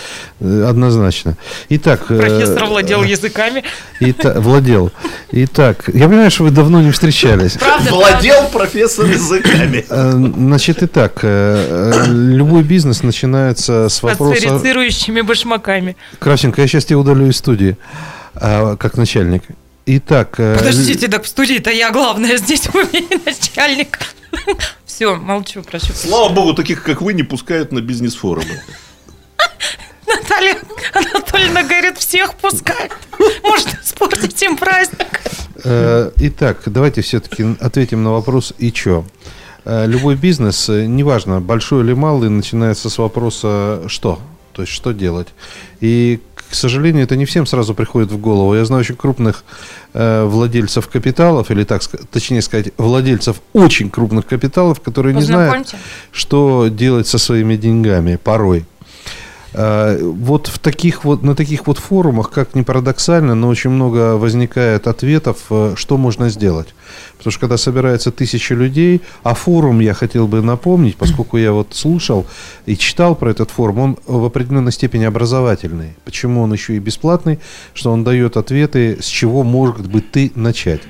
Э, 0.41 0.65
однозначно. 0.71 1.37
Итак, 1.69 2.11
э, 2.11 2.17
Профессор 2.19 2.65
владел 2.65 3.03
языками. 3.03 3.65
Ита- 4.01 4.41
владел. 4.41 4.91
Итак, 5.31 5.85
я 5.93 6.07
понимаю, 6.09 6.31
что 6.31 6.45
вы 6.45 6.51
давно 6.51 6.81
не 6.81 6.91
встречались. 6.91 7.53
Правда, 7.59 7.91
Владел 7.93 8.49
профессор 8.49 9.07
языками. 9.07 9.85
Значит, 10.29 10.83
итак, 10.83 11.21
э, 11.23 12.05
э, 12.05 12.13
любой 12.13 12.63
бизнес 12.63 13.03
начинается 13.03 13.89
с 13.89 14.03
вопроса... 14.03 14.41
фосфорицирующими 14.41 15.21
башмаками. 15.23 15.97
Кравченко, 16.19 16.61
я 16.61 16.69
сейчас 16.69 16.85
тебя 16.85 16.99
удалю 16.99 17.27
из 17.27 17.37
студии, 17.37 17.77
а, 18.35 18.77
как 18.77 18.97
начальник. 18.97 19.43
Итак, 19.87 20.35
э, 20.39 20.57
Подождите, 20.59 21.09
так 21.09 21.25
в 21.25 21.29
студии-то 21.29 21.71
я 21.71 21.91
главная, 21.91 22.37
здесь 22.37 22.69
у 22.73 22.79
меня 22.79 23.21
начальник. 23.27 23.99
Все, 24.85 25.17
молчу, 25.17 25.63
прошу. 25.63 25.93
Слава 25.95 26.33
богу, 26.33 26.55
таких, 26.55 26.83
как 26.83 27.03
вы, 27.03 27.15
не 27.15 27.23
пускают 27.23 27.73
на 27.73 27.81
бизнес-форумы. 27.81 28.63
Наталья 30.07 30.57
Анатольевна 30.95 31.63
говорит, 31.63 31.99
всех 31.99 32.35
пускают. 32.35 32.93
Можно 33.43 33.71
испортить 33.83 34.41
им 34.43 34.57
праздник. 34.57 35.21
Итак, 35.65 36.63
давайте 36.67 37.03
все-таки 37.03 37.57
ответим 37.61 38.03
на 38.03 38.13
вопрос 38.13 38.53
«и 38.59 38.71
чё?». 38.73 39.05
Э, 39.65 39.87
Любой 39.87 40.17
бизнес, 40.17 40.69
э, 40.69 40.87
неважно, 40.87 41.41
большой 41.41 41.85
или 41.85 41.93
малый, 41.93 42.29
начинается 42.31 42.91
с 42.91 42.99
вопроса 42.99 43.83
«что?». 43.87 44.19
То 44.53 44.63
есть, 44.63 44.73
что 44.75 44.93
делать? 44.93 45.29
И, 45.81 46.21
к 46.51 46.55
сожалению, 46.55 47.05
это 47.05 47.17
не 47.17 47.25
всем 47.25 47.47
сразу 47.47 47.75
приходит 47.75 48.13
в 48.13 48.19
голову. 48.19 48.55
Я 48.55 48.67
знаю 48.67 48.81
очень 48.81 48.97
крупных 48.97 49.45
э, 49.95 50.25
владельцев 50.25 50.89
капиталов, 50.89 51.51
или 51.51 51.65
так, 51.65 51.83
точнее 52.11 52.43
сказать, 52.43 52.73
владельцев 52.77 53.41
очень 53.55 53.89
крупных 53.89 54.27
капиталов, 54.27 54.81
которые 54.81 55.15
не 55.15 55.23
знают, 55.23 55.75
что 56.11 56.69
делать 56.69 57.07
со 57.07 57.17
своими 57.17 57.57
деньгами 57.57 58.17
порой. 58.17 58.67
А, 59.55 59.99
Вот 59.99 60.47
в 60.47 60.59
таких 60.59 61.05
вот, 61.05 61.23
на 61.23 61.35
таких 61.35 61.67
вот 61.67 61.79
форумах, 61.79 62.31
как 62.31 62.55
ни 62.55 62.63
парадоксально, 62.63 63.35
но 63.35 63.49
очень 63.49 63.71
много 63.71 64.17
возникает 64.17 64.87
ответов, 64.87 65.39
э, 65.51 65.75
что 65.77 65.99
можно 65.99 66.31
сделать. 66.31 66.75
Потому 67.19 67.33
что 67.33 67.41
когда 67.41 67.57
собирается 67.57 68.11
тысяча 68.11 68.55
людей, 68.55 69.03
а 69.23 69.35
форум, 69.35 69.81
я 69.81 69.95
хотел 69.95 70.27
бы 70.27 70.43
напомнить, 70.43 70.97
поскольку 70.97 71.37
я 71.37 71.53
вот 71.53 71.75
слушал 71.75 72.27
и 72.67 72.77
читал 72.77 73.15
про 73.15 73.31
этот 73.31 73.51
форум, 73.51 73.79
он 73.79 73.99
в 74.07 74.25
определенной 74.25 74.73
степени 74.73 75.05
образовательный. 75.05 75.97
Почему 76.05 76.43
он 76.43 76.53
еще 76.53 76.77
и 76.77 76.79
бесплатный? 76.79 77.39
Что 77.75 77.93
он 77.93 78.05
дает 78.05 78.37
ответы, 78.37 78.99
с 79.01 79.07
чего, 79.07 79.43
может 79.43 79.87
быть, 79.87 80.11
ты 80.11 80.33
начать. 80.35 80.83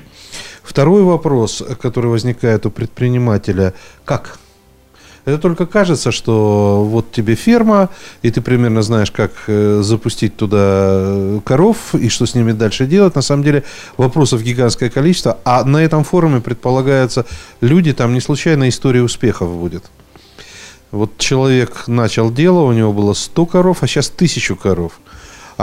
Второй 0.63 1.03
вопрос, 1.03 1.61
который 1.81 2.09
возникает 2.09 2.65
у 2.65 2.71
предпринимателя, 2.71 3.73
как 4.05 4.39
это 5.25 5.37
только 5.37 5.65
кажется, 5.65 6.11
что 6.11 6.83
вот 6.83 7.11
тебе 7.11 7.35
ферма, 7.35 7.89
и 8.21 8.31
ты 8.31 8.41
примерно 8.41 8.81
знаешь, 8.81 9.09
как 9.09 9.31
э, 9.47 9.81
запустить 9.81 10.35
туда 10.35 10.57
э, 10.59 11.39
коров 11.45 11.95
и 11.95 12.09
что 12.09 12.25
с 12.25 12.35
ними 12.35 12.51
дальше 12.51 12.85
делать. 12.85 13.15
На 13.15 13.21
самом 13.21 13.43
деле 13.43 13.63
вопросов 13.95 14.43
гигантское 14.43 14.89
количество, 14.89 15.37
а 15.45 15.63
на 15.63 15.77
этом 15.77 16.03
форуме 16.03 16.41
предполагается 16.41 17.25
люди, 17.61 17.93
там 17.93 18.13
не 18.13 18.19
случайно 18.19 18.67
история 18.67 19.01
успехов 19.01 19.49
будет. 19.49 19.85
Вот 20.91 21.17
человек 21.17 21.87
начал 21.87 22.29
дело, 22.29 22.59
у 22.59 22.73
него 22.73 22.91
было 22.91 23.13
100 23.13 23.45
коров, 23.45 23.77
а 23.81 23.87
сейчас 23.87 24.11
1000 24.13 24.55
коров. 24.55 24.99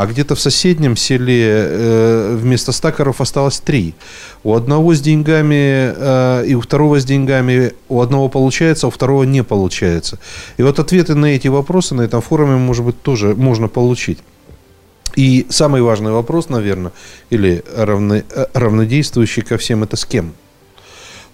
А 0.01 0.07
где-то 0.07 0.35
в 0.35 0.41
соседнем 0.41 0.97
селе 0.97 1.45
э, 1.47 2.35
вместо 2.41 2.73
100 2.73 2.93
коров 2.93 3.21
осталось 3.21 3.61
3. 3.61 3.95
У 4.45 4.55
одного 4.55 4.95
с 4.95 5.01
деньгами 5.03 5.93
э, 5.95 6.47
и 6.47 6.55
у 6.55 6.63
второго 6.63 6.99
с 6.99 7.05
деньгами, 7.05 7.75
у 7.91 8.01
одного 8.01 8.31
получается, 8.31 8.87
а 8.87 8.89
у 8.89 8.91
второго 8.91 9.25
не 9.25 9.45
получается. 9.45 10.19
И 10.57 10.63
вот 10.63 10.79
ответы 10.79 11.15
на 11.15 11.27
эти 11.27 11.49
вопросы 11.49 11.95
на 11.95 12.01
этом 12.01 12.23
форуме, 12.23 12.57
может 12.57 12.83
быть, 12.83 13.03
тоже 13.03 13.35
можно 13.35 13.69
получить. 13.69 14.21
И 15.17 15.47
самый 15.51 15.83
важный 15.83 16.13
вопрос, 16.13 16.49
наверное, 16.49 16.93
или 17.29 17.63
равно, 17.77 18.15
э, 18.15 18.47
равнодействующий 18.55 19.43
ко 19.43 19.59
всем, 19.59 19.83
это 19.83 19.97
с 19.97 20.07
кем? 20.07 20.33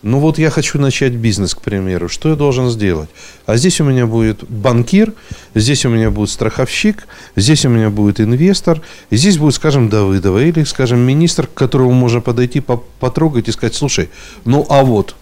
Ну 0.07 0.21
вот 0.21 0.39
я 0.39 0.51
хочу 0.51 0.79
начать 0.79 1.15
бизнес, 1.15 1.53
к 1.57 1.61
примеру. 1.61 2.09
Что 2.09 2.29
я 2.29 2.37
должен 2.37 2.71
сделать? 2.71 3.09
А 3.45 3.57
здесь 3.57 3.81
у 3.81 3.85
меня 3.85 4.07
будет 4.07 4.49
банкир, 4.49 5.13
здесь 5.57 5.85
у 5.85 5.89
меня 5.89 6.13
будет 6.13 6.31
страховщик, 6.31 7.09
здесь 7.35 7.67
у 7.67 7.71
меня 7.71 7.91
будет 7.91 8.21
инвестор, 8.21 8.81
здесь 9.11 9.37
будет, 9.37 9.57
скажем, 9.57 9.89
Давыдова 9.89 10.45
или, 10.45 10.63
скажем, 10.63 11.01
министр, 11.01 11.49
к 11.49 11.55
которому 11.55 11.91
можно 11.91 12.21
подойти, 12.21 12.61
по- 12.61 12.85
потрогать 13.01 13.49
и 13.49 13.53
сказать, 13.53 13.75
слушай, 13.75 14.09
ну 14.45 14.65
а 14.69 14.85
вот. 14.85 15.17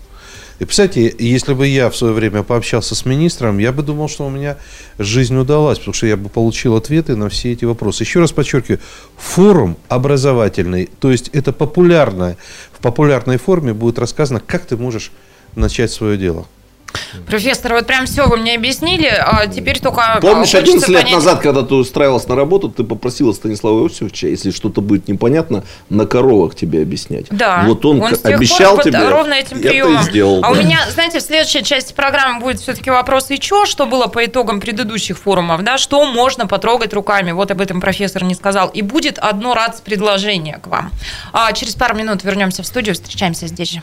И, 0.61 0.65
представьте, 0.65 1.15
если 1.19 1.53
бы 1.53 1.67
я 1.67 1.91
в 1.91 1.97
свое 1.97 2.13
время 2.13 2.43
пообщался 2.45 2.95
с 2.95 3.05
министром, 3.05 3.59
я 3.59 3.73
бы 3.73 3.83
думал, 3.83 4.09
что 4.09 4.27
у 4.27 4.31
меня 4.31 4.57
жизнь 4.99 5.37
удалась, 5.37 5.79
потому 5.79 5.95
что 5.95 6.07
я 6.07 6.17
бы 6.17 6.29
получил 6.29 6.77
ответы 6.77 7.17
на 7.17 7.29
все 7.29 7.53
эти 7.53 7.65
вопросы. 7.65 8.05
Еще 8.05 8.21
раз 8.21 8.31
подчеркиваю, 8.31 8.81
форум 9.17 9.77
образовательный, 9.89 10.89
то 11.01 11.11
есть 11.11 11.29
это 11.33 11.53
популярное, 11.53 12.37
в 12.73 12.81
популярной 12.81 13.39
форме 13.39 13.75
будет 13.75 13.99
рассказано, 13.99 14.41
как 14.41 14.67
ты 14.67 14.77
можешь 14.77 15.11
начать 15.57 15.91
свое 15.91 16.17
дело. 16.17 16.47
Профессор, 17.27 17.75
вот 17.75 17.87
прям 17.87 18.07
все 18.07 18.27
вы 18.27 18.37
мне 18.37 18.55
объяснили, 18.55 19.07
а 19.07 19.47
теперь 19.47 19.81
только 19.81 20.19
Помнишь, 20.21 20.51
хочется 20.53 20.59
11 20.59 20.89
лет 20.89 21.01
понять- 21.03 21.15
назад, 21.15 21.41
когда 21.41 21.63
ты 21.63 21.75
устраивалась 21.75 22.27
на 22.29 22.37
работу, 22.37 22.69
ты 22.69 22.85
попросила 22.85 23.33
Станислава 23.33 23.85
Иосифовича, 23.85 24.29
если 24.29 24.51
что-то 24.51 24.81
будет 24.81 25.09
непонятно, 25.09 25.65
на 25.89 26.07
коровах 26.07 26.55
тебе 26.55 26.83
объяснять. 26.83 27.27
Да, 27.31 27.65
Вот 27.67 27.85
он, 27.85 28.01
тех 28.09 28.25
обещал 28.25 28.75
пор 28.77 28.85
тебе, 28.85 29.09
ровно 29.09 29.35
этим 29.35 29.59
это 29.59 29.67
и 29.67 29.71
приемом. 29.71 30.03
сделал. 30.03 30.41
а 30.45 30.51
у 30.51 30.55
да. 30.55 30.63
меня, 30.63 30.79
знаете, 30.91 31.19
в 31.19 31.23
следующей 31.23 31.63
части 31.63 31.93
программы 31.93 32.41
будет 32.41 32.61
все-таки 32.61 32.91
вопрос 32.91 33.31
и 33.31 33.39
чё, 33.39 33.65
что 33.67 33.87
было 33.87 34.07
по 34.07 34.25
итогам 34.25 34.61
предыдущих 34.61 35.19
форумов, 35.19 35.63
да, 35.63 35.79
что 35.79 36.05
можно 36.07 36.47
потрогать 36.47 36.93
руками, 36.95 37.33
вот 37.33 37.51
об 37.51 37.61
этом 37.61 37.81
профессор 37.81 38.25
не 38.25 38.35
сказал, 38.35 38.69
и 38.69 38.83
будет 38.83 39.19
одно 39.19 39.55
рац 39.55 39.81
предложение 39.81 40.59
к 40.63 40.67
вам. 40.67 40.91
А 41.33 41.53
через 41.53 41.75
пару 41.75 41.97
минут 41.97 42.25
вернемся 42.25 42.63
в 42.63 42.67
студию, 42.67 42.95
встречаемся 42.95 43.47
здесь 43.47 43.71
же. 43.71 43.83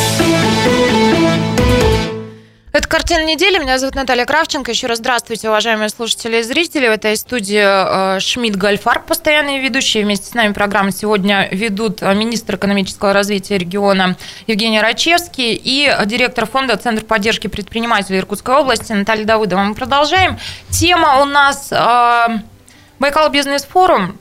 Это 2.73 2.87
картина 2.87 3.25
недели. 3.25 3.59
Меня 3.59 3.77
зовут 3.77 3.95
Наталья 3.95 4.25
Кравченко. 4.25 4.71
Еще 4.71 4.87
раз 4.87 4.99
здравствуйте, 4.99 5.49
уважаемые 5.49 5.89
слушатели 5.89 6.37
и 6.37 6.41
зрители. 6.41 6.87
В 6.87 6.91
этой 6.91 7.17
студии 7.17 7.59
э, 8.15 8.21
Шмидт 8.21 8.55
Гальфарб, 8.55 9.05
постоянные 9.05 9.59
ведущие. 9.59 10.05
Вместе 10.05 10.27
с 10.27 10.33
нами 10.33 10.53
программу 10.53 10.91
сегодня 10.91 11.49
ведут 11.51 12.01
э, 12.01 12.13
министр 12.15 12.55
экономического 12.55 13.11
развития 13.11 13.57
региона 13.57 14.15
Евгений 14.47 14.79
Рачевский 14.79 15.53
и 15.61 15.93
директор 16.05 16.45
фонда 16.45 16.77
Центр 16.77 17.03
поддержки 17.03 17.47
предпринимателей 17.47 18.19
Иркутской 18.19 18.55
области 18.55 18.93
Наталья 18.93 19.25
Давыдова. 19.25 19.63
Мы 19.63 19.75
продолжаем. 19.75 20.39
Тема 20.69 21.21
у 21.21 21.25
нас 21.25 21.73
э, 21.73 22.27
Байкал 22.99 23.29
Бизнес 23.31 23.65
Форум 23.65 24.17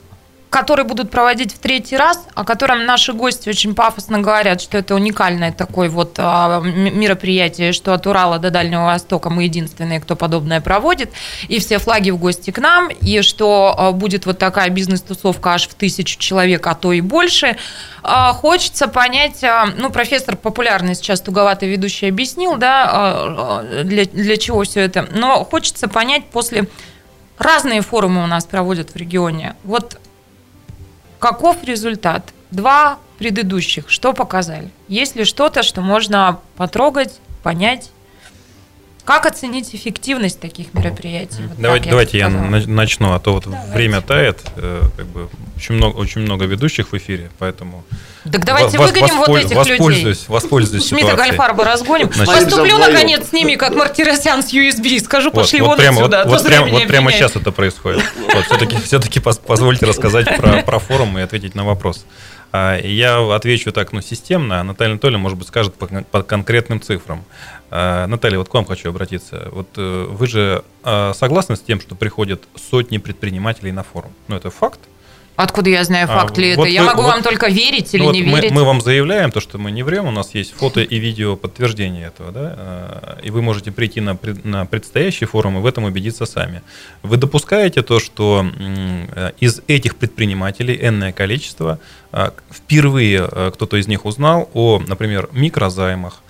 который 0.51 0.85
будут 0.85 1.11
проводить 1.11 1.55
в 1.55 1.59
третий 1.61 1.97
раз, 1.97 2.27
о 2.35 2.45
котором 2.45 2.85
наши 2.85 3.13
гости 3.13 3.49
очень 3.49 3.75
пафосно 3.75 4.19
говорят, 4.19 4.61
что 4.61 4.79
это 4.79 4.97
уникальное 4.97 5.53
такое 5.53 5.89
вот 5.89 6.17
а, 6.19 6.61
мероприятие, 6.61 7.73
что 7.73 7.95
от 7.95 8.07
Урала 8.09 8.39
до 8.39 8.51
Дальнего 8.51 8.83
Востока 8.83 9.31
мы 9.31 9.45
единственные, 9.45 10.01
кто 10.01 10.17
подобное 10.17 10.61
проводит, 10.61 11.13
и 11.47 11.61
все 11.61 11.79
флаги 11.79 12.11
в 12.11 12.19
гости 12.19 12.51
к 12.51 12.59
нам, 12.59 12.89
и 12.89 13.23
что 13.23 13.75
а, 13.79 13.93
будет 13.93 14.27
вот 14.27 14.39
такая 14.39 14.71
бизнес-тусовка 14.71 15.55
аж 15.55 15.69
в 15.69 15.75
тысячу 15.75 16.19
человек, 16.19 16.67
а 16.67 16.75
то 16.75 16.93
и 16.93 17.01
больше. 17.01 17.57
А, 18.03 18.33
хочется 18.33 18.89
понять, 18.89 19.45
ну, 19.77 19.91
профессор 19.91 20.37
популярный 20.37 20.97
сейчас 20.97 21.21
туговатый 21.21 21.69
ведущий 21.69 22.09
объяснил, 22.09 22.57
да, 22.57 23.63
для, 23.85 24.05
для 24.05 24.37
чего 24.37 24.65
все 24.65 24.81
это, 24.81 25.07
но 25.13 25.45
хочется 25.45 25.87
понять 25.87 26.25
после 26.27 26.67
разные 27.39 27.83
форумы 27.83 28.25
у 28.25 28.27
нас 28.27 28.45
проводят 28.45 28.91
в 28.91 28.97
регионе. 28.97 29.55
Вот 29.63 29.99
Каков 31.21 31.63
результат? 31.63 32.33
Два 32.51 32.99
предыдущих, 33.19 33.91
что 33.91 34.15
показали? 34.15 34.71
Есть 34.89 35.17
ли 35.17 35.25
что-то, 35.25 35.63
что 35.63 35.83
можно 35.83 36.41
потрогать, 36.57 37.21
понять? 37.43 37.91
Как 39.05 39.27
оценить 39.27 39.75
эффективность 39.75 40.41
таких 40.41 40.73
мероприятий? 40.75 41.43
Вот 41.49 41.59
давайте 41.59 41.87
я 41.87 41.91
давайте 41.91 42.19
я 42.19 42.29
начну, 42.29 43.13
а 43.13 43.19
то 43.19 43.33
вот 43.33 43.45
давайте. 43.45 43.73
время 43.73 44.01
тает, 44.01 44.41
э, 44.57 44.83
как 44.97 45.07
бы 45.07 45.29
очень 45.57 45.75
много, 45.75 45.97
очень 45.97 46.21
много 46.23 46.45
ведущих 46.45 46.93
в 46.93 46.97
эфире, 46.97 47.31
поэтому. 47.39 47.85
Так 48.31 48.45
давайте 48.45 48.79
вас, 48.79 48.91
выгоним 48.91 49.17
вот 49.19 49.29
этих 49.37 49.57
воспользуюсь, 49.57 50.05
людей. 50.05 50.25
Воспользуюсь 50.29 50.89
Шмидта 50.89 51.17
Гальфарба 51.17 51.65
разгоним. 51.65 52.11
Значит, 52.13 52.45
Поступлю, 52.45 52.79
наконец, 52.79 53.29
с 53.29 53.33
ними, 53.33 53.57
как 53.57 53.75
Мартиросян 53.75 54.43
с 54.43 54.53
USB. 54.53 55.01
Скажу, 55.01 55.31
вот, 55.31 55.43
пошли 55.43 55.61
вот 55.61 55.69
вон 55.69 55.79
прямо, 55.79 56.01
отсюда. 56.01 56.23
Вот, 56.25 56.41
вот, 56.41 56.47
прямо, 56.47 56.69
вот 56.69 56.87
прямо 56.87 57.13
сейчас 57.13 57.37
это 57.37 57.53
происходит. 57.53 58.03
Вот, 58.35 58.45
все-таки 58.45 58.77
все 58.79 59.01
позвольте 59.47 59.87
рассказать 59.87 60.37
про, 60.37 60.63
про 60.63 60.79
форум 60.79 61.19
и 61.19 61.23
ответить 61.23 61.55
на 61.55 61.65
вопрос. 61.65 62.05
А, 62.53 62.79
я 62.79 63.35
отвечу 63.35 63.73
так, 63.73 63.93
ну, 63.93 64.01
системно, 64.01 64.63
Наталья 64.63 64.93
Анатольевна, 64.93 65.23
может 65.23 65.39
быть, 65.39 65.49
скажет 65.49 65.75
по, 65.75 65.87
по 65.87 66.23
конкретным 66.23 66.81
цифрам. 66.81 67.25
А, 67.71 68.07
Наталья, 68.07 68.39
вот 68.39 68.49
к 68.49 68.55
вам 68.55 68.65
хочу 68.65 68.89
обратиться. 68.89 69.49
Вот 69.53 69.69
э, 69.77 70.07
вы 70.11 70.27
же 70.27 70.65
а, 70.83 71.13
согласны 71.15 71.57
с 71.57 71.61
тем, 71.61 71.81
что 71.81 71.95
приходят 71.95 72.43
сотни 72.57 72.99
предпринимателей 72.99 73.71
на 73.71 73.85
форум? 73.85 74.13
Ну, 74.29 74.37
это 74.37 74.51
факт. 74.51 74.81
Откуда 75.43 75.71
я 75.71 75.85
знаю, 75.85 76.07
факт 76.07 76.37
а, 76.37 76.41
ли 76.41 76.55
вот 76.55 76.65
это? 76.65 76.73
Я 76.73 76.83
могу 76.83 77.03
вот, 77.03 77.13
вам 77.13 77.23
только 77.23 77.49
верить 77.49 77.95
или 77.95 78.03
ну, 78.03 78.13
не 78.13 78.23
вот 78.23 78.37
верить. 78.37 78.51
Мы, 78.51 78.61
мы 78.61 78.67
вам 78.67 78.81
заявляем 78.81 79.31
то, 79.31 79.41
что 79.41 79.57
мы 79.59 79.71
не 79.71 79.83
врем, 79.83 80.07
у 80.07 80.11
нас 80.11 80.35
есть 80.35 80.53
фото 80.53 80.81
и 80.81 80.99
видео 80.99 81.37
подтверждение 81.37 82.09
этого, 82.09 82.31
да, 82.31 83.17
и 83.23 83.31
вы 83.31 83.41
можете 83.41 83.73
прийти 83.73 84.01
на, 84.01 84.19
на 84.45 84.67
предстоящий 84.67 85.25
форум 85.25 85.57
и 85.59 85.61
в 85.61 85.67
этом 85.67 85.85
убедиться 85.85 86.27
сами. 86.27 86.63
Вы 87.03 87.17
допускаете 87.17 87.83
то, 87.83 88.01
что 88.01 88.45
из 89.41 89.63
этих 89.67 89.97
предпринимателей 89.97 90.79
энное 90.81 91.13
количество 91.13 91.79
впервые 92.53 93.27
кто-то 93.55 93.77
из 93.77 93.89
них 93.89 94.05
узнал 94.05 94.51
о, 94.53 94.79
например, 94.87 95.29
микрозаймах, 95.33 96.23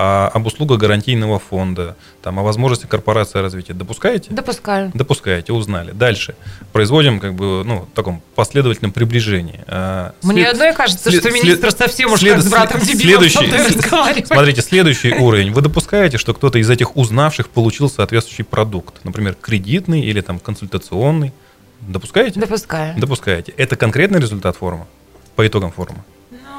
а, 0.00 0.30
об 0.32 0.46
услугах 0.46 0.78
гарантийного 0.78 1.40
фонда, 1.40 1.96
там, 2.22 2.38
о 2.38 2.44
возможности 2.44 2.86
корпорации 2.86 3.40
развития. 3.40 3.74
Допускаете? 3.74 4.32
Допускаю. 4.32 4.92
Допускаете, 4.94 5.52
узнали. 5.52 5.90
Дальше. 5.90 6.36
Производим 6.72 7.18
как 7.18 7.34
бы, 7.34 7.64
ну, 7.64 7.80
в 7.80 7.96
таком 7.96 8.22
последовательном 8.36 8.92
приближении. 8.92 9.58
А, 9.66 10.12
Мне 10.22 10.42
след... 10.42 10.52
одной 10.52 10.72
кажется, 10.72 11.10
след... 11.10 11.20
что 11.20 11.32
министр 11.32 11.72
след... 11.72 11.78
совсем 11.78 12.12
уж 12.12 12.20
след... 12.20 12.34
как 12.34 12.44
с 12.44 12.48
братом 12.48 12.80
следующий... 12.80 14.24
Смотрите, 14.24 14.62
следующий 14.62 15.14
уровень. 15.14 15.52
Вы 15.52 15.62
допускаете, 15.62 16.16
что 16.16 16.32
кто-то 16.32 16.60
из 16.60 16.70
этих 16.70 16.96
узнавших 16.96 17.48
получил 17.48 17.90
соответствующий 17.90 18.44
продукт, 18.44 19.04
например, 19.04 19.34
кредитный 19.34 20.02
или 20.02 20.20
там 20.20 20.38
консультационный. 20.38 21.32
Допускаете? 21.80 22.38
Допускаю. 22.38 22.96
Допускаете. 22.96 23.52
Это 23.56 23.74
конкретный 23.74 24.20
результат 24.20 24.54
форума? 24.54 24.86
По 25.34 25.44
итогам 25.44 25.72
форума? 25.72 26.04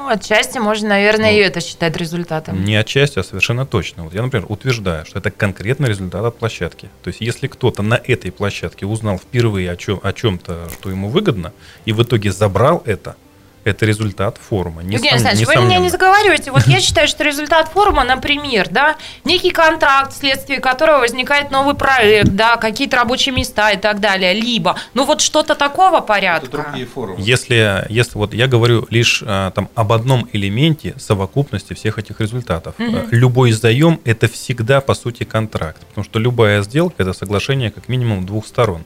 Отчасти 0.08 0.58
можно, 0.58 0.90
наверное, 0.90 1.30
ну, 1.30 1.36
и 1.36 1.40
это 1.40 1.60
считать 1.60 1.96
результатом. 1.96 2.64
Не 2.64 2.76
отчасти, 2.76 3.18
а 3.18 3.22
совершенно 3.22 3.66
точно. 3.66 4.04
Вот 4.04 4.14
я, 4.14 4.22
например, 4.22 4.46
утверждаю, 4.48 5.06
что 5.06 5.18
это 5.18 5.30
конкретный 5.30 5.88
результат 5.88 6.24
от 6.24 6.38
площадки. 6.38 6.88
То 7.02 7.08
есть, 7.08 7.20
если 7.20 7.46
кто-то 7.46 7.82
на 7.82 7.94
этой 7.94 8.30
площадке 8.32 8.86
узнал 8.86 9.18
впервые 9.18 9.70
о, 9.70 9.76
чем, 9.76 10.00
о 10.02 10.12
чем-то, 10.12 10.70
что 10.72 10.90
ему 10.90 11.08
выгодно, 11.08 11.52
и 11.84 11.92
в 11.92 12.02
итоге 12.02 12.32
забрал 12.32 12.82
это, 12.86 13.16
это 13.64 13.86
результат 13.86 14.38
форума. 14.38 14.82
Евгений 14.82 15.10
Александрович, 15.10 15.46
вы 15.46 15.62
меня 15.62 15.78
не 15.78 15.90
заговариваете. 15.90 16.50
Вот 16.50 16.66
я 16.66 16.80
считаю, 16.80 17.08
что 17.08 17.24
результат 17.24 17.68
форума, 17.68 18.04
например, 18.04 18.68
да, 18.70 18.96
некий 19.24 19.50
контракт, 19.50 20.12
вследствие 20.12 20.60
которого 20.60 21.00
возникает 21.00 21.50
новый 21.50 21.74
проект, 21.74 22.30
да, 22.30 22.56
какие-то 22.56 22.96
рабочие 22.96 23.34
места 23.34 23.70
и 23.70 23.76
так 23.76 24.00
далее, 24.00 24.34
либо, 24.34 24.76
ну 24.94 25.04
вот 25.04 25.20
что-то 25.20 25.54
такого 25.54 26.00
порядка. 26.00 26.46
Это 26.46 26.62
другие 26.62 26.86
форумы. 26.86 27.20
Если, 27.20 27.86
если 27.88 28.18
вот 28.18 28.34
я 28.34 28.46
говорю 28.46 28.86
лишь 28.90 29.22
а, 29.26 29.50
там 29.50 29.68
об 29.74 29.92
одном 29.92 30.28
элементе 30.32 30.94
совокупности 30.98 31.74
всех 31.74 31.98
этих 31.98 32.20
результатов. 32.20 32.74
Угу. 32.78 33.08
Любой 33.10 33.52
заем– 33.52 34.00
это 34.04 34.28
всегда, 34.28 34.80
по 34.80 34.94
сути, 34.94 35.24
контракт, 35.24 35.80
потому 35.86 36.04
что 36.04 36.18
любая 36.18 36.62
сделка– 36.62 36.96
это 36.98 37.12
соглашение 37.12 37.70
как 37.70 37.88
минимум 37.88 38.26
двух 38.26 38.46
сторон. 38.46 38.84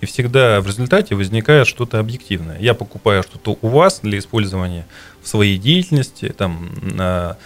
И 0.00 0.06
всегда 0.06 0.60
в 0.60 0.66
результате 0.66 1.14
возникает 1.14 1.66
что-то 1.66 1.98
объективное. 1.98 2.58
Я 2.58 2.74
покупаю 2.74 3.22
что-то 3.22 3.58
у 3.62 3.68
вас 3.68 4.00
для 4.02 4.18
использования 4.18 4.86
в 5.22 5.28
своей 5.28 5.58
деятельности, 5.58 6.34
там, 6.36 6.70
на, 6.82 7.38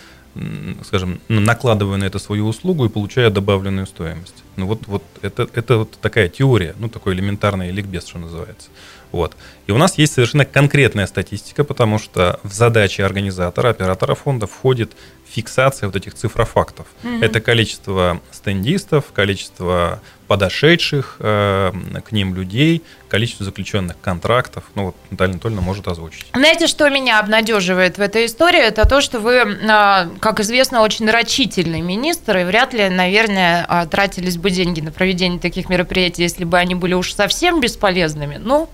скажем, 0.84 1.20
накладываю 1.28 1.98
на 1.98 2.04
это 2.04 2.18
свою 2.18 2.48
услугу 2.48 2.86
и 2.86 2.88
получаю 2.88 3.30
добавленную 3.30 3.86
стоимость. 3.86 4.42
Ну 4.56 4.66
вот, 4.66 4.86
вот 4.86 5.04
это, 5.22 5.48
это 5.54 5.78
вот 5.78 5.92
такая 6.00 6.28
теория, 6.28 6.74
ну 6.78 6.88
такой 6.88 7.14
элементарный 7.14 7.70
ликбез, 7.70 8.06
что 8.06 8.18
называется. 8.18 8.68
Вот. 9.12 9.36
И 9.66 9.72
у 9.72 9.78
нас 9.78 9.98
есть 9.98 10.12
совершенно 10.12 10.44
конкретная 10.44 11.06
статистика, 11.06 11.64
потому 11.64 11.98
что 11.98 12.40
в 12.42 12.52
задачи 12.52 13.00
организатора, 13.00 13.70
оператора 13.70 14.14
фонда 14.14 14.46
входит 14.46 14.92
фиксация 15.30 15.86
вот 15.86 15.96
этих 15.96 16.14
цифрофактов. 16.14 16.86
Mm-hmm. 17.02 17.24
Это 17.24 17.40
количество 17.40 18.20
стендистов, 18.32 19.04
количество 19.12 20.00
подошедших 20.26 21.16
э, 21.18 21.72
к 22.04 22.12
ним 22.12 22.34
людей, 22.34 22.82
количество 23.08 23.44
заключенных 23.44 24.00
контрактов. 24.00 24.64
Ну 24.74 24.86
вот 24.86 24.96
Наталья 25.10 25.32
Анатольевна 25.32 25.62
может 25.62 25.88
озвучить. 25.88 26.26
Знаете, 26.34 26.66
что 26.66 26.88
меня 26.88 27.18
обнадеживает 27.18 27.98
в 27.98 28.00
этой 28.00 28.26
истории? 28.26 28.60
Это 28.60 28.88
то, 28.88 29.00
что 29.00 29.18
вы, 29.18 29.34
э, 29.34 30.08
как 30.20 30.40
известно, 30.40 30.82
очень 30.82 31.08
рачительный 31.10 31.80
министр, 31.80 32.38
и 32.38 32.44
вряд 32.44 32.74
ли, 32.74 32.88
наверное, 32.88 33.66
э, 33.68 33.86
тратились 33.88 34.36
бы 34.36 34.50
деньги 34.50 34.80
на 34.80 34.92
проведение 34.92 35.40
таких 35.40 35.68
мероприятий, 35.68 36.22
если 36.22 36.44
бы 36.44 36.58
они 36.58 36.74
были 36.74 36.94
уж 36.94 37.12
совсем 37.12 37.60
бесполезными. 37.60 38.36
Ну, 38.36 38.68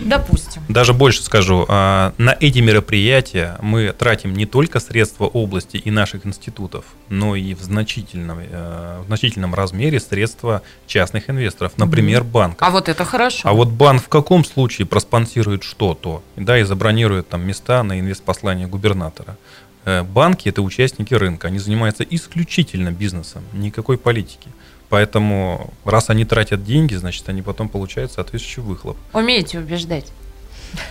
Допустим. 0.00 0.62
Даже 0.68 0.92
больше 0.92 1.22
скажу, 1.22 1.66
а, 1.68 2.14
на 2.18 2.36
эти 2.38 2.58
мероприятия 2.60 3.56
мы 3.60 3.92
тратим 3.92 4.32
не 4.32 4.46
только 4.46 4.80
средства 4.80 5.24
области 5.24 5.76
и 5.76 5.90
наших 5.90 6.26
институтов, 6.26 6.84
но 7.08 7.36
и 7.36 7.54
в 7.54 7.62
значительном, 7.62 8.38
э, 8.40 9.00
в 9.02 9.06
значительном 9.06 9.54
размере 9.54 10.00
средства 10.00 10.62
частных 10.86 11.28
инвесторов, 11.30 11.72
например, 11.76 12.24
банков. 12.24 12.66
А 12.66 12.70
вот 12.70 12.88
это 12.88 13.04
хорошо. 13.04 13.48
А 13.48 13.52
вот 13.52 13.68
банк 13.68 14.04
в 14.04 14.08
каком 14.08 14.44
случае 14.44 14.86
проспонсирует 14.86 15.62
что-то, 15.62 16.22
да, 16.36 16.58
и 16.58 16.62
забронирует 16.62 17.28
там 17.28 17.46
места 17.46 17.82
на 17.82 18.00
инвестпослание 18.00 18.66
губернатора? 18.66 19.36
Э, 19.84 20.02
банки– 20.02 20.48
это 20.50 20.62
участники 20.62 21.14
рынка, 21.14 21.48
они 21.48 21.58
занимаются 21.58 22.04
исключительно 22.04 22.90
бизнесом, 22.90 23.42
никакой 23.52 23.98
политики. 23.98 24.48
Поэтому, 24.90 25.70
раз 25.84 26.10
они 26.10 26.24
тратят 26.24 26.64
деньги, 26.64 26.94
значит, 26.96 27.28
они 27.28 27.42
потом 27.42 27.68
получают 27.68 28.12
соответствующий 28.12 28.62
выхлоп. 28.62 28.96
Умеете 29.12 29.58
убеждать. 29.58 30.06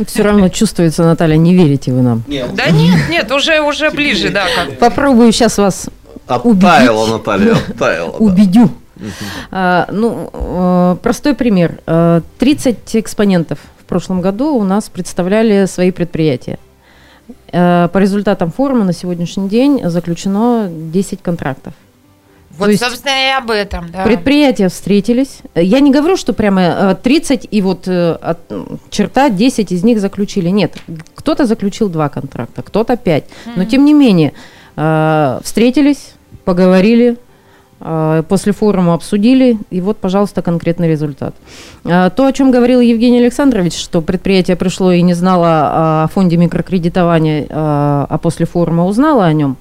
Все 0.05 0.23
равно 0.23 0.49
чувствуется, 0.49 1.03
Наталья, 1.03 1.37
не 1.37 1.53
верите 1.53 1.91
вы 1.91 2.01
нам. 2.01 2.23
Нет. 2.27 2.53
Да 2.55 2.69
нет, 2.69 3.09
нет, 3.09 3.31
уже, 3.31 3.61
уже 3.61 3.91
ближе, 3.91 4.29
да. 4.29 4.45
Как. 4.55 4.79
Попробую 4.79 5.31
сейчас 5.31 5.57
вас 5.57 5.89
Оттаяла, 6.27 7.03
убедить. 7.03 7.17
Наталья, 7.17 7.55
оттаяла. 7.55 8.11
Убедю. 8.11 8.71
А, 9.51 9.87
ну, 9.91 10.29
э, 10.33 10.97
простой 11.01 11.35
пример. 11.35 11.79
30 12.39 12.95
э, 12.95 12.99
экспонентов 12.99 13.59
в 13.79 13.85
прошлом 13.85 14.21
году 14.21 14.55
у 14.55 14.63
нас 14.63 14.89
представляли 14.89 15.65
свои 15.65 15.91
предприятия. 15.91 16.59
Э, 17.51 17.89
по 17.91 17.97
результатам 17.97 18.51
форума 18.51 18.85
на 18.85 18.93
сегодняшний 18.93 19.49
день 19.49 19.81
заключено 19.83 20.69
10 20.69 21.21
контрактов. 21.21 21.73
Вот, 22.59 22.65
То 22.65 22.71
есть, 22.71 22.83
собственно, 22.83 23.11
и 23.11 23.37
об 23.37 23.49
этом, 23.51 23.89
да. 23.89 24.03
Предприятия 24.03 24.67
встретились. 24.67 25.39
Я 25.55 25.79
не 25.79 25.91
говорю, 25.91 26.17
что 26.17 26.33
прямо 26.33 26.93
30 27.01 27.45
э, 27.45 27.47
и 27.49 27.61
вот 27.61 27.87
э, 27.87 28.17
от, 28.21 28.39
черта 28.89 29.29
10 29.29 29.71
из 29.71 29.83
них 29.83 30.01
заключили. 30.01 30.49
Нет, 30.49 30.75
кто-то 31.15 31.45
заключил 31.45 31.87
два 31.87 32.09
контракта, 32.09 32.61
кто-то 32.61 32.97
пять. 32.97 33.23
Mm-hmm. 33.23 33.53
Но 33.55 33.63
тем 33.63 33.85
не 33.85 33.93
менее, 33.93 34.33
э, 34.75 35.39
встретились, 35.41 36.13
поговорили, 36.43 37.17
После 38.27 38.51
форума 38.51 38.93
обсудили, 38.93 39.57
и 39.69 39.79
вот, 39.79 39.99
пожалуйста, 39.99 40.41
конкретный 40.41 40.89
результат. 40.89 41.33
То, 41.83 42.11
о 42.17 42.33
чем 42.33 42.51
говорил 42.51 42.81
Евгений 42.81 43.19
Александрович, 43.19 43.73
что 43.73 44.01
предприятие 44.01 44.57
пришло 44.57 44.91
и 44.91 45.01
не 45.01 45.13
знало 45.13 46.03
о 46.03 46.07
фонде 46.13 46.35
микрокредитования, 46.35 47.47
а 47.49 48.19
после 48.21 48.45
форума 48.45 48.85
узнало 48.85 49.23
о 49.23 49.31
нем, 49.31 49.55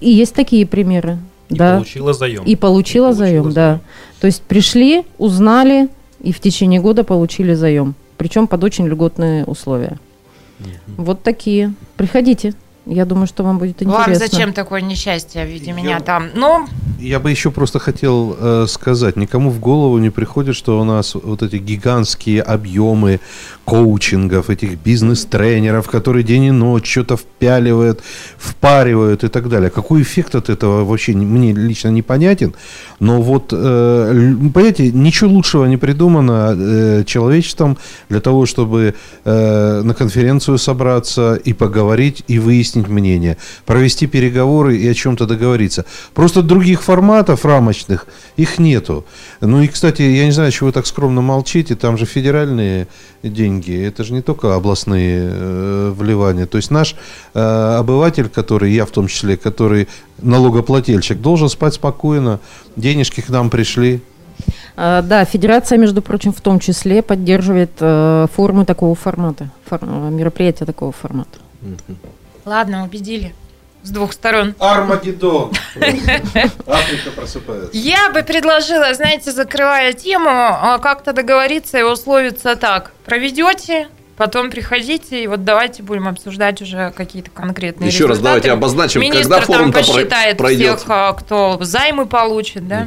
и 0.00 0.10
есть 0.10 0.32
такие 0.32 0.64
примеры. 0.64 1.18
И 1.50 1.54
да. 1.54 1.74
получила 1.74 2.12
заем. 2.12 2.44
И 2.44 2.56
получила 2.56 3.12
заем, 3.12 3.52
да. 3.52 3.80
То 4.20 4.26
есть 4.26 4.42
пришли, 4.42 5.04
узнали 5.18 5.88
и 6.20 6.32
в 6.32 6.40
течение 6.40 6.80
года 6.80 7.04
получили 7.04 7.54
заем. 7.54 7.94
Причем 8.16 8.46
под 8.46 8.64
очень 8.64 8.86
льготные 8.86 9.44
условия. 9.44 9.98
Вот 10.96 11.22
такие. 11.22 11.74
Приходите. 11.96 12.54
Я 12.86 13.04
думаю, 13.04 13.26
что 13.26 13.44
вам 13.44 13.58
будет 13.58 13.82
интересно. 13.82 14.04
Вам 14.06 14.14
зачем 14.14 14.52
такое 14.52 14.80
несчастье 14.80 15.44
в 15.44 15.48
виде 15.48 15.72
меня 15.72 16.00
там? 16.00 16.30
Ну, 16.34 16.66
Я 16.98 17.20
бы 17.20 17.30
еще 17.30 17.50
просто 17.50 17.78
хотел 17.78 18.36
э, 18.38 18.66
сказать, 18.68 19.16
никому 19.16 19.50
в 19.50 19.60
голову 19.60 19.98
не 19.98 20.10
приходит, 20.10 20.56
что 20.56 20.80
у 20.80 20.84
нас 20.84 21.14
вот 21.14 21.42
эти 21.42 21.56
гигантские 21.56 22.42
объемы 22.42 23.20
коучингов, 23.70 24.50
этих 24.50 24.78
бизнес-тренеров, 24.78 25.88
которые 25.88 26.24
день 26.24 26.44
и 26.44 26.50
ночь 26.50 26.90
что-то 26.90 27.16
впяливают, 27.16 28.00
впаривают 28.36 29.22
и 29.22 29.28
так 29.28 29.48
далее. 29.48 29.70
Какой 29.70 30.02
эффект 30.02 30.34
от 30.34 30.48
этого 30.50 30.84
вообще 30.84 31.14
не- 31.14 31.24
мне 31.24 31.52
лично 31.52 31.88
непонятен. 31.90 32.52
Но 32.98 33.22
вот, 33.22 33.52
э, 33.52 34.34
понимаете, 34.54 34.90
ничего 34.90 35.30
лучшего 35.30 35.66
не 35.66 35.76
придумано 35.76 36.56
э, 36.58 37.04
человечеством 37.06 37.78
для 38.08 38.20
того, 38.20 38.44
чтобы 38.46 38.94
э, 39.24 39.82
на 39.84 39.94
конференцию 39.94 40.58
собраться 40.58 41.34
и 41.34 41.52
поговорить, 41.52 42.24
и 42.26 42.40
выяснить 42.40 42.88
мнение, 42.88 43.36
провести 43.66 44.06
переговоры 44.08 44.76
и 44.78 44.88
о 44.88 44.94
чем-то 44.94 45.26
договориться. 45.26 45.84
Просто 46.14 46.42
других 46.42 46.82
форматов 46.82 47.44
рамочных 47.44 48.06
их 48.36 48.58
нету. 48.58 49.04
Ну 49.40 49.62
и, 49.62 49.68
кстати, 49.68 50.02
я 50.02 50.24
не 50.24 50.32
знаю, 50.32 50.50
чего 50.50 50.66
вы 50.66 50.72
так 50.72 50.86
скромно 50.86 51.20
молчите, 51.20 51.76
там 51.76 51.96
же 51.98 52.04
федеральные 52.06 52.86
деньги, 53.22 53.59
это 53.68 54.04
же 54.04 54.12
не 54.14 54.22
только 54.22 54.54
областные 54.54 55.28
э, 55.32 55.92
вливания. 55.96 56.46
То 56.46 56.56
есть 56.56 56.70
наш 56.70 56.94
э, 57.34 57.76
обыватель, 57.78 58.28
который, 58.28 58.72
я 58.72 58.86
в 58.86 58.90
том 58.90 59.06
числе, 59.08 59.36
который 59.36 59.88
налогоплательщик, 60.22 61.20
должен 61.20 61.48
спать 61.48 61.74
спокойно, 61.74 62.40
денежки 62.76 63.20
к 63.20 63.28
нам 63.28 63.50
пришли, 63.50 64.00
А, 64.76 65.02
Да, 65.02 65.24
Федерация, 65.24 65.76
между 65.78 66.00
прочим, 66.02 66.32
в 66.32 66.40
том 66.40 66.58
числе 66.60 67.02
поддерживает 67.02 67.70
э, 67.80 68.26
формы 68.34 68.64
такого 68.64 68.94
формата, 68.94 69.50
фор- 69.68 69.84
мероприятия 70.10 70.64
такого 70.64 70.92
формата. 70.92 71.38
ладно, 72.46 72.84
убедили. 72.84 73.34
С 73.82 73.90
двух 73.90 74.12
сторон. 74.12 74.54
Армагеддон. 74.58 75.52
Африка 76.66 77.10
просыпается. 77.16 77.70
Я 77.72 78.10
бы 78.10 78.22
предложила, 78.22 78.92
знаете, 78.94 79.32
закрывая 79.32 79.92
тему, 79.94 80.28
а, 80.30 80.78
как-то 80.78 81.12
договориться 81.12 81.78
и 81.78 81.82
условиться 81.82 82.56
так. 82.56 82.92
Проведете, 83.06 83.88
потом 84.18 84.50
приходите, 84.50 85.22
и 85.22 85.26
вот 85.26 85.44
давайте 85.44 85.82
будем 85.82 86.08
обсуждать 86.08 86.60
уже 86.60 86.92
какие-то 86.94 87.30
конкретные 87.30 87.88
Еще 87.88 88.04
раз 88.04 88.18
результаты. 88.18 88.22
давайте 88.42 88.52
обозначим, 88.52 89.00
Министр 89.00 89.22
когда 89.22 89.36
там 89.38 89.46
форум-то 89.46 89.78
про- 89.82 89.86
посчитает 89.94 90.36
пройдет. 90.36 90.76
всех, 90.78 90.90
а, 90.90 91.12
кто 91.14 91.58
займы 91.62 92.04
получит, 92.04 92.68
да? 92.68 92.86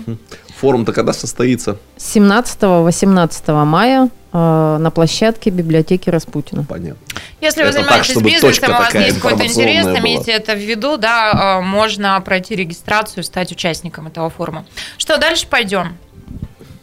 Форум-то 0.60 0.94
когда 0.94 1.12
состоится? 1.12 1.78
17-18 1.98 3.66
мая 3.66 4.10
на 4.34 4.92
площадке 4.94 5.52
библиотеки 5.52 6.10
Распутина. 6.10 6.64
Понятно. 6.64 6.98
Если 7.40 7.62
вы 7.62 7.70
Это 7.70 7.78
так, 7.78 7.84
занимаетесь 7.84 8.12
чтобы 8.12 8.30
бизнесом, 8.30 8.50
точка 8.50 8.70
у 8.70 8.74
вас 8.74 8.96
есть 8.96 9.20
какой-то 9.20 9.46
интерес, 9.46 9.86
была. 9.86 10.00
имейте 10.00 10.32
это 10.32 10.54
в 10.56 10.60
виду, 10.60 10.98
да, 10.98 11.32
а, 11.34 11.62
можно 11.62 12.20
пройти 12.22 12.56
регистрацию, 12.56 13.24
стать 13.24 13.52
участником 13.52 14.08
этого 14.08 14.30
форума. 14.30 14.66
Что, 14.98 15.18
дальше 15.18 15.46
пойдем? 15.48 15.98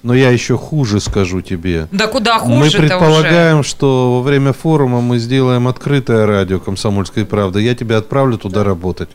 Но 0.02 0.14
я 0.14 0.30
еще 0.30 0.56
хуже 0.56 1.00
скажу 1.00 1.40
тебе. 1.42 1.86
Да 1.90 2.06
куда 2.06 2.38
Мы 2.38 2.56
хуже-то 2.56 2.78
уже? 2.78 2.88
предполагаем, 2.88 3.62
что 3.64 4.14
во 4.18 4.22
время 4.22 4.52
форума 4.52 5.00
мы 5.00 5.18
сделаем 5.18 5.68
открытое 5.68 6.26
радио 6.26 6.58
«Комсомольская 6.60 7.24
правда». 7.24 7.58
Я 7.58 7.74
тебя 7.74 7.98
отправлю 7.98 8.38
туда 8.38 8.64
работать. 8.64 9.10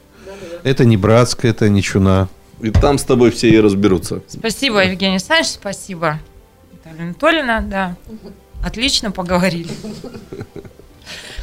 Это 0.63 0.83
не 0.85 0.97
братское, 0.97 1.51
это 1.51 1.69
не 1.69 1.81
чуна. 1.81 2.27
И 2.61 2.69
там 2.69 2.97
с 2.97 3.03
тобой 3.03 3.31
все 3.31 3.49
и 3.49 3.59
разберутся. 3.59 4.21
Спасибо, 4.27 4.83
Евгений 4.83 5.13
Александрович, 5.15 5.51
спасибо. 5.53 6.19
Наталья 6.85 7.03
Анатольевна, 7.03 7.61
да. 7.61 7.95
Отлично 8.63 9.09
поговорили. 9.09 9.71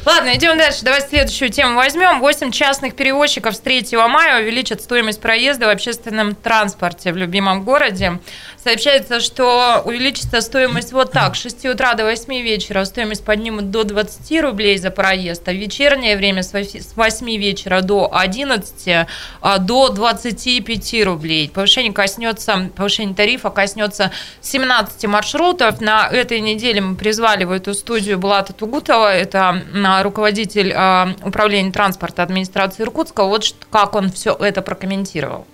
Ладно, 0.05 0.35
идем 0.35 0.57
дальше. 0.57 0.83
Давайте 0.83 1.09
следующую 1.09 1.49
тему 1.49 1.75
возьмем. 1.75 2.21
8 2.21 2.51
частных 2.51 2.95
перевозчиков 2.95 3.53
с 3.55 3.59
3 3.59 3.97
мая 4.07 4.41
увеличат 4.41 4.81
стоимость 4.81 5.19
проезда 5.19 5.67
в 5.67 5.69
общественном 5.69 6.33
транспорте 6.35 7.11
в 7.11 7.17
любимом 7.17 7.65
городе. 7.65 8.19
Сообщается, 8.63 9.19
что 9.19 9.81
увеличится 9.83 10.39
стоимость 10.39 10.93
вот 10.93 11.11
так. 11.11 11.35
С 11.35 11.41
6 11.41 11.65
утра 11.65 11.95
до 11.95 12.05
8 12.05 12.33
вечера 12.41 12.85
стоимость 12.85 13.25
поднимут 13.25 13.71
до 13.71 13.83
20 13.83 14.41
рублей 14.41 14.77
за 14.77 14.89
проезд, 14.89 15.45
а 15.49 15.51
в 15.51 15.55
вечернее 15.55 16.15
время 16.15 16.43
с 16.43 16.53
8 16.53 17.37
вечера 17.37 17.81
до 17.81 18.09
11 18.13 19.07
а, 19.41 19.57
до 19.57 19.89
25 19.89 21.03
рублей. 21.03 21.49
Повышение 21.49 21.91
коснется, 21.91 22.71
повышение 22.73 23.13
тарифа 23.13 23.49
коснется 23.49 24.11
17 24.39 25.07
маршрутов. 25.07 25.81
На 25.81 26.07
этой 26.07 26.39
неделе 26.39 26.79
мы 26.79 26.95
призвали 26.95 27.43
в 27.43 27.51
эту 27.51 27.73
студию 27.73 28.17
Булата 28.17 28.53
Тугутова, 28.53 29.13
это 29.13 29.61
а, 29.75 30.03
руководитель 30.03 30.71
а, 30.73 31.13
управления 31.21 31.73
транспорта 31.73 32.23
администрации 32.23 32.83
Иркутска. 32.83 33.25
Вот 33.25 33.43
как 33.69 33.93
он 33.95 34.09
все 34.09 34.33
это 34.33 34.61
прокомментировал. 34.61 35.45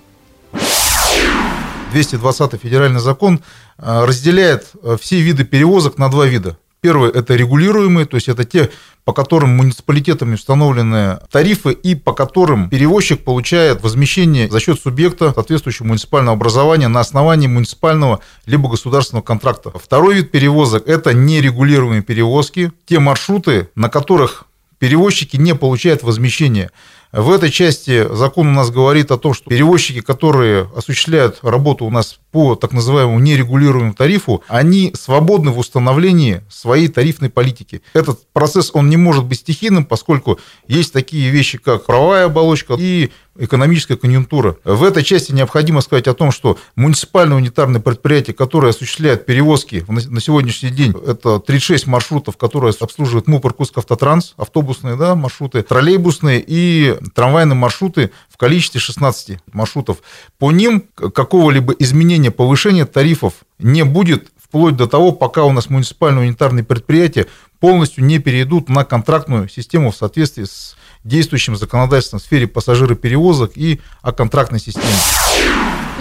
220 1.92 2.62
федеральный 2.62 3.00
закон 3.00 3.42
э, 3.78 4.06
разделяет 4.06 4.72
э, 4.84 4.98
все 5.00 5.20
виды 5.22 5.44
перевозок 5.44 5.98
на 5.98 6.10
два 6.10 6.26
вида. 6.26 6.58
Первый– 6.82 7.12
это 7.14 7.36
регулируемые, 7.36 8.06
то 8.06 8.16
есть 8.16 8.30
это 8.30 8.46
те, 8.46 8.70
по 9.04 9.12
которым 9.12 9.50
муниципалитетами 9.50 10.36
установлены 10.36 11.20
тарифы 11.30 11.74
и 11.74 11.94
по 11.94 12.14
которым 12.14 12.70
перевозчик 12.70 13.22
получает 13.26 13.84
возмещение 13.84 14.50
за 14.50 14.62
счет 14.62 14.80
субъекта 14.80 15.34
соответствующего 15.34 15.88
муниципального 15.88 16.38
образования 16.38 16.88
на 16.88 17.02
основании 17.02 17.48
муниципального 17.48 18.22
либо 18.46 18.70
государственного 18.70 19.26
контракта. 19.26 19.72
Второй 19.72 20.16
вид 20.16 20.32
перевозок– 20.32 20.84
это 20.88 21.14
нерегулируемые 21.14 22.02
перевозки, 22.02 22.72
те 22.86 23.00
маршруты, 23.00 23.70
на 23.76 23.90
которых 23.90 24.46
перевозчики 24.78 25.36
не 25.36 25.56
получают 25.56 26.04
возмещения. 26.04 26.72
В 27.12 27.32
этой 27.32 27.50
части 27.50 28.08
закон 28.14 28.48
у 28.48 28.52
нас 28.52 28.70
говорит 28.70 29.10
о 29.10 29.18
том, 29.18 29.34
что 29.34 29.50
перевозчики, 29.50 30.02
которые 30.02 30.70
осуществляют 30.76 31.40
работу 31.42 31.86
у 31.86 31.90
нас 31.90 32.20
по 32.32 32.56
так 32.56 32.72
называемому 32.74 33.20
нерегулируемому 33.20 33.94
тарифу, 33.94 34.44
они 34.48 34.92
свободны 34.96 35.52
в 35.52 35.60
установлении 35.60 36.42
своей 36.50 36.88
тарифной 36.88 37.30
политики. 37.30 37.82
Этот 37.94 38.28
процесс, 38.34 38.72
он 38.74 38.90
не 38.90 38.98
может 38.98 39.26
быть 39.26 39.40
стихийным, 39.40 39.86
поскольку 39.86 40.40
есть 40.68 40.94
такие 40.94 41.30
вещи, 41.30 41.58
как 41.58 41.86
правовая 41.86 42.26
оболочка 42.26 42.76
и 42.78 43.10
экономическая 43.40 43.96
конъюнктура. 43.96 44.58
В 44.64 44.84
этой 44.84 45.04
части 45.04 45.32
необходимо 45.32 45.82
сказать 45.82 46.08
о 46.08 46.14
том, 46.14 46.32
что 46.32 46.58
муниципальное 46.76 47.38
унитарное 47.38 47.80
предприятие, 47.82 48.34
которое 48.34 48.70
осуществляет 48.70 49.26
перевозки 49.26 49.86
на 49.88 50.20
сегодняшний 50.20 50.70
день, 50.70 50.94
это 51.08 51.40
36 51.40 51.88
маршрутов, 51.88 52.38
которые 52.38 52.74
обслуживает 52.80 53.28
МУП 53.28 53.46
Иркутск 53.46 53.78
Автотранс, 53.78 54.34
автобусные 54.38 54.96
да, 54.98 55.16
маршруты, 55.16 55.64
троллейбусные 55.64 56.44
и 56.46 56.98
трамвайные 57.16 57.56
маршруты 57.56 58.12
количестве 58.40 58.80
16 58.80 59.40
маршрутов. 59.52 59.98
По 60.40 60.52
ним 60.52 60.86
какого-либо 60.96 61.74
изменения, 61.74 62.32
повышения 62.32 62.86
тарифов 62.86 63.34
не 63.60 63.84
будет 63.84 64.30
вплоть 64.42 64.76
до 64.76 64.88
того, 64.88 65.12
пока 65.12 65.44
у 65.44 65.52
нас 65.52 65.70
муниципальные 65.70 66.28
унитарные 66.28 66.64
предприятия 66.64 67.28
полностью 67.60 68.04
не 68.04 68.18
перейдут 68.18 68.70
на 68.70 68.86
контрактную 68.86 69.50
систему 69.50 69.92
в 69.92 69.96
соответствии 69.96 70.46
с 70.46 70.76
действующим 71.04 71.56
законодательством 71.56 72.20
в 72.20 72.24
сфере 72.24 72.48
пассажироперевозок 72.48 73.52
и 73.56 73.82
о 74.02 74.12
контрактной 74.12 74.60
системе. 74.60 74.88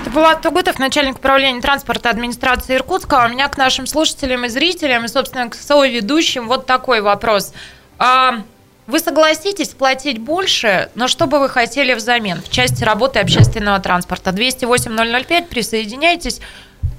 Это 0.01 0.11
была 0.11 0.36
Тугутов, 0.36 0.78
начальник 0.78 1.16
управления 1.16 1.61
транспорта 1.61 2.09
администрации 2.09 2.76
Иркутска. 2.76 3.26
У 3.26 3.32
меня 3.32 3.49
к 3.49 3.59
нашим 3.59 3.86
слушателям 3.86 4.45
и 4.45 4.49
зрителям, 4.49 5.05
и, 5.05 5.09
собственно, 5.09 5.51
к 5.51 5.55
соведущим 5.55 6.47
вот 6.47 6.66
такой 6.66 7.01
вопрос. 7.01 7.53
А, 7.99 8.43
Вы 8.89 9.01
согласитесь 9.01 9.68
платить 9.68 10.18
больше, 10.18 10.89
но 10.95 11.09
что 11.09 11.26
бы 11.26 11.41
вы 11.41 11.51
хотели 11.51 11.93
взамен 11.93 12.41
в 12.41 12.49
части 12.51 12.82
работы 12.84 13.18
общественного 13.18 13.80
транспорта? 13.80 14.30
208-005, 14.30 15.47
присоединяйтесь. 15.47 16.41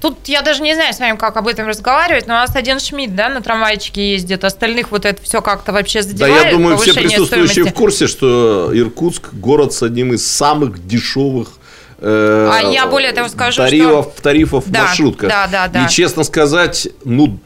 Тут 0.00 0.28
я 0.28 0.42
даже 0.42 0.62
не 0.62 0.72
знаю 0.74 0.94
с 0.94 1.00
вами, 1.00 1.16
как 1.16 1.36
об 1.36 1.48
этом 1.48 1.66
разговаривать, 1.66 2.28
но 2.28 2.34
у 2.34 2.36
нас 2.36 2.54
один 2.54 2.78
Шмидт, 2.78 3.16
да, 3.16 3.28
на 3.28 3.42
трамвайчике 3.42 4.12
ездит, 4.12 4.44
остальных 4.44 4.92
вот 4.92 5.04
это 5.04 5.20
все 5.20 5.42
как-то 5.42 5.72
вообще 5.72 6.02
Да, 6.02 6.08
задевает. 6.08 6.44
я 6.44 6.50
думаю, 6.52 6.76
все 6.78 6.94
присутствующие 6.94 7.48
стоимости. 7.64 7.74
в 7.74 7.74
курсе, 7.76 8.06
что 8.06 8.70
Иркутск 8.72 9.34
город 9.34 9.72
с 9.74 9.82
одним 9.82 10.12
из 10.14 10.24
самых 10.24 10.86
дешевых 10.86 11.48
э, 11.98 12.50
А 12.52 12.60
я 12.70 12.86
более 12.86 13.10
того 13.12 13.28
скажу, 13.28 13.56
тарифов, 13.62 14.14
тарифов 14.22 14.64
в 14.66 14.70
Да, 14.70 14.82
маршрутках. 14.84 15.28
да, 15.28 15.48
да, 15.48 15.66
да. 15.66 15.84
И 15.84 15.88
честно 15.88 16.22
сказать, 16.22 16.86
ну 17.04 17.40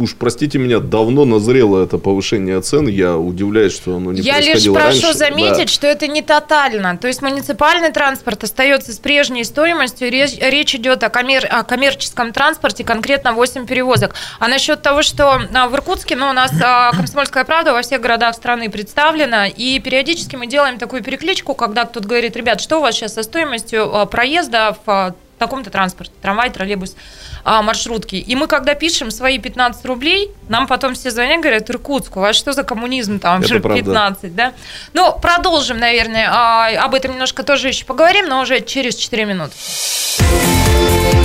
уж 0.00 0.14
простите 0.14 0.58
меня, 0.58 0.78
давно 0.78 1.24
назрело 1.24 1.82
это 1.82 1.98
повышение 1.98 2.60
цен. 2.60 2.86
Я 2.88 3.16
удивляюсь, 3.16 3.74
что 3.74 3.96
оно 3.96 4.12
не 4.12 4.20
Я 4.20 4.40
лишь 4.40 4.64
прошу 4.64 4.74
раньше. 4.74 5.12
заметить, 5.14 5.66
Да. 5.66 5.72
что 5.72 5.86
это 5.86 6.06
не 6.06 6.22
тотально. 6.22 6.96
То 6.96 7.08
есть 7.08 7.22
муниципальный 7.22 7.90
транспорт 7.92 8.44
остается 8.44 8.92
с 8.92 8.98
прежней 8.98 9.44
стоимостью. 9.44 10.10
Речь, 10.10 10.38
речь 10.40 10.74
идет 10.74 11.02
о, 11.02 11.08
коммер- 11.08 11.46
о 11.46 11.62
коммерческом 11.64 12.32
транспорте, 12.32 12.84
конкретно 12.84 13.32
8 13.32 13.66
перевозок. 13.66 14.14
А 14.38 14.48
насчет 14.48 14.82
того, 14.82 15.02
что 15.02 15.40
а, 15.52 15.68
в 15.68 15.74
Иркутске, 15.74 16.16
ну, 16.16 16.28
у 16.30 16.32
нас 16.32 16.52
а, 16.62 16.92
«Комсомольская 16.92 17.44
правда» 17.44 17.72
во 17.72 17.82
всех 17.82 18.00
городах 18.00 18.34
страны 18.34 18.70
представлена, 18.70 19.48
и 19.48 19.78
периодически 19.78 20.36
мы 20.36 20.46
делаем 20.46 20.78
такую 20.78 21.02
перекличку, 21.02 21.54
когда 21.54 21.84
кто-то 21.84 22.06
говорит, 22.08 22.36
ребят, 22.36 22.60
что 22.60 22.78
у 22.78 22.80
вас 22.80 22.94
сейчас 22.94 23.14
со 23.14 23.22
стоимостью 23.22 23.94
а, 23.94 24.06
проезда 24.06 24.76
в 24.86 25.14
таком-то 25.44 25.70
транспорте, 25.70 26.12
трамвай, 26.22 26.50
троллейбус, 26.50 26.96
а, 27.44 27.62
маршрутки. 27.62 28.16
И 28.16 28.34
мы, 28.34 28.46
когда 28.46 28.74
пишем 28.74 29.10
свои 29.10 29.38
15 29.38 29.84
рублей, 29.84 30.30
нам 30.48 30.66
потом 30.66 30.94
все 30.94 31.10
звонят, 31.10 31.40
говорят, 31.40 31.68
Иркутск, 31.70 32.16
у 32.16 32.20
вас 32.20 32.36
что 32.36 32.52
за 32.52 32.62
коммунизм 32.62 33.18
там, 33.18 33.40
Это 33.40 33.48
же 33.48 33.60
правда. 33.60 33.84
15, 33.84 34.34
да? 34.34 34.52
Ну, 34.94 35.12
продолжим, 35.20 35.78
наверное, 35.78 36.28
а, 36.30 36.68
об 36.84 36.94
этом 36.94 37.12
немножко 37.12 37.42
тоже 37.42 37.68
еще 37.68 37.84
поговорим, 37.84 38.28
но 38.28 38.40
уже 38.40 38.60
через 38.60 38.96
4 38.96 39.24
минуты. 39.26 39.52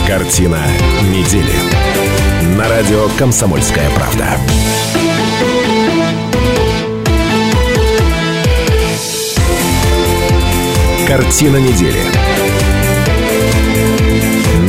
Картина 0.08 0.60
недели. 1.04 1.54
На 2.58 2.68
радио 2.68 3.08
«Комсомольская 3.18 3.90
правда». 3.92 4.26
Картина 11.08 11.58
недели. 11.58 12.29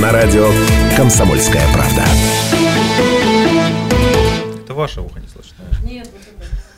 На 0.00 0.12
радио 0.12 0.48
«Комсомольская 0.96 1.66
правда». 1.74 2.04
Это 4.64 4.74
ваше 4.74 5.00
ухо 5.00 5.20
не 5.20 5.28
слышно. 5.28 5.56
Нет, 5.84 6.08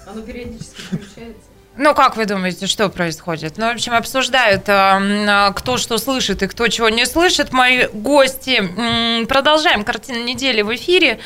оно 0.06 0.22
периодически 0.22 0.80
включается. 0.80 1.42
Ну, 1.76 1.94
как 1.94 2.16
вы 2.16 2.26
думаете, 2.26 2.66
что 2.66 2.88
происходит? 2.88 3.56
Ну, 3.56 3.66
в 3.68 3.74
общем, 3.74 3.94
обсуждают, 3.94 4.64
а, 4.68 4.96
м, 4.98 5.26
а, 5.28 5.52
кто 5.52 5.78
что 5.78 5.96
слышит 5.98 6.42
и 6.42 6.46
кто 6.48 6.68
чего 6.68 6.88
не 6.90 7.06
слышит. 7.06 7.52
Мои 7.52 7.86
гости. 7.86 9.24
Продолжаем 9.26 9.82
картину 9.84 10.24
недели 10.24 10.60
в 10.62 10.74
эфире. 10.74 11.18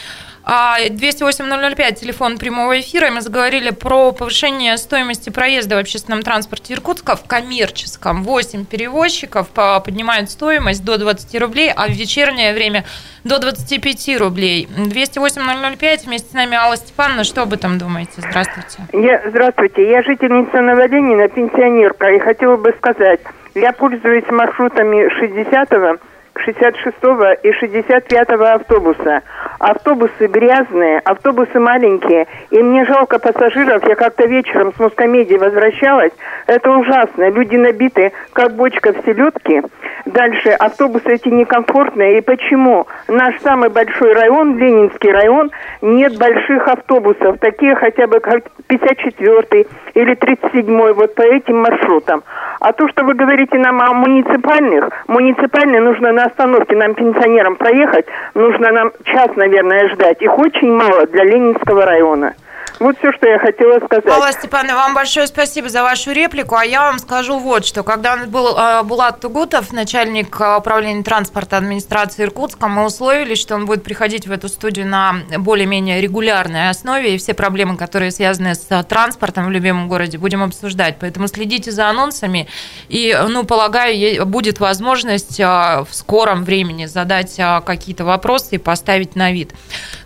А, 0.49 0.77
208-005, 0.89 1.95
телефон 1.95 2.39
прямого 2.39 2.79
эфира. 2.79 3.11
Мы 3.11 3.21
заговорили 3.21 3.71
про 3.71 4.13
повышение 4.13 4.77
стоимости 4.77 5.29
проезда 5.29 5.75
в 5.75 5.81
общественном 5.81 6.23
транспорте 6.23 6.75
Иркутска 6.75 7.17
в 7.17 7.25
коммерческом. 7.27 8.23
8 8.23 8.65
перевозчиков 8.65 9.49
по- 9.49 9.81
поднимают 9.81 10.31
стоимость 10.31 10.85
до 10.85 10.99
20 10.99 11.41
рублей, 11.41 11.73
а 11.75 11.89
в 11.89 11.91
вечернее 11.91 12.55
время 12.55 12.85
до 13.25 13.41
25 13.41 14.19
рублей. 14.21 14.69
208-005, 14.77 16.05
вместе 16.07 16.31
с 16.31 16.33
нами 16.33 16.55
Алла 16.57 16.77
Степановна. 16.77 17.25
Что 17.25 17.43
об 17.43 17.53
этом 17.53 17.77
думаете? 17.79 18.13
Здравствуйте. 18.19 18.79
Я, 18.93 19.21
здравствуйте, 19.29 19.91
я 19.91 20.05
жительница 20.05 20.61
Новоленина, 20.61 21.27
пенсионерка, 21.27 22.07
и 22.13 22.21
хотела 22.21 22.57
бы 22.57 22.73
сказать, 22.79 23.19
я 23.57 23.73
пользуюсь 23.73 24.25
маршрутами 24.31 25.09
60-го, 25.21 25.99
66-го 26.47 27.33
и 27.43 27.51
65-го 27.51 28.45
автобуса. 28.45 29.23
Автобусы 29.59 30.27
грязные, 30.27 31.01
автобусы 31.01 31.59
маленькие, 31.59 32.27
и 32.51 32.63
мне 32.63 32.85
жалко 32.85 33.19
пассажиров. 33.19 33.87
Я 33.89 33.95
как-то 33.95 34.27
вечером 34.27 34.73
с 34.75 34.79
Мускомедии 34.79 35.37
возвращалась. 35.37 36.13
Это 36.47 36.71
ужасно. 36.71 37.31
Люди 37.31 37.57
набиты, 37.57 38.13
как 38.33 38.55
бочка 38.55 38.93
в 38.93 39.05
селедке. 39.05 39.63
Дальше 40.05 40.51
автобусы 40.51 41.15
эти 41.15 41.29
некомфортные. 41.29 42.19
И 42.19 42.21
почему? 42.21 42.87
Наш 43.09 43.41
самый 43.41 43.71
большой 43.71 44.13
район, 44.13 44.57
Ленинский 44.59 45.11
район, 45.11 45.51
нет 45.83 46.19
больших 46.19 46.69
автобусов. 46.69 47.39
Такие 47.41 47.75
хотя 47.75 48.07
бы 48.07 48.21
как 48.21 48.45
54 48.69 49.67
или 49.97 50.15
37 50.15 50.93
вот 50.93 51.15
по 51.15 51.23
этим 51.23 51.63
маршрутам. 51.63 52.23
А 52.61 52.73
то, 52.73 52.87
что 52.89 53.05
вы 53.05 53.15
говорите 53.15 53.59
нам 53.59 53.81
о 53.81 53.95
муниципальных, 53.95 54.91
муниципальные 55.09 55.81
нужно 55.81 56.13
на 56.13 56.25
остановке 56.25 56.77
нам, 56.77 56.95
пенсионерам, 56.95 57.57
проехать, 57.57 58.07
нужно 58.35 58.73
нам 58.73 58.93
час, 59.05 59.35
наверное, 59.37 59.89
ждать. 59.89 60.21
Их 60.21 60.39
очень 60.39 60.71
мало 60.71 61.07
для 61.07 61.25
Ленинского 61.25 61.87
района. 61.87 62.35
Вот 62.79 62.99
все, 62.99 63.11
что 63.13 63.27
я 63.27 63.39
хотела 63.39 63.79
сказать. 63.79 64.07
Алла 64.07 64.33
Степановна, 64.33 64.75
вам 64.77 64.95
большое 64.95 65.27
спасибо 65.27 65.69
за 65.69 65.83
вашу 65.83 66.13
реплику, 66.13 66.57
а 66.57 66.65
я 66.65 66.83
вам 66.83 66.99
скажу 66.99 67.39
вот 67.39 67.65
что. 67.65 67.83
Когда 67.83 68.17
был 68.27 68.57
э, 68.57 68.83
Булат 68.83 69.21
Тугутов, 69.21 69.73
начальник 69.73 70.39
э, 70.39 70.57
управления 70.57 71.03
транспорта 71.03 71.57
администрации 71.57 72.25
Иркутска, 72.25 72.69
мы 72.69 72.85
условились, 72.85 73.39
что 73.39 73.55
он 73.55 73.65
будет 73.65 73.83
приходить 73.83 74.27
в 74.27 74.33
эту 74.33 74.49
студию 74.49 74.87
на 74.87 75.15
более-менее 75.39 76.01
регулярной 76.03 76.69
основе, 76.69 77.15
и 77.15 77.19
все 77.19 77.33
проблемы, 77.33 77.77
которые 77.79 78.11
связаны 78.11 78.55
с 78.55 78.67
э, 78.69 78.83
транспортом 78.85 79.47
в 79.47 79.51
любимом 79.51 79.89
городе, 79.89 80.19
будем 80.19 80.43
обсуждать. 80.43 80.97
Поэтому 81.01 81.29
следите 81.29 81.71
за 81.71 81.89
анонсами, 81.89 82.47
и, 82.89 83.19
ну, 83.29 83.45
полагаю, 83.45 84.27
будет 84.27 84.61
возможность 84.61 85.39
в 85.39 85.89
скором 85.91 86.45
времени 86.45 86.87
задать 86.87 87.41
какие-то 87.65 88.05
вопросы 88.05 88.57
и 88.57 88.59
поставить 88.59 89.17
на 89.17 89.33
вид. 89.33 89.53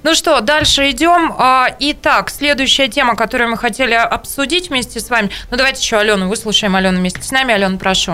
Ну 0.03 0.14
что, 0.14 0.41
дальше 0.41 0.91
идем. 0.91 1.35
Итак, 1.79 2.31
следующая 2.61 2.89
тема, 2.89 3.17
которую 3.17 3.49
мы 3.51 3.57
хотели 3.57 3.95
обсудить 3.95 4.69
вместе 4.69 5.01
с 5.01 5.09
вами. 5.09 5.31
Ну, 5.51 5.57
давайте 5.57 5.81
еще 5.81 5.97
Алену 5.97 6.29
выслушаем. 6.29 6.77
Алена 6.77 6.99
вместе 6.99 7.23
с 7.23 7.33
нами. 7.33 7.55
Алена, 7.55 7.79
прошу. 7.79 8.13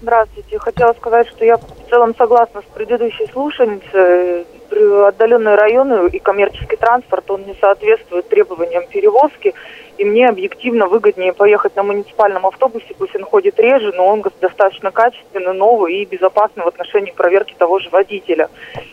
Здравствуйте. 0.00 0.58
Хотела 0.58 0.94
сказать, 0.94 1.28
что 1.28 1.44
я 1.44 1.58
в 1.58 1.62
целом 1.90 2.14
согласна 2.16 2.62
с 2.62 2.74
предыдущей 2.74 3.26
слушательницей. 3.32 4.46
При- 4.70 5.08
Отдаленные 5.08 5.56
районы 5.56 6.08
и 6.08 6.18
коммерческий 6.18 6.76
транспорт, 6.76 7.30
он 7.30 7.42
не 7.42 7.54
соответствует 7.60 8.26
требованиям 8.30 8.84
перевозки. 8.88 9.52
И 9.98 10.04
мне 10.04 10.28
объективно 10.28 10.86
выгоднее 10.88 11.32
поехать 11.32 11.74
на 11.76 11.82
муниципальном 11.82 12.46
автобусе, 12.46 12.94
пусть 12.98 13.16
он 13.16 13.24
ходит 13.24 13.58
реже, 13.58 13.92
но 13.96 14.06
он 14.06 14.22
достаточно 14.40 14.90
качественный, 14.90 15.54
новый 15.54 15.94
и 15.96 16.04
безопасный 16.04 16.64
в 16.64 16.68
отношении 16.68 17.12
проверки 17.12 17.54
того 17.58 17.78
же 17.78 17.88
водителя. 17.90 18.48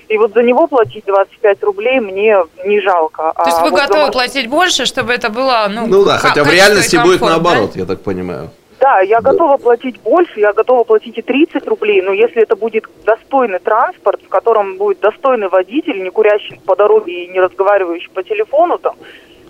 И 0.08 0.18
вот 0.18 0.34
за 0.34 0.44
него 0.44 0.68
платить 0.68 1.06
25 1.06 1.64
рублей 1.64 2.00
мне 2.00 2.38
не 2.66 2.80
жалко. 2.82 3.34
То 3.36 3.44
есть 3.46 3.58
А 3.58 3.64
вы 3.64 3.70
вот 3.72 3.80
за 3.80 3.86
готовы 3.88 4.00
маршрут- 4.06 4.14
платить 4.14 4.48
больше, 4.50 4.86
чтобы 4.86 5.14
это 5.14 5.30
было, 5.30 5.68
ну, 5.70 5.88
Ну 5.88 6.06
да, 6.06 6.18
хотя 6.20 6.44
в 6.44 6.50
реальности 6.50 6.96
будет 6.96 7.20
комфорт, 7.20 7.44
да? 7.44 7.50
наоборот, 7.50 7.76
я 7.76 7.86
так 7.86 8.02
понимаю. 8.02 8.50
Да, 8.80 9.00
я 9.00 9.22
готова 9.22 9.56
платить 9.58 10.00
больше, 10.02 10.40
я 10.42 10.52
готова 10.52 10.84
платить 10.84 11.18
и 11.18 11.22
30 11.22 11.66
рублей, 11.68 12.02
но 12.02 12.12
если 12.12 12.42
это 12.42 12.56
будет 12.58 12.86
достойный 13.06 13.60
транспорт, 13.60 14.22
в 14.22 14.28
котором 14.28 14.78
будет 14.78 15.00
достойный 15.00 15.48
водитель, 15.48 16.04
не 16.04 16.10
курящий 16.10 16.60
по 16.66 16.76
дороге 16.76 17.24
и 17.24 17.28
не 17.28 17.40
разговаривающий 17.40 18.10
по 18.10 18.24
телефону 18.24 18.78
там, 18.78 18.96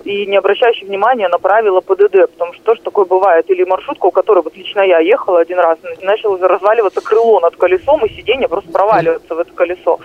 и 0.03 0.25
не 0.25 0.37
обращающий 0.37 0.85
внимания 0.85 1.27
на 1.29 1.39
правила 1.39 1.81
ПДД, 1.81 2.29
потому 2.31 2.53
что 2.53 2.63
тоже 2.63 2.81
такое 2.81 3.05
бывает. 3.05 3.49
Или 3.49 3.63
маршрутка, 3.63 4.07
у 4.07 4.11
которой 4.11 4.43
вот 4.43 4.55
лично 4.55 4.81
я 4.81 4.99
ехала 4.99 5.39
один 5.39 5.59
раз, 5.59 5.79
начало 6.01 6.37
разваливаться 6.37 7.01
крыло 7.01 7.39
над 7.39 7.55
колесом, 7.55 8.05
и 8.05 8.09
сиденье 8.09 8.47
просто 8.47 8.71
проваливается 8.71 9.35
в 9.35 9.39
это 9.39 9.51
колесо. 9.53 9.99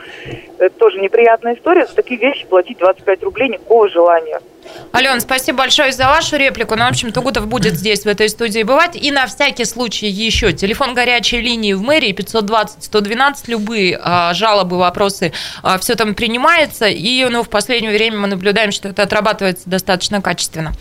Это 0.59 0.77
тоже 0.79 1.01
неприятная 1.01 1.55
история. 1.55 1.87
За 1.87 1.95
такие 1.95 2.21
вещи 2.21 2.47
платить 2.47 2.79
25 2.79 3.23
рублей 3.25 3.49
никакого 3.49 3.89
желания. 3.89 4.41
Алена, 4.93 5.21
спасибо 5.21 5.59
большое 5.59 5.93
за 5.93 6.05
вашу 6.05 6.37
реплику. 6.37 6.75
Ну, 6.75 6.85
в 6.85 6.89
общем, 6.89 7.13
Тугутов 7.13 7.47
будет 7.47 7.75
здесь, 7.75 8.05
в 8.05 8.07
этой 8.07 8.29
студии 8.29 8.63
бывать. 8.63 8.97
И 8.97 9.11
на 9.11 9.27
всякий 9.27 9.65
случай 9.65 10.09
еще. 10.09 10.53
Телефон 10.53 10.95
горячей 10.95 11.41
линии 11.41 11.75
в 11.75 11.83
мэрии 11.83 12.15
520-112. 12.15 13.35
Любые 13.49 14.01
а, 14.03 14.33
жалобы, 14.35 14.79
вопросы, 14.79 15.33
все 15.81 15.95
там 15.95 16.15
принимается. 16.15 16.87
И 16.87 17.25
ну, 17.27 17.43
в 17.43 17.51
последнее 17.51 17.93
время 17.93 18.19
мы 18.19 18.29
наблюдаем, 18.29 18.73
что 18.73 18.89
это 18.89 19.03
отрабатывается 19.03 19.69
достаточно 19.69 20.23
качественно. 20.23 20.73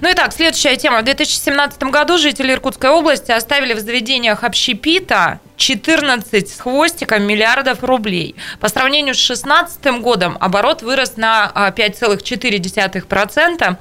Ну 0.00 0.10
и 0.10 0.14
так, 0.14 0.32
следующая 0.32 0.76
тема. 0.76 1.00
В 1.00 1.04
2017 1.04 1.82
году 1.84 2.18
жители 2.18 2.52
Иркутской 2.52 2.90
области 2.90 3.32
оставили 3.32 3.72
в 3.74 3.80
заведениях 3.80 4.44
общепита 4.44 5.40
14 5.56 6.48
с 6.48 6.60
хвостиком 6.60 7.22
миллиардов 7.22 7.84
рублей. 7.84 8.34
По 8.60 8.68
сравнению 8.68 9.14
с 9.14 9.18
2016 9.18 10.00
годом 10.00 10.36
оборот 10.40 10.82
вырос 10.82 11.16
на 11.16 11.50
а, 11.54 11.70
5,4%. 11.70 13.76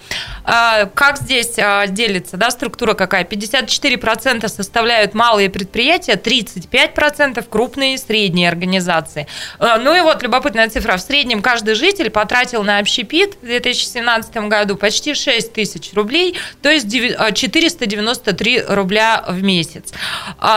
А, 0.46 0.86
Как 0.88 1.18
здесь 1.18 1.54
а, 1.58 1.88
делится 1.88 2.38
да, 2.38 2.52
структура 2.52 2.94
какая? 2.94 3.24
54% 3.24 4.48
составляют 4.48 5.14
малые 5.14 5.50
предприятия, 5.50 6.14
35% 6.14 7.46
крупные 7.50 7.96
и 7.96 7.98
средние 7.98 8.50
организации. 8.50 9.28
А, 9.60 9.78
Ну 9.78 9.96
и 9.96 10.02
вот 10.02 10.22
любопытная 10.24 10.70
цифра. 10.70 10.98
В 10.98 11.02
среднем 11.02 11.42
каждый 11.42 11.76
житель 11.76 12.10
потратил 12.10 12.64
на 12.64 12.80
общепит 12.80 13.36
в 13.42 13.46
2017 13.46 14.36
году 14.50 14.76
почти 14.76 15.14
6 15.14 15.54
тысяч 15.54 15.94
рублей, 15.94 16.38
то 16.62 16.70
есть 16.70 16.88
деви- 16.88 17.16
а, 17.18 17.32
493 17.32 18.64
рубля 18.68 19.24
в 19.28 19.42
месяц. 19.44 19.94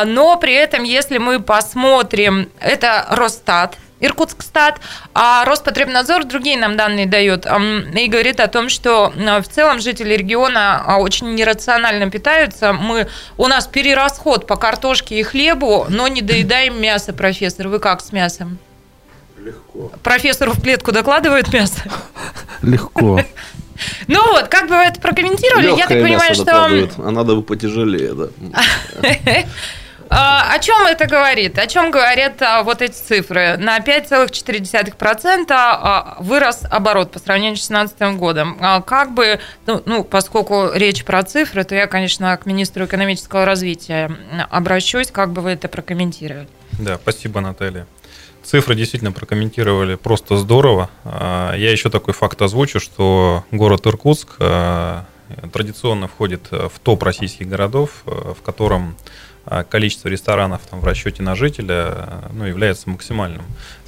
Но 0.05 0.37
при 0.37 0.55
этом, 0.55 0.83
если 0.85 1.19
мы 1.19 1.41
посмотрим, 1.41 2.51
это 2.61 3.07
Росстат, 3.11 3.77
Иркутскстат, 4.01 4.81
а 5.15 5.45
Роспотребнадзор 5.47 6.25
другие 6.25 6.59
нам 6.59 6.77
данные 6.77 7.07
дает 7.07 7.47
и 7.47 8.09
говорит 8.09 8.41
о 8.41 8.49
том, 8.49 8.69
что 8.69 9.13
а, 9.17 9.41
в 9.41 9.49
целом 9.49 9.81
жители 9.81 10.15
региона 10.15 10.83
а, 10.87 10.99
очень 10.99 11.35
нерационально 11.35 12.11
питаются. 12.11 12.73
Мы, 12.75 13.09
у 13.39 13.47
нас 13.47 13.67
перерасход 13.67 14.47
по 14.47 14.57
картошке 14.57 15.19
и 15.19 15.23
хлебу, 15.23 15.87
но 15.89 16.09
не 16.09 16.21
доедаем 16.21 16.81
мясо, 16.81 17.13
профессор. 17.13 17.69
Вы 17.69 17.79
как 17.79 18.03
с 18.03 18.13
мясом? 18.13 18.59
Легко. 19.39 19.91
Профессору 20.03 20.53
в 20.53 20.61
клетку 20.61 20.93
докладывают 20.93 21.53
мясо? 21.53 21.83
Легко. 22.63 23.21
Ну 24.09 24.33
вот, 24.33 24.49
как 24.49 24.69
бы 24.71 24.77
вы 24.77 24.85
это 24.85 24.99
прокомментировали? 25.03 25.67
Я 25.67 25.87
так 25.87 25.91
Легкое 25.91 26.03
понимаю, 26.03 26.31
мясо 26.31 26.43
что... 26.43 27.07
а 27.07 27.11
надо 27.11 27.35
бы 27.35 27.43
потяжелее, 27.43 28.15
да. 28.15 28.29
А, 30.09 30.55
О 30.55 30.59
чем 30.59 30.87
это 30.87 31.07
говорит? 31.07 31.59
О 31.59 31.67
чем 31.67 31.91
говорят 31.91 32.41
а, 32.43 32.63
вот 32.63 32.83
эти 32.83 32.93
цифры? 32.95 33.57
На 33.57 33.79
5,4% 33.79 35.47
а, 35.51 36.17
вырос 36.21 36.63
оборот 36.71 37.11
по 37.11 37.19
сравнению 37.19 37.57
с 37.57 37.67
2016 37.69 38.19
годом. 38.19 38.57
А, 38.61 38.81
Как 38.83 39.15
бы, 39.15 39.41
ну, 39.67 39.83
ну, 39.85 40.05
поскольку 40.05 40.71
речь 40.73 41.05
про 41.05 41.23
цифры, 41.25 41.65
то 41.65 41.75
я, 41.75 41.87
конечно, 41.87 42.37
к 42.37 42.47
министру 42.47 42.85
экономического 42.85 43.45
развития 43.45 44.11
обращусь. 44.51 45.11
Как 45.11 45.31
бы 45.33 45.43
вы 45.43 45.51
это 45.51 45.69
прокомментировали? 45.69 46.49
Да, 46.79 46.97
спасибо, 46.97 47.41
Наталья. 47.41 47.87
Цифры 48.45 48.77
действительно 48.77 49.11
прокомментировали 49.11 49.97
просто 49.97 50.37
здорово. 50.37 50.89
А, 51.05 51.55
Я 51.55 51.73
еще 51.73 51.91
такой 51.91 52.15
факт 52.15 52.41
озвучу, 52.41 52.79
что 52.81 53.45
город 53.51 53.87
Иркутск 53.87 54.37
а, 54.39 55.05
традиционно 55.53 56.07
входит 56.07 56.49
в 56.53 56.73
топ 56.81 57.03
российских 57.03 57.49
городов, 57.49 57.91
а, 58.07 58.35
в 58.35 58.43
котором 58.43 58.97
количество 59.71 60.09
ресторанов 60.09 60.63
там, 60.69 60.81
в 60.81 60.85
расчете 60.85 61.23
на 61.23 61.35
жителя 61.37 61.85
а, 61.89 62.31
ну, 62.33 62.45
является 62.45 62.91
максимальным. 62.91 63.43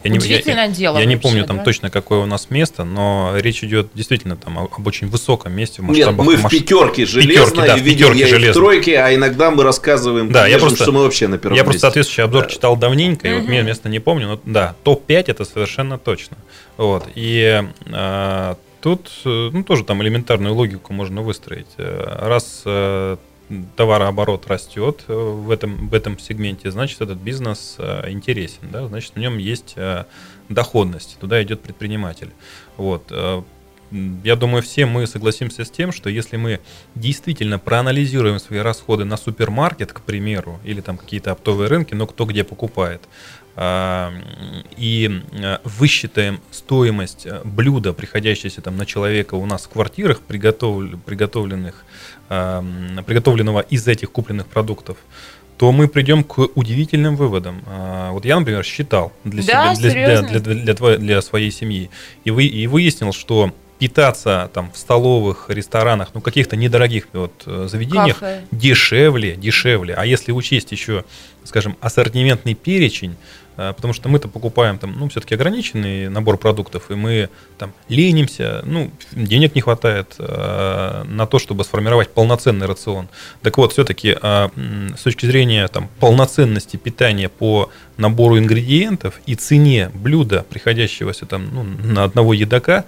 Я 0.05 0.11
не, 0.11 0.19
я, 0.29 0.69
дело 0.69 0.99
я 0.99 1.05
не 1.05 1.17
вообще, 1.17 1.29
помню 1.29 1.45
там 1.45 1.57
да? 1.59 1.65
точно, 1.65 1.91
какое 1.91 2.21
у 2.21 2.27
нас 2.27 2.51
место, 2.51 2.85
но 2.85 3.33
речь 3.37 3.65
идет 3.65 3.89
действительно 3.95 4.37
там 4.37 4.57
об 4.59 4.87
очень 4.87 5.09
высоком 5.09 5.53
месте 5.53 5.83
в 5.83 5.91
Нет, 5.91 6.13
мы 6.13 6.37
в 6.37 6.45
масш- 6.45 6.51
пятерке 6.51 7.05
железной, 7.05 7.35
Пятерке, 7.57 7.67
да, 7.67 7.77
в 7.77 7.81
видел 7.81 8.13
пятерке 8.13 8.31
я 8.41 8.49
и 8.49 8.51
в 8.51 8.55
тройке, 8.55 8.99
а 9.01 9.13
иногда 9.15 9.51
мы 9.51 9.65
рассказываем, 9.65 10.31
Да, 10.31 10.47
я 10.47 10.59
просто- 10.59 10.85
что 10.85 10.93
мы 10.93 11.03
вообще 11.03 11.27
на 11.27 11.39
первом 11.39 11.57
Я 11.57 11.65
просто 11.65 11.77
месте. 11.79 11.87
соответствующий 11.87 12.23
обзор 12.23 12.47
читал 12.47 12.77
давненько, 12.77 13.27
и 13.27 13.33
вот 13.33 13.43
Мгм. 13.43 13.51
мне 13.51 13.63
место 13.63 13.89
не 13.89 13.99
помню, 13.99 14.29
но 14.29 14.41
да, 14.45 14.77
топ-5 14.85 15.25
это 15.27 15.45
совершенно 15.45 15.99
точно. 15.99 16.37
Вот. 16.77 17.05
И 17.17 17.65
э, 17.87 18.55
тут 18.81 19.11
э, 19.25 19.51
ну, 19.53 19.65
тоже 19.65 19.83
там 19.83 20.01
элементарную 20.01 20.55
логику 20.55 20.93
можно 20.93 21.23
выстроить. 21.23 21.67
Э, 21.77 22.19
Раз 22.23 22.63
э, 22.65 23.17
товарооборот 23.77 24.47
растет 24.47 25.05
э, 25.09 25.13
в 25.13 25.51
этом, 25.51 25.89
в 25.89 25.95
этом 25.95 26.19
сегменте, 26.19 26.71
значит, 26.71 27.01
этот 27.01 27.19
бизнес 27.19 27.77
э, 27.79 28.11
интересен, 28.11 28.69
да? 28.71 28.87
значит, 28.89 29.13
в 29.15 29.19
нем 29.19 29.39
есть 29.39 29.75
э, 29.77 30.05
доходность, 30.49 31.19
туда 31.19 31.43
идет 31.43 31.61
предприниматель. 31.61 32.31
Вот. 32.77 33.13
Я 34.23 34.37
думаю, 34.37 34.63
все 34.63 34.85
мы 34.85 35.07
согласимся 35.07 35.65
с 35.65 35.71
тем, 35.71 35.93
что 35.93 36.11
если 36.11 36.37
мы 36.37 36.61
действительно 36.95 37.59
проанализируем 37.59 38.39
свои 38.39 38.59
расходы 38.59 39.07
на 39.07 39.17
супермаркет, 39.17 39.95
к 39.95 40.03
примеру, 40.03 40.61
или 40.63 40.83
там 40.83 40.99
какие-то 40.99 41.33
оптовые 41.33 41.69
рынки, 41.69 41.95
но 41.95 42.07
кто 42.07 42.27
где 42.27 42.45
покупает, 42.45 43.01
и 44.77 45.23
высчитаем 45.65 46.41
стоимость 46.51 47.27
блюда, 47.45 47.95
приходящегося 47.95 48.61
там 48.61 48.77
на 48.77 48.85
человека 48.85 49.37
у 49.37 49.47
нас 49.47 49.65
в 49.65 49.71
квартирах, 49.71 50.21
приготовленных, 50.21 51.85
приготовленного 52.29 53.61
из 53.61 53.87
этих 53.89 54.11
купленных 54.13 54.47
продуктов, 54.47 54.97
то 55.57 55.73
мы 55.73 55.89
придем 55.89 56.23
к 56.23 56.39
удивительным 56.55 57.17
выводам. 57.17 57.63
А, 57.67 58.13
Вот 58.13 58.25
я, 58.25 58.39
например, 58.39 58.63
считал 58.65 59.13
для 59.25 59.43
Да, 59.43 59.75
себя, 59.75 59.91
для, 60.23 60.31
для, 60.41 60.55
для, 60.55 60.75
для 60.75 60.97
для 60.99 61.23
своей 61.23 61.51
семьи 61.51 61.91
и, 62.25 62.31
вы, 62.31 62.45
и 62.45 62.67
выяснил, 62.67 63.13
что 63.13 63.53
питаться 63.79 64.51
там 64.53 64.71
в 64.73 64.77
столовых, 64.79 65.47
ресторанах, 65.49 66.11
ну 66.15 66.21
каких-то 66.21 66.57
недорогих 66.57 67.09
вот 67.13 67.45
э, 67.47 67.69
заведениях 67.71 68.19
Кафе. 68.19 68.43
дешевле, 68.51 69.37
дешевле. 69.37 69.95
А 69.95 70.05
если 70.05 70.33
учесть 70.33 70.73
еще, 70.73 71.05
скажем, 71.45 71.77
ассортиментный 71.81 72.55
перечень, 72.55 73.17
потому 73.59 73.93
что 73.93 74.09
мы-то 74.09 74.29
покупаем 74.29 74.79
там, 74.79 74.95
ну, 74.99 75.09
все-таки 75.09 75.35
ограниченный 75.35 76.09
набор 76.09 76.39
продуктов, 76.39 76.91
и 76.91 76.95
мы 76.95 77.29
там 77.59 77.73
ленимся, 77.89 78.63
ну, 78.65 78.91
денег 79.13 79.55
не 79.55 79.61
хватает 79.61 80.15
э, 80.19 81.05
на 81.05 81.27
то, 81.27 81.39
чтобы 81.39 81.65
сформировать 81.65 82.11
полноценный 82.11 82.67
рацион. 82.67 83.09
Так 83.43 83.59
вот, 83.59 83.73
все-таки 83.73 84.17
с 84.19 85.03
точки 85.03 85.27
зрения 85.27 85.67
там 85.69 85.89
полноценности 85.99 86.77
питания 86.77 87.29
по 87.29 87.71
набору 87.97 88.39
ингредиентов 88.39 89.21
и 89.27 89.35
цене 89.35 89.91
блюда, 89.93 90.45
приходящегося 90.49 91.27
там 91.27 91.49
ну, 91.53 91.65
на 91.65 92.05
одного 92.05 92.35
едока, 92.35 92.85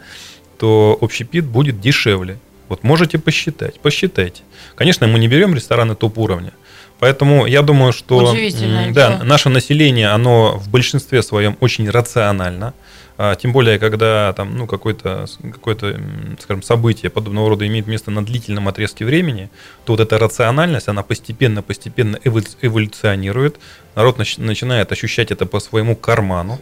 то 0.58 0.96
общепит 1.00 1.46
будет 1.46 1.80
дешевле. 1.80 2.38
Вот 2.68 2.84
можете 2.84 3.18
посчитать, 3.18 3.80
посчитайте. 3.80 4.42
Конечно, 4.76 5.08
мы 5.08 5.18
не 5.18 5.26
берем 5.26 5.54
рестораны 5.54 5.96
топ-уровня. 5.96 6.52
Поэтому 7.00 7.46
я 7.46 7.62
думаю, 7.62 7.92
что 7.92 8.18
да, 8.94 9.08
наше 9.24 9.48
население, 9.48 10.08
оно 10.08 10.58
в 10.58 10.68
большинстве 10.68 11.22
своем 11.22 11.56
очень 11.60 11.88
рационально. 11.90 12.72
А, 13.18 13.34
Тем 13.34 13.52
более, 13.52 13.78
когда 13.78 14.32
там, 14.32 14.56
ну, 14.56 14.66
какое-то, 14.66 15.26
какое-то, 15.52 15.98
скажем, 16.40 16.62
событие 16.62 17.10
подобного 17.10 17.48
рода 17.50 17.66
имеет 17.66 17.86
место 17.86 18.10
на 18.10 18.24
длительном 18.24 18.68
отрезке 18.68 19.04
времени, 19.04 19.48
то 19.84 19.92
вот 19.92 20.00
эта 20.00 20.18
рациональность, 20.18 20.88
она 20.88 21.02
постепенно-постепенно 21.02 22.18
эволю- 22.24 22.56
эволюционирует. 22.62 23.58
Народ 23.96 24.18
нач- 24.18 24.40
начинает 24.40 24.92
ощущать 24.92 25.30
это 25.30 25.46
по 25.46 25.60
своему 25.60 25.96
карману. 25.96 26.58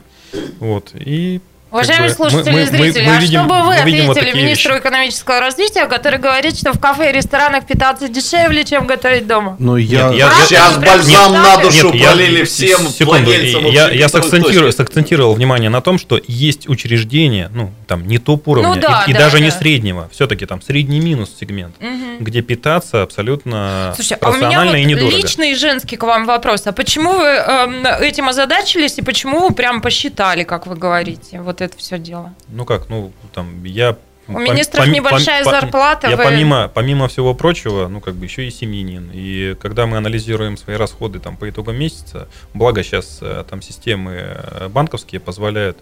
Вот. 0.60 0.90
И 0.94 1.40
как 1.70 1.74
Уважаемые 1.74 2.08
бы 2.08 2.14
слушатели 2.14 2.52
мы- 2.52 2.60
и 2.60 2.64
мы- 2.64 2.66
зрители, 2.70 3.06
мы 3.06 3.16
а 3.16 3.20
видим- 3.20 3.40
что 3.40 3.48
бы 3.48 3.54
вы 3.56 3.60
мы 3.60 3.66
вот 3.66 3.78
ответили 3.78 4.14
такие 4.14 4.34
министру 4.44 4.72
вещи. 4.72 4.80
экономического 4.80 5.40
развития, 5.40 5.86
который 5.86 6.18
говорит, 6.18 6.58
что 6.58 6.72
в 6.72 6.80
кафе 6.80 7.10
и 7.10 7.12
ресторанах 7.12 7.66
питаться 7.66 8.08
дешевле, 8.08 8.64
чем 8.64 8.86
готовить 8.86 9.26
дома? 9.26 9.56
Но 9.58 9.76
я... 9.76 10.08
Нет, 10.08 10.18
я- 10.18 10.26
Правда? 10.28 10.46
Сейчас 10.46 10.78
бальзам 10.78 11.32
на 11.32 11.56
душу 11.58 11.86
Нет, 11.86 11.94
я- 11.96 12.06
пролили 12.08 12.44
всем 12.44 12.88
секунду, 12.88 13.24
владельцам 13.24 13.64
я, 13.66 13.90
я 13.90 14.08
сакцентирую, 14.08 14.72
сакцентировал 14.72 15.34
внимание 15.34 15.68
на 15.70 15.80
том, 15.80 15.98
что 15.98 16.18
есть 16.26 16.68
учреждения, 16.68 17.50
ну, 17.54 17.70
там, 17.86 18.06
не 18.06 18.18
топ 18.18 18.48
уровня, 18.48 18.74
Ну 18.74 18.80
да, 18.80 19.04
и, 19.06 19.10
и 19.10 19.12
да, 19.12 19.20
даже 19.20 19.38
да. 19.38 19.44
не 19.44 19.50
среднего, 19.50 20.08
все-таки 20.12 20.46
там 20.46 20.62
средний 20.62 21.00
минус 21.00 21.30
сегмент, 21.38 21.74
Мгм. 21.80 22.18
где 22.20 22.40
питаться 22.42 23.02
абсолютно 23.02 23.92
Слушайте, 23.94 24.18
а 24.22 24.30
у 24.30 24.32
меня 24.34 24.46
рационально 24.48 24.70
вот 24.72 24.78
и 24.78 24.84
недорого. 24.84 25.16
личный 25.16 25.50
и 25.52 25.54
женский 25.54 25.96
к 25.96 26.02
вам 26.02 26.24
вопрос. 26.26 26.62
А 26.66 26.72
почему 26.72 27.12
вы 27.18 27.26
эм, 27.26 27.86
этим 28.00 28.28
озадачились 28.28 28.98
и 28.98 29.02
почему 29.02 29.40
вы 29.48 29.54
прям 29.54 29.80
посчитали, 29.80 30.44
как 30.44 30.66
вы 30.66 30.76
говорите, 30.76 31.40
вот 31.40 31.57
это 31.64 31.76
все 31.76 31.98
дело? 31.98 32.34
Ну 32.48 32.64
как, 32.64 32.88
ну, 32.88 33.12
там, 33.32 33.64
я... 33.64 33.96
У 34.26 34.32
пом- 34.32 34.42
министров 34.44 34.86
поми- 34.86 34.92
небольшая 34.92 35.42
пом- 35.42 35.50
зарплата, 35.50 36.08
Я 36.10 36.16
вы- 36.16 36.24
помимо, 36.24 36.70
помимо 36.72 37.08
всего 37.08 37.32
прочего, 37.34 37.88
ну, 37.88 38.00
как 38.00 38.14
бы 38.14 38.26
еще 38.26 38.46
и 38.46 38.50
семьянин. 38.50 39.10
И 39.14 39.54
когда 39.60 39.86
мы 39.86 39.96
анализируем 39.96 40.56
свои 40.58 40.76
расходы 40.76 41.18
там 41.18 41.36
по 41.38 41.48
итогам 41.48 41.76
месяца, 41.76 42.28
благо 42.52 42.82
сейчас 42.82 43.18
э, 43.22 43.44
там 43.48 43.62
системы 43.62 44.12
э, 44.12 44.68
банковские 44.68 45.20
позволяют 45.20 45.78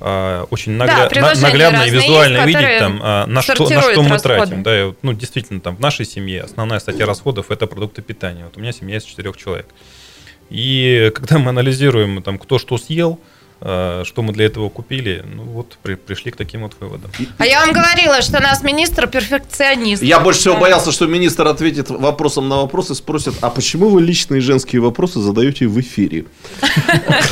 а, 0.00 0.44
очень 0.50 0.78
Да, 0.78 0.86
нагля- 0.86 1.02
на- 1.04 1.06
приложения 1.08 1.42
наглядно 1.48 1.82
и 1.82 1.90
визуально 1.90 2.36
есть, 2.36 2.46
видеть, 2.46 2.78
там, 2.78 3.00
а, 3.02 3.26
на, 3.26 3.42
что, 3.42 3.68
на 3.68 3.82
что 3.82 4.02
мы 4.02 4.08
расходы. 4.10 4.22
тратим. 4.36 4.62
Да, 4.62 4.80
и 4.80 4.84
вот, 4.84 4.98
ну, 5.02 5.12
действительно, 5.12 5.60
там, 5.60 5.76
в 5.76 5.80
нашей 5.80 6.04
семье 6.06 6.42
основная 6.42 6.78
статья 6.78 7.04
расходов– 7.04 7.46
это 7.50 7.66
продукты 7.66 8.00
питания. 8.02 8.44
Вот 8.44 8.56
у 8.56 8.60
меня 8.60 8.70
семья 8.72 8.98
из 8.98 9.02
четырех 9.04 9.36
человек. 9.36 9.66
И 10.50 11.10
когда 11.14 11.38
мы 11.38 11.50
анализируем, 11.50 12.22
там, 12.22 12.38
кто 12.38 12.58
что 12.58 12.78
съел, 12.78 13.18
что 13.60 14.22
мы 14.22 14.32
для 14.32 14.46
этого 14.46 14.68
купили, 14.68 15.24
ну 15.34 15.42
вот 15.42 15.78
при- 15.82 15.96
пришли 15.96 16.30
к 16.30 16.36
таким 16.36 16.62
вот 16.62 16.72
выводам. 16.80 17.10
А 17.38 17.46
я 17.46 17.60
вам 17.60 17.72
говорила, 17.72 18.22
что 18.22 18.40
нас 18.40 18.62
министр 18.62 19.06
перфекционист. 19.08 20.02
Я 20.02 20.20
больше 20.20 20.40
всего 20.40 20.56
боялся, 20.58 20.92
что 20.92 21.06
министр 21.06 21.46
ответит 21.48 21.90
вопросом 21.90 22.48
на 22.48 22.56
вопрос 22.56 22.90
и 22.90 22.94
спросит, 22.94 23.34
а 23.40 23.50
почему 23.50 23.88
вы 23.88 24.00
личные 24.00 24.40
женские 24.40 24.80
вопросы 24.80 25.20
задаете 25.20 25.66
в 25.66 25.78
эфире? 25.80 26.26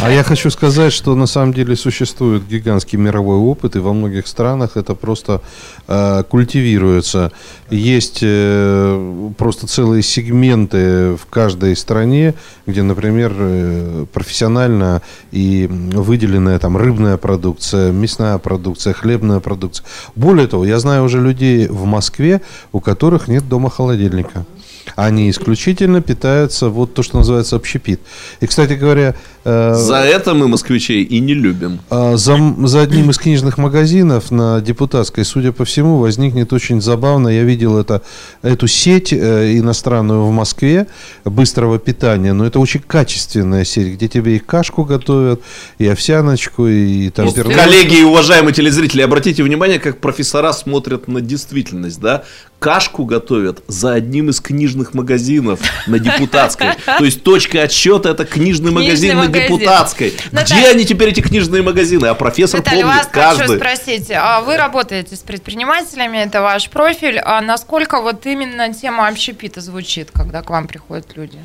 А 0.00 0.10
я 0.10 0.24
хочу 0.24 0.50
сказать, 0.50 0.92
что 0.92 1.14
на 1.14 1.26
самом 1.26 1.52
деле 1.52 1.76
существует 1.76 2.46
гигантский 2.48 2.98
мировой 2.98 3.36
опыт, 3.36 3.76
и 3.76 3.78
во 3.78 3.92
многих 3.92 4.26
странах 4.26 4.76
это 4.76 4.94
просто 4.94 5.42
э, 5.86 6.24
культивируется. 6.28 7.30
Есть 7.70 8.18
э, 8.22 9.30
просто 9.38 9.66
целые 9.66 10.02
сегменты 10.02 11.16
в 11.16 11.26
каждой 11.30 11.76
стране, 11.76 12.34
где, 12.66 12.82
например, 12.82 13.32
э, 13.36 14.06
профессионально 14.12 15.02
и 15.32 15.68
выделенная 16.16 16.58
там 16.58 16.76
рыбная 16.78 17.18
продукция, 17.18 17.92
мясная 17.92 18.38
продукция, 18.38 18.94
хлебная 18.94 19.40
продукция. 19.40 19.84
Более 20.14 20.46
того, 20.46 20.64
я 20.64 20.78
знаю 20.78 21.04
уже 21.04 21.20
людей 21.20 21.68
в 21.68 21.84
Москве, 21.84 22.40
у 22.72 22.80
которых 22.80 23.28
нет 23.28 23.46
дома 23.48 23.68
холодильника. 23.68 24.46
Они 24.94 25.28
исключительно 25.28 26.00
питаются 26.00 26.68
вот 26.68 26.94
то, 26.94 27.02
что 27.02 27.18
называется 27.18 27.56
общепит. 27.56 28.00
И, 28.40 28.46
кстати 28.46 28.72
говоря, 28.72 29.14
За 29.46 29.96
это 29.96 30.34
мы 30.34 30.48
москвичей 30.48 31.02
и 31.02 31.20
не 31.20 31.34
любим. 31.34 31.80
а, 31.90 32.16
за, 32.16 32.36
за 32.64 32.80
одним 32.80 33.10
из 33.10 33.18
книжных 33.18 33.58
магазинов 33.58 34.30
на 34.30 34.60
Депутатской, 34.60 35.24
судя 35.24 35.52
по 35.52 35.64
всему, 35.64 35.98
возникнет 35.98 36.52
очень 36.52 36.80
забавно. 36.80 37.28
Я 37.28 37.44
видел 37.44 37.78
это, 37.78 38.02
эту 38.42 38.66
сеть 38.66 39.12
э, 39.12 39.56
иностранную 39.58 40.24
в 40.24 40.32
Москве 40.32 40.88
быстрого 41.24 41.78
питания, 41.78 42.32
но 42.32 42.44
это 42.44 42.58
очень 42.58 42.80
качественная 42.80 43.64
сеть, 43.64 43.94
где 43.94 44.08
тебе 44.08 44.36
и 44.36 44.38
кашку 44.38 44.84
готовят, 44.84 45.42
и 45.78 45.86
овсяночку, 45.86 46.66
и 46.66 47.10
там 47.10 47.26
Вот, 47.26 47.36
коллеги 47.36 48.00
и 48.00 48.02
уважаемые 48.02 48.52
телезрители, 48.52 49.02
обратите 49.02 49.42
внимание, 49.42 49.78
как 49.78 50.00
профессора 50.00 50.52
смотрят 50.52 51.06
на 51.06 51.20
действительность, 51.20 52.00
да? 52.00 52.24
кашку 52.58 53.04
готовят 53.04 53.62
за 53.68 53.92
одним 53.92 54.30
из 54.30 54.40
книжных 54.40 54.94
магазинов 54.94 55.60
на 55.86 55.98
Депутатской. 55.98 56.68
То 56.98 57.04
есть 57.04 57.22
точка 57.22 57.62
отсчета 57.62 58.10
это 58.10 58.24
книжный, 58.24 58.70
магазин. 58.70 59.16
на 59.16 59.26
Депутатской. 59.42 60.14
Наталья- 60.32 60.60
Где 60.62 60.70
они 60.70 60.84
теперь, 60.84 61.08
эти 61.10 61.20
книжные 61.20 61.62
магазины? 61.62 62.06
А 62.06 62.14
профессор 62.14 62.60
Наталья, 62.60 62.82
помнит 62.82 62.98
вас 62.98 63.06
хочу 63.12 63.38
каждый. 63.38 63.56
спросить, 63.56 64.10
а 64.14 64.40
вы 64.40 64.56
работаете 64.56 65.16
с 65.16 65.20
предпринимателями, 65.20 66.18
это 66.18 66.42
ваш 66.42 66.68
профиль, 66.70 67.18
а 67.18 67.40
насколько 67.40 68.00
вот 68.00 68.24
именно 68.26 68.72
тема 68.72 69.08
общепита 69.08 69.60
звучит, 69.60 70.10
когда 70.12 70.42
к 70.42 70.50
вам 70.50 70.66
приходят 70.68 71.16
люди? 71.16 71.38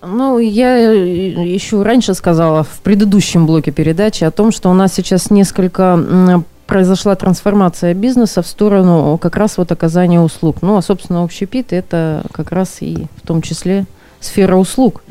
Ну, 0.00 0.38
я 0.38 0.76
еще 0.78 1.82
раньше 1.82 2.14
сказала 2.14 2.62
в 2.62 2.80
предыдущем 2.84 3.46
блоке 3.46 3.72
передачи 3.72 4.22
о 4.22 4.30
том, 4.30 4.52
что 4.52 4.70
у 4.70 4.74
нас 4.74 4.94
сейчас 4.94 5.30
несколько 5.30 6.42
произошла 6.66 7.14
трансформация 7.16 7.94
бизнеса 7.94 8.42
в 8.42 8.46
сторону 8.46 9.18
как 9.18 9.36
раз 9.36 9.56
вот 9.56 9.72
оказания 9.72 10.20
услуг. 10.20 10.58
Ну, 10.60 10.76
а, 10.76 10.82
собственно, 10.82 11.24
общепит– 11.24 11.68
это 11.72 12.22
как 12.30 12.52
раз 12.52 12.76
и 12.80 13.06
в 13.22 13.26
том 13.26 13.40
числе 13.42 13.86
сфера 14.20 14.56
услуг. 14.56 15.02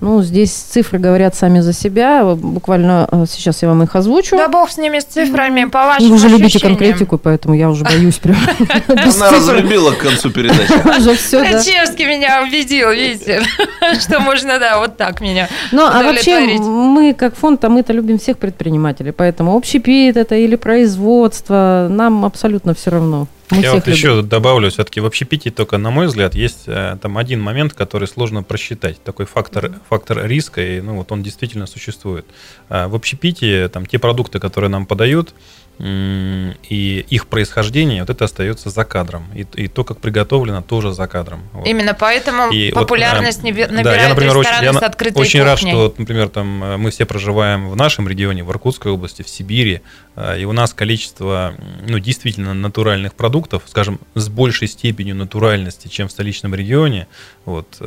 Ну, 0.00 0.22
здесь 0.22 0.52
цифры 0.52 0.98
говорят 0.98 1.34
сами 1.34 1.60
за 1.60 1.72
себя. 1.72 2.22
Буквально 2.34 3.08
э, 3.10 3.24
сейчас 3.30 3.62
я 3.62 3.68
вам 3.68 3.82
их 3.82 3.96
озвучу. 3.96 4.36
Да 4.36 4.48
бог 4.48 4.70
с 4.70 4.76
ними, 4.76 4.98
с 4.98 5.04
цифрами, 5.04 5.64
по 5.64 5.86
вашим 5.86 6.10
Вы 6.10 6.18
же 6.18 6.28
любите 6.28 6.60
конкретику, 6.60 7.16
поэтому 7.16 7.54
я 7.54 7.70
уже 7.70 7.82
боюсь 7.82 8.16
прям. 8.16 8.36
Она 8.88 9.30
разлюбила 9.30 9.92
к 9.92 9.98
концу 9.98 10.30
передачи. 10.30 10.98
Уже 10.98 11.16
все, 11.16 11.40
да. 11.40 11.62
Чевский 11.62 12.04
меня 12.04 12.42
убедил, 12.42 12.90
видите, 12.90 13.42
что 14.00 14.20
можно, 14.20 14.58
да, 14.58 14.78
вот 14.78 14.98
так 14.98 15.22
меня 15.22 15.48
Ну, 15.72 15.86
а 15.86 16.02
вообще 16.02 16.58
мы, 16.58 17.14
как 17.14 17.34
фонд, 17.34 17.64
а 17.64 17.70
мы-то 17.70 17.94
любим 17.94 18.18
всех 18.18 18.36
предпринимателей, 18.36 19.12
поэтому 19.12 19.56
общепит 19.56 20.18
это 20.18 20.34
или 20.34 20.56
производство, 20.56 21.88
нам 21.90 22.26
абсолютно 22.26 22.74
все 22.74 22.90
равно. 22.90 23.28
Мы 23.50 23.62
Я 23.62 23.74
вот 23.74 23.86
еще 23.86 24.16
любим. 24.16 24.28
добавлю, 24.28 24.70
все-таки 24.70 25.00
в 25.00 25.06
общепите 25.06 25.50
только, 25.50 25.78
на 25.78 25.90
мой 25.90 26.06
взгляд, 26.06 26.34
есть 26.34 26.64
э, 26.66 26.96
там 27.00 27.16
один 27.16 27.40
момент, 27.40 27.74
который 27.74 28.08
сложно 28.08 28.42
просчитать. 28.42 29.00
Такой 29.02 29.26
фактор, 29.26 29.72
фактор 29.88 30.26
риска, 30.26 30.60
и 30.60 30.80
ну, 30.80 30.96
вот 30.96 31.12
он 31.12 31.22
действительно 31.22 31.66
существует. 31.66 32.26
А 32.68 32.88
В 32.88 32.94
общепите 32.94 33.68
там 33.68 33.86
те 33.86 33.98
продукты, 33.98 34.40
которые 34.40 34.70
нам 34.70 34.84
подают, 34.84 35.32
и 35.78 37.04
их 37.10 37.26
происхождение, 37.26 38.02
вот 38.02 38.10
это 38.10 38.24
остается 38.24 38.70
за 38.70 38.84
кадром. 38.84 39.26
И, 39.34 39.46
и 39.56 39.68
то, 39.68 39.84
как 39.84 40.00
приготовлено, 40.00 40.62
тоже 40.62 40.92
за 40.94 41.06
кадром. 41.06 41.42
Вот. 41.52 41.66
Именно 41.66 41.94
поэтому 41.94 42.50
И 42.50 42.72
вот, 42.72 42.80
популярность 42.80 43.44
э, 43.44 43.48
неби- 43.48 43.82
да, 43.82 43.94
я, 43.94 44.08
например, 44.08 44.36
очень, 44.38 44.50
я 44.62 44.72
с 44.72 44.82
открытой 44.82 45.20
очень 45.20 45.42
рад, 45.42 45.58
кухней. 45.58 45.72
что, 45.72 45.82
вот, 45.84 45.98
например, 45.98 46.28
там 46.30 46.64
э, 46.64 46.76
мы 46.78 46.90
все 46.90 47.04
проживаем 47.04 47.68
в 47.68 47.76
нашем 47.76 48.08
регионе, 48.08 48.42
в 48.42 48.50
Иркутской 48.50 48.90
области, 48.90 49.22
в 49.22 49.28
Сибири, 49.28 49.82
э, 50.16 50.40
и 50.40 50.44
у 50.46 50.52
нас 50.52 50.72
количество, 50.72 51.54
ну, 51.86 51.98
действительно 51.98 52.54
натуральных 52.54 53.14
продуктов, 53.14 53.62
скажем, 53.66 54.00
с 54.14 54.28
большей 54.28 54.68
степенью 54.68 55.14
натуральности, 55.14 55.88
чем 55.88 56.08
в 56.08 56.10
столичном 56.12 56.54
регионе, 56.54 57.06
вот, 57.44 57.78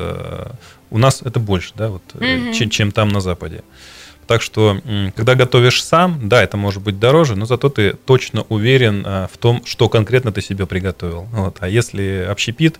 у 0.91 0.97
нас 0.97 1.21
это 1.23 1.39
больше, 1.39 1.71
да, 1.75 1.89
вот, 1.89 2.01
Мгм. 2.13 2.53
чем, 2.53 2.69
чем 2.69 2.91
там 2.91 3.09
на 3.09 3.21
Западе. 3.21 3.63
Так 4.29 4.43
что, 4.43 4.79
когда 5.15 5.33
готовишь 5.33 5.83
сам, 5.83 6.29
да, 6.29 6.43
это 6.43 6.55
может 6.55 6.83
быть 6.83 6.99
дороже, 6.99 7.35
но 7.35 7.47
зато 7.47 7.67
ты 7.69 7.93
точно 7.93 8.45
уверен 8.49 9.03
э, 9.03 9.27
в 9.33 9.39
том, 9.39 9.65
что 9.65 9.89
конкретно 9.89 10.31
ты 10.31 10.43
себе 10.43 10.67
приготовил. 10.67 11.27
Вот. 11.31 11.57
А 11.61 11.67
если 11.67 12.27
общепит, 12.29 12.79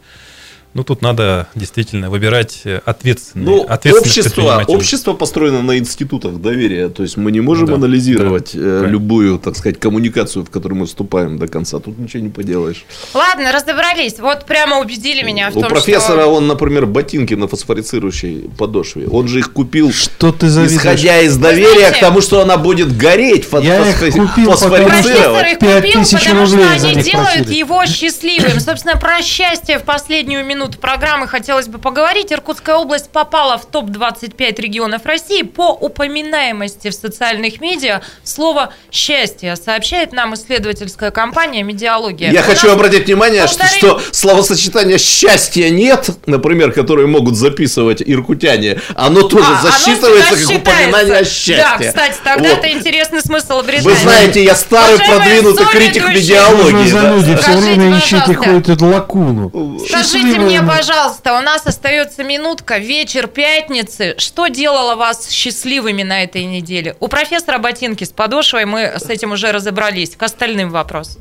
ну 0.75 0.83
тут 0.83 1.01
надо 1.01 1.47
действительно 1.55 2.09
выбирать 2.11 2.61
э, 2.63 2.79
ответственные, 2.85 3.45
Ну, 3.47 3.61
общество, 3.63 4.63
общество 4.67 5.13
построено 5.13 5.63
на 5.63 5.77
институтах 5.79 6.35
доверия. 6.39 6.89
То 6.89 7.01
есть 7.03 7.17
мы 7.17 7.31
не 7.31 7.41
можем 7.41 7.65
Да, 7.67 7.73
анализировать 7.73 8.51
да, 8.53 8.59
э, 8.61 8.85
любую, 8.87 9.39
так 9.39 9.57
сказать, 9.57 9.79
коммуникацию, 9.79 10.45
в 10.45 10.49
которую 10.51 10.79
мы 10.81 10.85
вступаем 10.85 11.39
до 11.39 11.47
конца. 11.47 11.79
Тут 11.79 11.97
ничего 11.97 12.21
не 12.21 12.29
поделаешь. 12.29 12.85
Ладно, 13.15 13.51
разобрались. 13.51 14.19
Вот 14.19 14.45
прямо 14.45 14.77
убедили 14.79 15.23
меня 15.23 15.49
в 15.49 15.57
У 15.57 15.61
том, 15.61 15.69
профессора, 15.69 16.21
что... 16.21 16.33
он, 16.35 16.45
например, 16.47 16.85
ботинки 16.85 17.33
на 17.33 17.47
фосфорицирующей 17.47 18.49
подошве. 18.57 19.07
Он 19.07 19.27
же 19.27 19.39
их 19.39 19.51
купил, 19.51 19.91
Что 19.91 20.31
ты 20.31 20.49
завидуешь? 20.49 20.79
исходя 20.79 21.19
из 21.21 21.35
доверия 21.37 21.79
знаете- 21.79 21.97
к 21.97 21.99
тому, 21.99 22.21
что 22.21 22.41
она 22.41 22.57
будет 22.57 22.95
гореть, 22.95 23.43
фос- 23.49 23.63
Я 23.65 23.89
их 23.89 23.97
купил, 23.99 24.45
Профессор 24.51 24.69
фосфорицировать. 24.69 25.51
их 25.53 25.59
Пять 25.59 25.83
купил, 25.83 26.19
потому 26.19 26.45
что 26.45 26.69
они 26.69 27.01
делают 27.01 27.33
просили. 27.33 27.55
его 27.55 27.85
счастливым. 27.87 28.59
Собственно, 28.59 28.95
про 28.97 29.21
счастье 29.23 29.79
в 29.79 29.83
последнюю 29.83 30.45
минуту 30.45 30.58
программы 30.67 31.27
хотелось 31.27 31.67
бы 31.67 31.77
поговорить. 31.79 32.31
Иркутская 32.31 32.75
область 32.75 33.09
попала 33.09 33.57
в 33.57 33.65
топ-25 33.65 34.61
регионов 34.61 35.05
России 35.05 35.41
по 35.43 35.69
упоминаемости 35.71 36.89
в 36.89 36.93
социальных 36.93 37.61
медиа 37.61 38.01
слова 38.23 38.73
«счастье», 38.91 39.55
сообщает 39.55 40.11
нам 40.11 40.33
исследовательская 40.33 41.11
компания 41.11 41.63
«Медиалогия». 41.63 42.31
Я 42.31 42.41
У 42.41 42.43
хочу 42.43 42.67
нас 42.67 42.75
обратить 42.75 43.05
внимание, 43.05 43.47
что, 43.47 43.63
полторы- 43.63 43.77
что 43.77 44.01
словосочетание 44.11 44.97
«счастья 44.97 45.69
нет», 45.69 46.09
например, 46.25 46.71
которое 46.71 47.07
могут 47.07 47.35
записывать 47.35 48.01
иркутяне, 48.05 48.79
оно 48.95 49.21
тоже 49.23 49.45
А, 49.47 49.59
оно 49.59 49.71
засчитывается 49.71 50.35
всегда 50.35 50.53
как 50.53 50.61
упоминание 50.61 51.15
о 51.17 51.23
счастье. 51.25 51.57
Да, 51.57 51.77
кстати, 51.77 52.15
тогда 52.23 52.49
Вот. 52.49 52.57
это 52.59 52.71
интересный 52.71 53.21
смысл 53.21 53.59
обретает. 53.59 53.85
Вы 53.85 53.95
знаете, 53.95 54.43
я 54.43 54.55
старый 54.55 54.95
Уважаемые 54.95 55.19
продвинутый 55.41 55.65
критик 55.67 56.07
медиалогии. 56.09 56.87
за 56.89 57.31
да. 57.33 57.37
все 57.37 57.57
время 57.57 57.97
ищите 57.97 58.33
какую-то 58.33 58.85
лакуну. 58.85 59.49
Скажите 59.87 60.19
Счастливая 60.19 60.48
мне, 60.49 60.63
пожалуйста, 60.63 61.37
у 61.37 61.41
нас 61.41 61.65
остается 61.65 62.23
минутка, 62.23 62.77
вечер 62.77 63.27
пятницы. 63.27 64.15
Что 64.17 64.47
делало 64.47 64.95
вас 64.95 65.29
счастливыми 65.29 66.03
на 66.03 66.23
этой 66.23 66.45
неделе? 66.45 66.95
У 66.99 67.07
профессора 67.07 67.59
ботинки 67.59 68.03
с 68.03 68.09
подошвой, 68.09 68.65
мы 68.65 68.93
с 68.97 69.09
этим 69.09 69.31
уже 69.31 69.51
разобрались. 69.51 70.15
К 70.15 70.23
остальным 70.23 70.71
вопрос. 70.71 71.17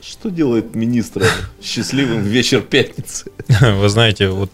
Что 0.00 0.30
делает 0.30 0.74
министр 0.74 1.24
счастливым 1.62 2.22
в 2.22 2.26
вечер 2.26 2.62
пятницы? 2.62 3.30
Вы 3.48 3.88
знаете, 3.88 4.28
вот 4.28 4.50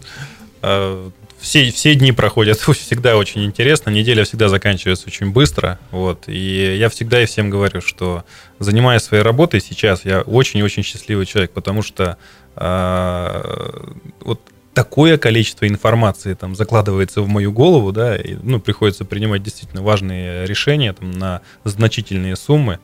э, 0.61 1.09
все, 1.39 1.71
все 1.71 1.95
дни 1.95 2.11
проходят 2.11 2.59
всегда 2.73 3.15
очень 3.15 3.45
интересно, 3.45 3.91
неделя 3.91 4.23
всегда 4.25 4.49
заканчивается 4.49 5.07
очень 5.07 5.31
быстро, 5.31 5.79
вот, 5.91 6.23
и 6.27 6.75
я 6.77 6.89
всегда 6.89 7.21
и 7.21 7.25
всем 7.25 7.49
говорю, 7.49 7.81
что 7.81 8.25
занимаясь 8.59 9.03
своей 9.03 9.23
работой 9.23 9.61
сейчас, 9.61 10.03
я 10.03 10.21
очень-очень 10.21 10.83
счастливый 10.83 11.25
человек, 11.25 11.51
потому 11.51 11.83
что 11.83 12.17
э, 12.55 13.93
вот 14.21 14.39
такое 14.73 15.17
количество 15.17 15.67
информации 15.67 16.33
там 16.33 16.55
закладывается 16.55 17.21
в 17.21 17.27
мою 17.27 17.51
голову, 17.51 17.91
да, 17.91 18.15
и, 18.15 18.35
ну, 18.43 18.59
приходится 18.59 19.05
принимать 19.05 19.41
действительно 19.41 19.81
важные 19.81 20.45
решения 20.45 20.93
там, 20.93 21.11
на 21.11 21.41
значительные 21.63 22.35
суммы. 22.35 22.79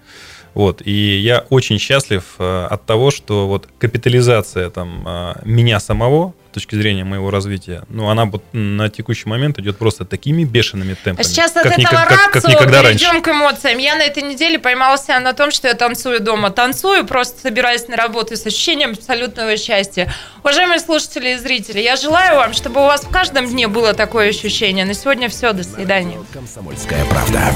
Вот, 0.54 0.82
и 0.86 1.18
я 1.18 1.46
очень 1.50 1.80
счастлив 1.80 2.36
э, 2.40 2.68
от 2.70 2.86
того, 2.86 3.12
что 3.12 3.48
вот 3.48 3.68
капитализация 3.78 4.70
там 4.70 5.04
э, 5.08 5.34
меня 5.46 5.80
самого, 5.80 6.34
точки 6.52 6.76
зрения 6.76 7.04
моего 7.04 7.32
развития, 7.32 7.84
ну, 7.90 8.10
она 8.10 8.26
вот 8.26 8.44
на 8.54 8.90
текущий 8.90 9.28
момент 9.30 9.58
идет 9.60 9.78
просто 9.78 10.06
такими 10.06 10.44
бешеными 10.44 10.94
А 10.94 11.04
темпами. 11.06 11.26
сейчас 11.26 11.52
от 11.56 11.64
как 11.64 11.72
этого 11.74 11.80
никак- 11.80 12.08
как- 12.10 12.20
как 12.32 12.36
рацио 12.36 12.50
никогда 12.52 12.82
раньше. 12.82 13.00
перейдем 13.00 13.22
к 13.22 13.28
эмоциям. 13.30 13.78
Я 13.80 13.96
на 13.96 14.04
этой 14.04 14.24
неделе 14.24 14.60
поймала 14.60 14.98
себя 14.98 15.20
на 15.20 15.34
том, 15.34 15.52
что 15.52 15.68
я 15.68 15.74
танцую 15.74 16.20
дома. 16.20 16.50
Танцую, 16.52 17.06
просто 17.06 17.40
собираясь 17.42 17.88
на 17.88 17.96
работу 17.96 18.36
с 18.36 18.46
ощущением 18.46 18.92
абсолютного 18.92 19.58
счастья. 19.58 20.14
Уважаемые 20.44 20.80
слушатели 20.80 21.30
и 21.30 21.38
зрители, 21.38 21.80
я 21.80 21.96
желаю 21.96 22.36
вам, 22.36 22.54
чтобы 22.54 22.82
у 22.82 22.86
вас 22.86 23.02
в 23.04 23.10
каждом 23.10 23.48
дне 23.48 23.68
было 23.68 23.94
такое 23.94 24.30
ощущение. 24.30 24.86
На 24.86 24.94
сегодня 24.94 25.30
все. 25.30 25.54
До 25.54 25.64
свидания. 25.64 26.18
Комсомольская 26.34 27.04
правда. 27.06 27.52